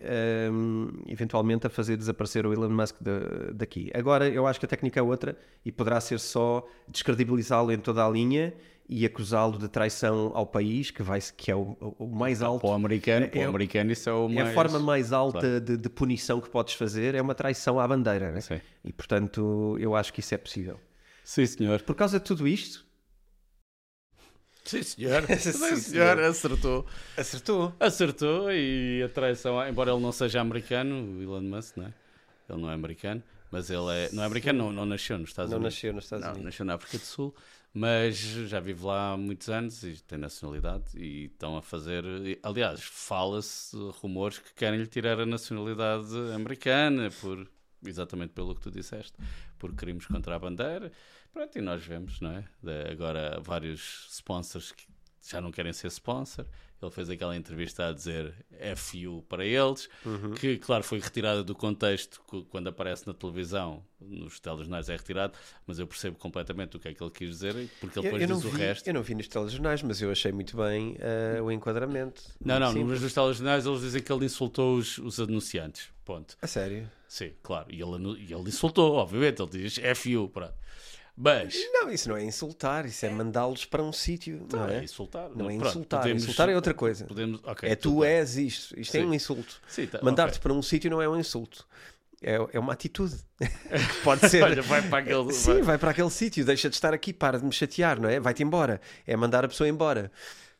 [0.52, 3.90] um, eventualmente a fazer desaparecer o Elon Musk de, daqui.
[3.92, 8.06] Agora, eu acho que a técnica é outra e poderá ser só descredibilizá-lo em toda
[8.06, 8.54] a linha
[8.88, 12.60] e acusá-lo de traição ao país, que, vai, que é o, o mais alto.
[12.60, 14.48] Para o americano, para o é, americano isso é o mais...
[14.48, 15.60] É a forma mais alta claro.
[15.60, 18.30] de, de, punição que podes fazer, é uma traição à bandeira.
[18.30, 18.40] Né?
[18.40, 18.60] Sim.
[18.84, 20.78] E, portanto, eu acho que isso é possível.
[21.24, 21.82] Sim, senhor.
[21.82, 22.84] Por causa de tudo isto,
[24.70, 25.26] Sim, senhor.
[25.36, 26.20] Sim, senhor.
[26.20, 26.86] Acertou.
[27.16, 27.74] Acertou.
[27.80, 31.94] Acertou e a traição, embora ele não seja americano, o Elon Musk, não é?
[32.48, 33.20] Ele não é americano,
[33.50, 34.10] mas ele é.
[34.12, 35.74] Não é americano, não, não nasceu nos Estados não Unidos.
[35.74, 36.44] Não nasceu nos Estados não, Unidos.
[36.44, 37.34] Nasceu na África do Sul,
[37.74, 42.04] mas já vive lá há muitos anos e tem nacionalidade e estão a fazer.
[42.40, 47.44] Aliás, fala-se rumores que querem lhe tirar a nacionalidade americana por.
[47.82, 49.14] Exatamente pelo que tu disseste,
[49.58, 50.92] por crimes contra a bandeira.
[51.32, 52.44] Pronto, e nós vemos, não é?
[52.62, 54.86] De, agora vários sponsors que
[55.28, 56.46] já não querem ser sponsor.
[56.82, 58.34] Ele fez aquela entrevista a dizer
[58.74, 60.32] FU para eles, uhum.
[60.32, 65.34] que, claro, foi retirada do contexto quando aparece na televisão, nos telejornais é retirado,
[65.66, 68.28] mas eu percebo completamente o que é que ele quis dizer, porque ele depois eu,
[68.30, 68.88] eu diz vi, o resto.
[68.88, 70.96] Eu não vi nos telejornais, mas eu achei muito bem
[71.38, 72.22] uh, o enquadramento.
[72.42, 73.02] Não, não, simples.
[73.02, 75.90] nos telejornais eles dizem que ele insultou os, os anunciantes.
[76.02, 76.38] Ponto.
[76.40, 76.90] A sério?
[77.06, 77.66] Sim, claro.
[77.70, 79.40] E ele, ele insultou, obviamente.
[79.40, 80.28] Ele diz FU.
[80.28, 80.54] Pronto.
[81.22, 81.54] Mas.
[81.70, 84.46] Não, isso não é insultar, isso é, mandá-los para um sítio.
[84.50, 84.78] Não, não, é?
[84.78, 85.28] é insultar.
[85.28, 86.00] Não, não é insultar.
[86.00, 86.22] Podemos...
[86.22, 87.04] Insultar é outra coisa.
[87.04, 87.40] Podemos...
[87.44, 88.08] Okay, é tu bem.
[88.08, 88.80] és isto.
[88.80, 89.02] Isto Sim.
[89.02, 89.60] é um insulto.
[89.90, 90.00] Tá...
[90.02, 90.42] Mandar-te okay.
[90.42, 91.66] para um sítio não é um insulto.
[92.22, 93.16] É, é uma atitude.
[94.02, 94.42] Pode ser.
[94.42, 95.30] Olha, vai para aquele.
[95.32, 96.42] Sim, vai, vai para aquele sítio.
[96.42, 98.18] Deixa de estar aqui, para de me chatear, não é?
[98.18, 98.80] Vai-te embora.
[99.06, 100.10] É mandar a pessoa embora.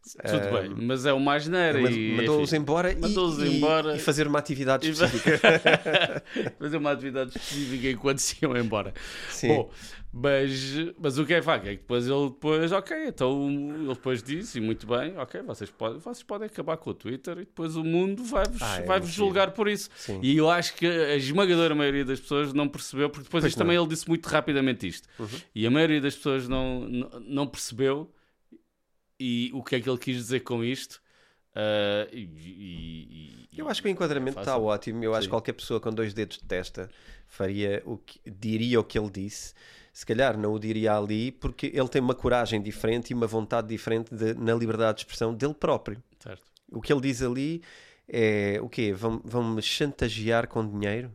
[0.02, 1.78] Tudo bem, mas é o mais neira.
[1.80, 5.40] Mandou-os embora, mandou e, embora e fazer uma atividade específica.
[6.58, 8.94] fazer uma atividade específica enquanto se iam embora.
[9.28, 9.48] Sim.
[9.48, 9.70] Bom,
[10.12, 14.20] mas, mas o que é faca é que depois ele depois, ok, então ele depois
[14.22, 17.76] disse, e muito bem, ok, vocês podem, vocês podem acabar com o Twitter e depois
[17.76, 19.88] o mundo vai-vos ah, é vai julgar por isso.
[19.94, 20.18] Sim.
[20.20, 23.76] E eu acho que a esmagadora maioria das pessoas não percebeu, porque depois isto também
[23.76, 25.08] ele disse muito rapidamente isto.
[25.16, 25.28] Uhum.
[25.54, 28.10] E a maioria das pessoas não, não, não, percebeu
[29.20, 31.00] e o que é que ele quis dizer com isto.
[31.50, 35.04] Uh, e, e, e, eu acho que o enquadramento está ótimo.
[35.04, 35.18] Eu Sim.
[35.18, 36.88] acho que qualquer pessoa com dois dedos de testa
[37.26, 39.54] faria o que, diria o que ele disse
[39.92, 43.68] se calhar não o diria ali porque ele tem uma coragem diferente e uma vontade
[43.68, 46.02] diferente de, na liberdade de expressão dele próprio.
[46.18, 46.42] Certo.
[46.70, 47.62] O que ele diz ali
[48.08, 48.92] é o quê?
[48.92, 51.12] Vão, vão me chantagear com dinheiro?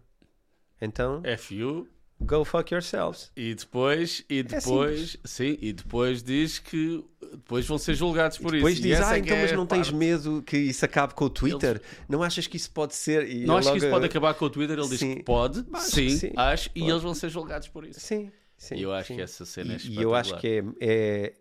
[0.81, 1.23] Então.
[1.37, 1.87] FU.
[2.21, 3.31] Go fuck yourselves.
[3.35, 8.37] E depois, e é depois, é sim, e depois diz que depois vão ser julgados
[8.37, 8.83] por depois isso.
[8.83, 11.71] Depois diz, ah, então, é mas não tens medo que isso acabe com o Twitter?
[11.71, 11.81] Eles...
[12.07, 13.29] Não achas que isso pode ser?
[13.29, 13.79] E não achas logo...
[13.79, 14.79] que isso pode acabar com o Twitter?
[14.79, 14.89] Ele sim.
[14.89, 16.85] diz que pode, acho sim, sim, acho, pode.
[16.85, 17.99] e eles vão ser julgados por isso.
[17.99, 18.31] Sim.
[18.57, 19.15] Sim, e eu acho sim.
[19.17, 21.33] que essa cena é E eu acho que é, é,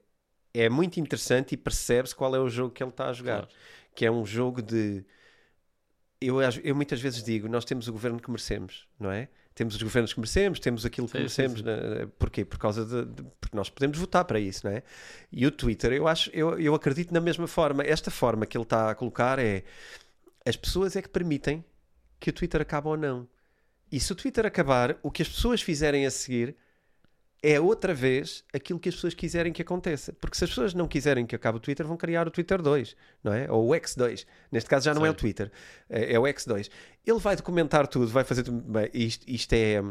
[0.53, 3.47] é muito interessante e percebe-se qual é o jogo que ele está a jogar.
[3.47, 3.55] Claro.
[3.95, 5.05] Que é um jogo de.
[6.21, 9.29] Eu, eu muitas vezes digo: nós temos o governo que merecemos, não é?
[9.55, 11.61] Temos os governos que merecemos, temos aquilo que sim, merecemos.
[11.61, 12.13] Sim, sim.
[12.19, 12.45] Porquê?
[12.45, 14.83] Por causa de, de, Porque nós podemos votar para isso, não é?
[15.31, 17.85] E o Twitter, eu acho, eu, eu acredito na mesma forma.
[17.85, 19.63] Esta forma que ele está a colocar é.
[20.45, 21.65] As pessoas é que permitem
[22.19, 23.29] que o Twitter acabe ou não.
[23.91, 26.57] E se o Twitter acabar, o que as pessoas fizerem a seguir
[27.47, 30.15] é outra vez aquilo que as pessoas quiserem que aconteça.
[30.15, 32.97] Porque se as pessoas não quiserem que acabe o Twitter, vão criar o Twitter 2,
[33.23, 33.51] não é?
[33.51, 34.25] Ou o X2.
[34.51, 35.09] Neste caso já não Sim.
[35.09, 35.53] é o Twitter,
[35.91, 36.71] é, é, o X2.
[37.07, 38.63] Ele vai documentar tudo, vai fazer tudo.
[38.63, 39.83] Bem, isto, isto é.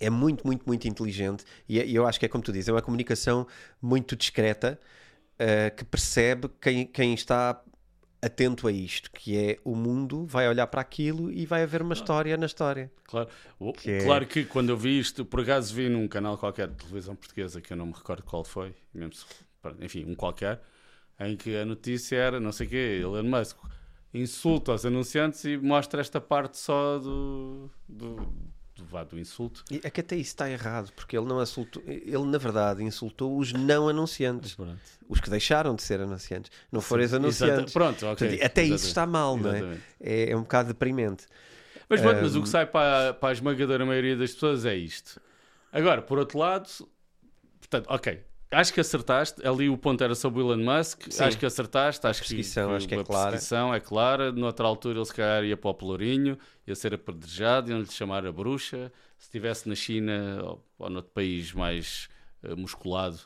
[0.00, 2.68] é muito, muito, muito inteligente e, é, e eu acho que é como tu dizes,
[2.68, 3.46] é uma comunicação
[3.80, 4.80] muito discreta
[5.34, 7.62] uh, que percebe quem, quem está
[8.20, 11.94] atento a isto, que é o mundo vai olhar para aquilo e vai haver uma
[11.94, 12.90] história na história.
[13.04, 13.28] Claro,
[13.76, 14.04] que é...
[14.04, 17.60] claro que quando eu vi isto, por acaso vi num canal qualquer de televisão portuguesa,
[17.60, 19.24] que eu não me recordo qual foi, mesmo se,
[19.80, 20.60] enfim, um qualquer,
[21.20, 23.56] em que a notícia era, não sei o quê, Elon Musk
[24.12, 28.32] insulta os anunciantes e mostra esta parte só do, do
[28.82, 29.64] do, do insulto.
[29.70, 33.38] E é que até isso está errado, porque ele não insultou, ele na verdade insultou
[33.38, 34.56] os não anunciantes,
[35.08, 37.72] os que deixaram de ser anunciantes, não foram os anunciantes.
[37.72, 38.28] Pronto, okay.
[38.28, 39.78] Portanto, até isso está mal, não é?
[40.00, 40.30] é?
[40.30, 41.26] É um bocado deprimente.
[41.88, 42.04] Mas, um...
[42.04, 45.20] mas o que sai para, para a esmagadora maioria das pessoas é isto.
[45.72, 46.68] Agora, por outro lado,
[47.60, 49.46] portanto, ok, Acho que acertaste.
[49.46, 51.02] Ali o ponto era sobre o Elon Musk.
[51.10, 51.24] Sim.
[51.24, 52.06] Acho que acertaste.
[52.06, 53.30] Acho que, acho que é a clara.
[53.32, 54.32] perseguição é clara.
[54.32, 58.32] Noutra altura ele se calhar ia para o Pelourinho, ia ser apedrejado, iam-lhe chamar a
[58.32, 58.90] bruxa.
[59.18, 62.08] Se estivesse na China ou, ou noutro país mais
[62.42, 63.18] uh, musculado,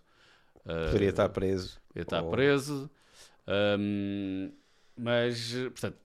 [0.64, 1.80] uh, poderia estar preso.
[1.94, 2.30] Ia estar ou...
[2.30, 2.90] preso.
[3.46, 4.50] Um,
[4.96, 5.98] mas, portanto,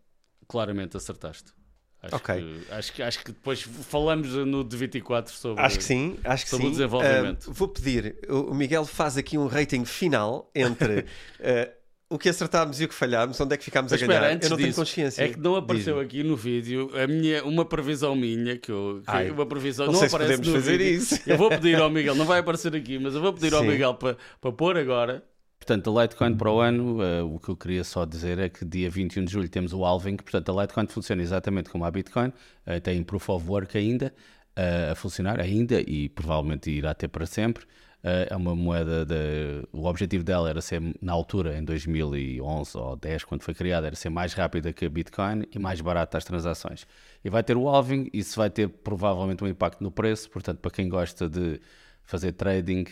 [0.47, 1.56] claramente acertaste.
[2.07, 2.41] Acho, okay.
[2.41, 6.43] que, acho, que, acho que depois falamos no de 24 sobre, acho que sim, acho
[6.43, 6.69] que sobre sim.
[6.69, 7.47] o desenvolvimento.
[7.47, 11.05] Uh, vou pedir, o Miguel faz aqui um rating final entre uh,
[12.09, 14.19] o que acertámos e o que falhámos, onde é que ficámos Mas a ganhar.
[14.21, 15.23] Espera, eu não disso, tenho consciência.
[15.23, 19.11] É que não apareceu aqui no vídeo a minha, uma previsão minha, que, eu, que
[19.11, 20.97] Ai, uma previsão não, não aparece podemos fazer vídeo.
[20.97, 21.19] isso.
[21.25, 23.55] Eu vou pedir ao Miguel, não vai aparecer aqui, mas eu vou pedir sim.
[23.55, 25.23] ao Miguel para, para pôr agora
[25.67, 28.63] Portanto, a Litecoin para o ano, uh, o que eu queria só dizer é que
[28.63, 32.29] dia 21 de julho temos o Alving, portanto a Litecoin funciona exatamente como a Bitcoin,
[32.29, 34.13] uh, tem Proof of Work ainda
[34.57, 37.65] uh, a funcionar, ainda, e provavelmente irá ter para sempre.
[38.01, 43.25] é uma moeda, de, o objetivo dela era ser, na altura, em 2011 ou 10,
[43.25, 46.87] quando foi criada, era ser mais rápida que a Bitcoin e mais barata as transações.
[47.25, 50.71] E vai ter o Alving, isso vai ter provavelmente um impacto no preço, portanto, para
[50.71, 51.59] quem gosta de
[52.03, 52.85] fazer trading,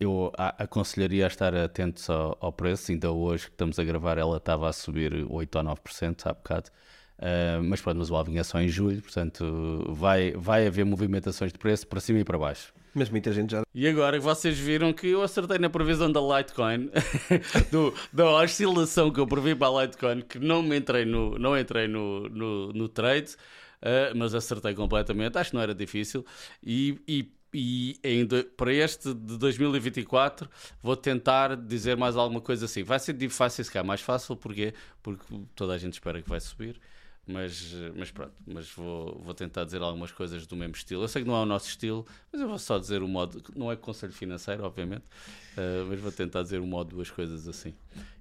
[0.00, 2.92] eu aconselharia a estar atentos ao, ao, preço.
[2.92, 6.70] Ainda hoje que estamos a gravar, ela estava a subir 8 ou 9% há bocado.
[7.18, 11.52] Uh, mas pronto, mas o alving é só em julho, portanto vai, vai haver movimentações
[11.52, 12.72] de preço para cima e para baixo.
[12.94, 13.62] Mas muita gente já.
[13.74, 16.90] E agora vocês viram que eu acertei na previsão da Litecoin,
[17.72, 21.58] do, da oscilação que eu previ para a Litecoin, que não me entrei no, não
[21.58, 23.34] entrei no, no, no trade,
[23.82, 25.36] uh, mas acertei completamente.
[25.38, 26.24] Acho que não era difícil.
[26.62, 27.98] E, e e
[28.56, 30.48] para este de 2024
[30.82, 32.82] vou tentar dizer mais alguma coisa assim.
[32.82, 36.40] Vai ser fácil, se calhar mais fácil, porque porque toda a gente espera que vai
[36.40, 36.80] subir.
[37.28, 41.02] Mas, mas pronto, mas vou, vou tentar dizer algumas coisas do mesmo estilo.
[41.02, 43.42] Eu sei que não é o nosso estilo, mas eu vou só dizer o modo.
[43.54, 45.04] Não é conselho financeiro, obviamente,
[45.58, 47.74] uh, mas vou tentar dizer o modo duas coisas assim.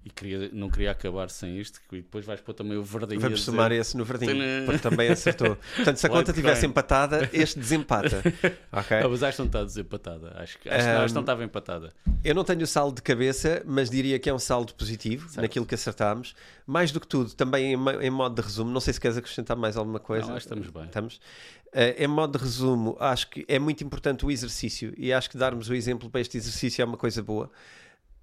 [0.07, 3.19] E queria, não queria acabar sem isto, que depois vais pôr também o verdinho.
[3.19, 5.57] Vamos somar esse no verdinho, porque também acertou.
[5.75, 8.23] Portanto, se a conta tivesse empatada, este desempata.
[8.71, 9.01] okay?
[9.01, 10.34] Não, mas acho que não está desempatada.
[10.38, 11.91] Acho, que, acho, um, acho que não estava empatada.
[12.23, 15.41] Eu não tenho o saldo de cabeça, mas diria que é um saldo positivo certo.
[15.41, 16.34] naquilo que acertámos.
[16.65, 19.57] Mais do que tudo, também em, em modo de resumo, não sei se queres acrescentar
[19.57, 20.27] mais alguma coisa.
[20.27, 20.85] Não, acho que estamos bem.
[20.85, 21.15] Estamos?
[21.15, 25.38] Uh, em modo de resumo, acho que é muito importante o exercício e acho que
[25.38, 27.51] darmos o exemplo para este exercício é uma coisa boa.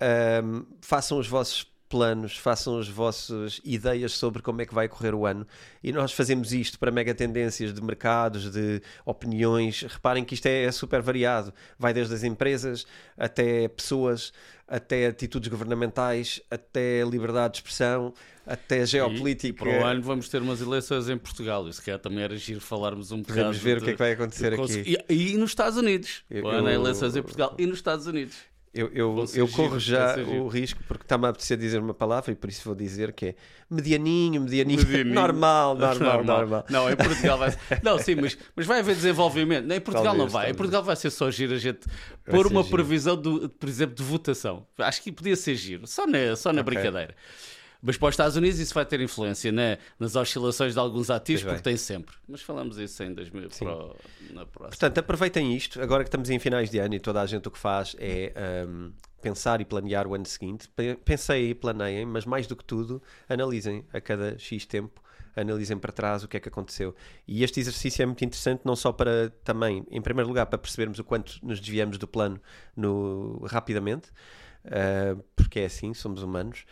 [0.01, 5.15] Um, façam os vossos planos, façam as vossas ideias sobre como é que vai correr
[5.15, 5.47] o ano.
[5.83, 9.83] E nós fazemos isto para mega tendências de mercados, de opiniões.
[9.83, 11.53] Reparem que isto é, é super variado.
[11.79, 12.87] Vai desde as empresas
[13.17, 14.33] até pessoas,
[14.67, 18.13] até atitudes governamentais, até liberdade de expressão,
[18.47, 19.49] até geopolítica.
[19.49, 21.69] E, para o ano vamos ter umas eleições em Portugal.
[21.69, 23.41] Isso quer também era giro falarmos um bocado.
[23.41, 24.97] Vamos ver de, o que é que vai acontecer aqui.
[25.09, 26.25] E, e, nos Estados Unidos.
[26.31, 28.37] Eu, ano é eleições em Portugal e nos Estados Unidos.
[28.75, 32.35] Eu, eu, eu corro já o risco, porque está-me a apetecer dizer uma palavra e
[32.35, 33.35] por isso vou dizer que é
[33.71, 35.15] medianinho, medianinho, medianinho.
[35.15, 36.67] normal, normal, normal, normal.
[36.69, 39.71] Não, em Portugal vai Não, sim, mas, mas vai haver desenvolvimento.
[39.71, 40.33] Em Portugal talvez, não vai.
[40.33, 40.55] Talvez.
[40.55, 41.87] Em Portugal vai ser só giro a gente
[42.25, 42.77] pôr uma giro.
[42.77, 44.67] previsão, do, por exemplo, de votação.
[44.79, 46.75] Acho que podia ser giro, só na, só na okay.
[46.75, 47.15] brincadeira.
[47.85, 51.43] Mas para os Estados Unidos isso vai ter influência na, nas oscilações de alguns ativos,
[51.45, 52.17] porque tem sempre.
[52.27, 53.75] Mas falamos isso em 2000 para,
[54.31, 54.69] na próxima.
[54.71, 57.51] Portanto, aproveitem isto, agora que estamos em finais de ano e toda a gente o
[57.51, 58.33] que faz é
[58.67, 58.91] um,
[59.21, 60.67] pensar e planear o ano seguinte.
[61.05, 65.05] Pensei e planeiem, mas mais do que tudo, analisem a cada X tempo
[65.37, 66.95] analisem para trás o que é que aconteceu.
[67.27, 70.99] E este exercício é muito interessante, não só para também, em primeiro lugar, para percebermos
[71.01, 72.41] o quanto nos desviamos do plano
[72.77, 74.11] no, rapidamente,
[74.67, 76.65] uh, porque é assim, somos humanos,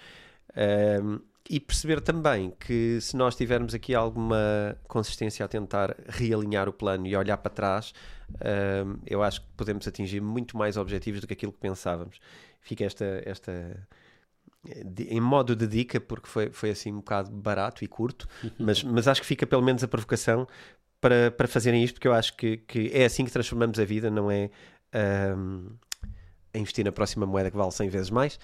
[0.56, 6.72] um, e perceber também que se nós tivermos aqui alguma consistência a tentar realinhar o
[6.72, 7.92] plano e olhar para trás,
[8.30, 12.20] um, eu acho que podemos atingir muito mais objetivos do que aquilo que pensávamos.
[12.60, 13.86] Fica esta, esta
[15.08, 19.08] em modo de dica, porque foi, foi assim um bocado barato e curto, mas, mas
[19.08, 20.46] acho que fica pelo menos a provocação
[21.00, 24.08] para, para fazerem isto, porque eu acho que, que é assim que transformamos a vida,
[24.08, 24.50] não é
[25.36, 25.66] um,
[26.54, 28.38] investir na próxima moeda que vale 100 vezes mais.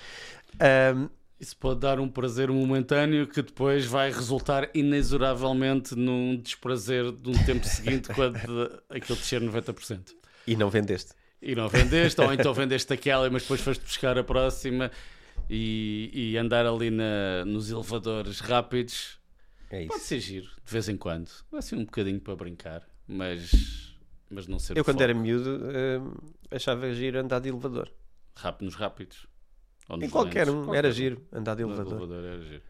[0.96, 1.08] Um,
[1.40, 7.44] isso pode dar um prazer momentâneo que depois vai resultar inexoravelmente num desprazer de um
[7.44, 8.38] tempo seguinte quando
[8.90, 10.14] aquilo descer 90%.
[10.46, 11.12] E não vendeste.
[11.40, 14.90] E não vendeste, ou então vendeste aquela, mas depois foste buscar a próxima
[15.48, 19.20] e, e andar ali na, nos elevadores rápidos.
[19.70, 19.88] É isso.
[19.88, 21.30] Pode ser giro, de vez em quando.
[21.52, 23.94] Vai ser um bocadinho para brincar, mas,
[24.28, 25.04] mas não ser Eu, quando foco.
[25.04, 27.88] era miúdo, uh, achava giro andar de elevador.
[28.34, 29.27] Rápido nos rápidos.
[30.00, 31.98] Em qualquer um, qualquer era giro andar de elevador.
[31.98, 32.62] elevador era giro.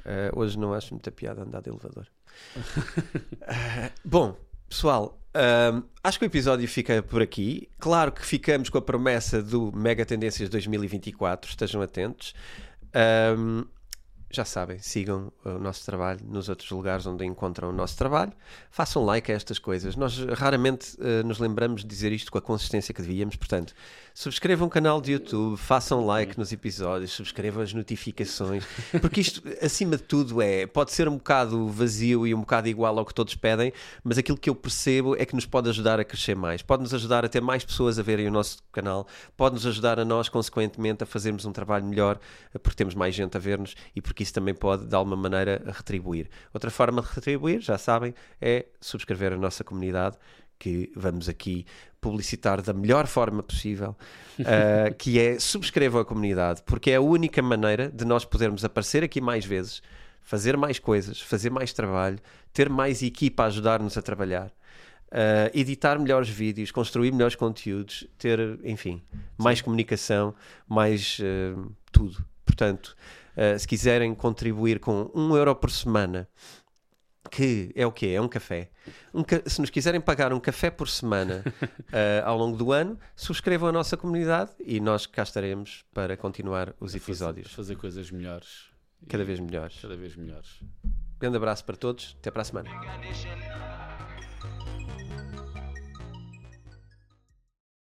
[0.00, 2.06] Uh, hoje não acho muita piada andar de elevador.
[2.56, 4.36] uh, bom,
[4.68, 7.68] pessoal, uh, acho que o episódio fica por aqui.
[7.78, 11.50] Claro que ficamos com a promessa do Mega Tendências 2024.
[11.50, 12.34] Estejam atentos.
[14.32, 18.32] já sabem, sigam o nosso trabalho nos outros lugares onde encontram o nosso trabalho.
[18.70, 19.96] Façam like a estas coisas.
[19.96, 23.74] Nós raramente nos lembramos de dizer isto com a consistência que devíamos, portanto
[24.14, 28.64] subscrevam o canal de YouTube, façam like nos episódios, subscrevam as notificações,
[29.00, 32.98] porque isto, acima de tudo, é pode ser um bocado vazio e um bocado igual
[32.98, 33.72] ao que todos pedem,
[34.02, 36.94] mas aquilo que eu percebo é que nos pode ajudar a crescer mais, pode nos
[36.94, 39.06] ajudar a ter mais pessoas a verem o nosso canal,
[39.36, 42.18] pode nos ajudar a nós, consequentemente, a fazermos um trabalho melhor,
[42.62, 46.28] porque temos mais gente a ver-nos e porque isso também pode, de alguma maneira, retribuir.
[46.52, 50.16] Outra forma de retribuir, já sabem, é subscrever a nossa comunidade
[50.60, 51.64] que vamos aqui
[52.00, 53.96] publicitar da melhor forma possível,
[54.38, 59.04] uh, que é subscrevam a comunidade, porque é a única maneira de nós podermos aparecer
[59.04, 59.82] aqui mais vezes,
[60.22, 62.18] fazer mais coisas, fazer mais trabalho,
[62.52, 64.50] ter mais equipa a ajudar-nos a trabalhar.
[65.12, 69.02] Uh, editar melhores vídeos, construir melhores conteúdos, ter, enfim,
[69.36, 70.32] mais comunicação,
[70.68, 72.24] mais uh, tudo.
[72.44, 72.96] Portanto,
[73.58, 76.28] se quiserem contribuir com um euro por semana
[77.28, 78.08] que é o quê?
[78.08, 78.70] É um café.
[79.12, 79.42] Um ca...
[79.46, 83.72] Se nos quiserem pagar um café por semana uh, ao longo do ano, subscrevam a
[83.72, 87.48] nossa comunidade e nós cá estaremos para continuar os episódios.
[87.48, 88.70] Fazer, fazer coisas melhores.
[89.08, 89.78] Cada vez melhores.
[89.80, 90.60] Cada vez melhores.
[91.18, 92.16] Grande abraço para todos.
[92.20, 92.70] Até para a semana.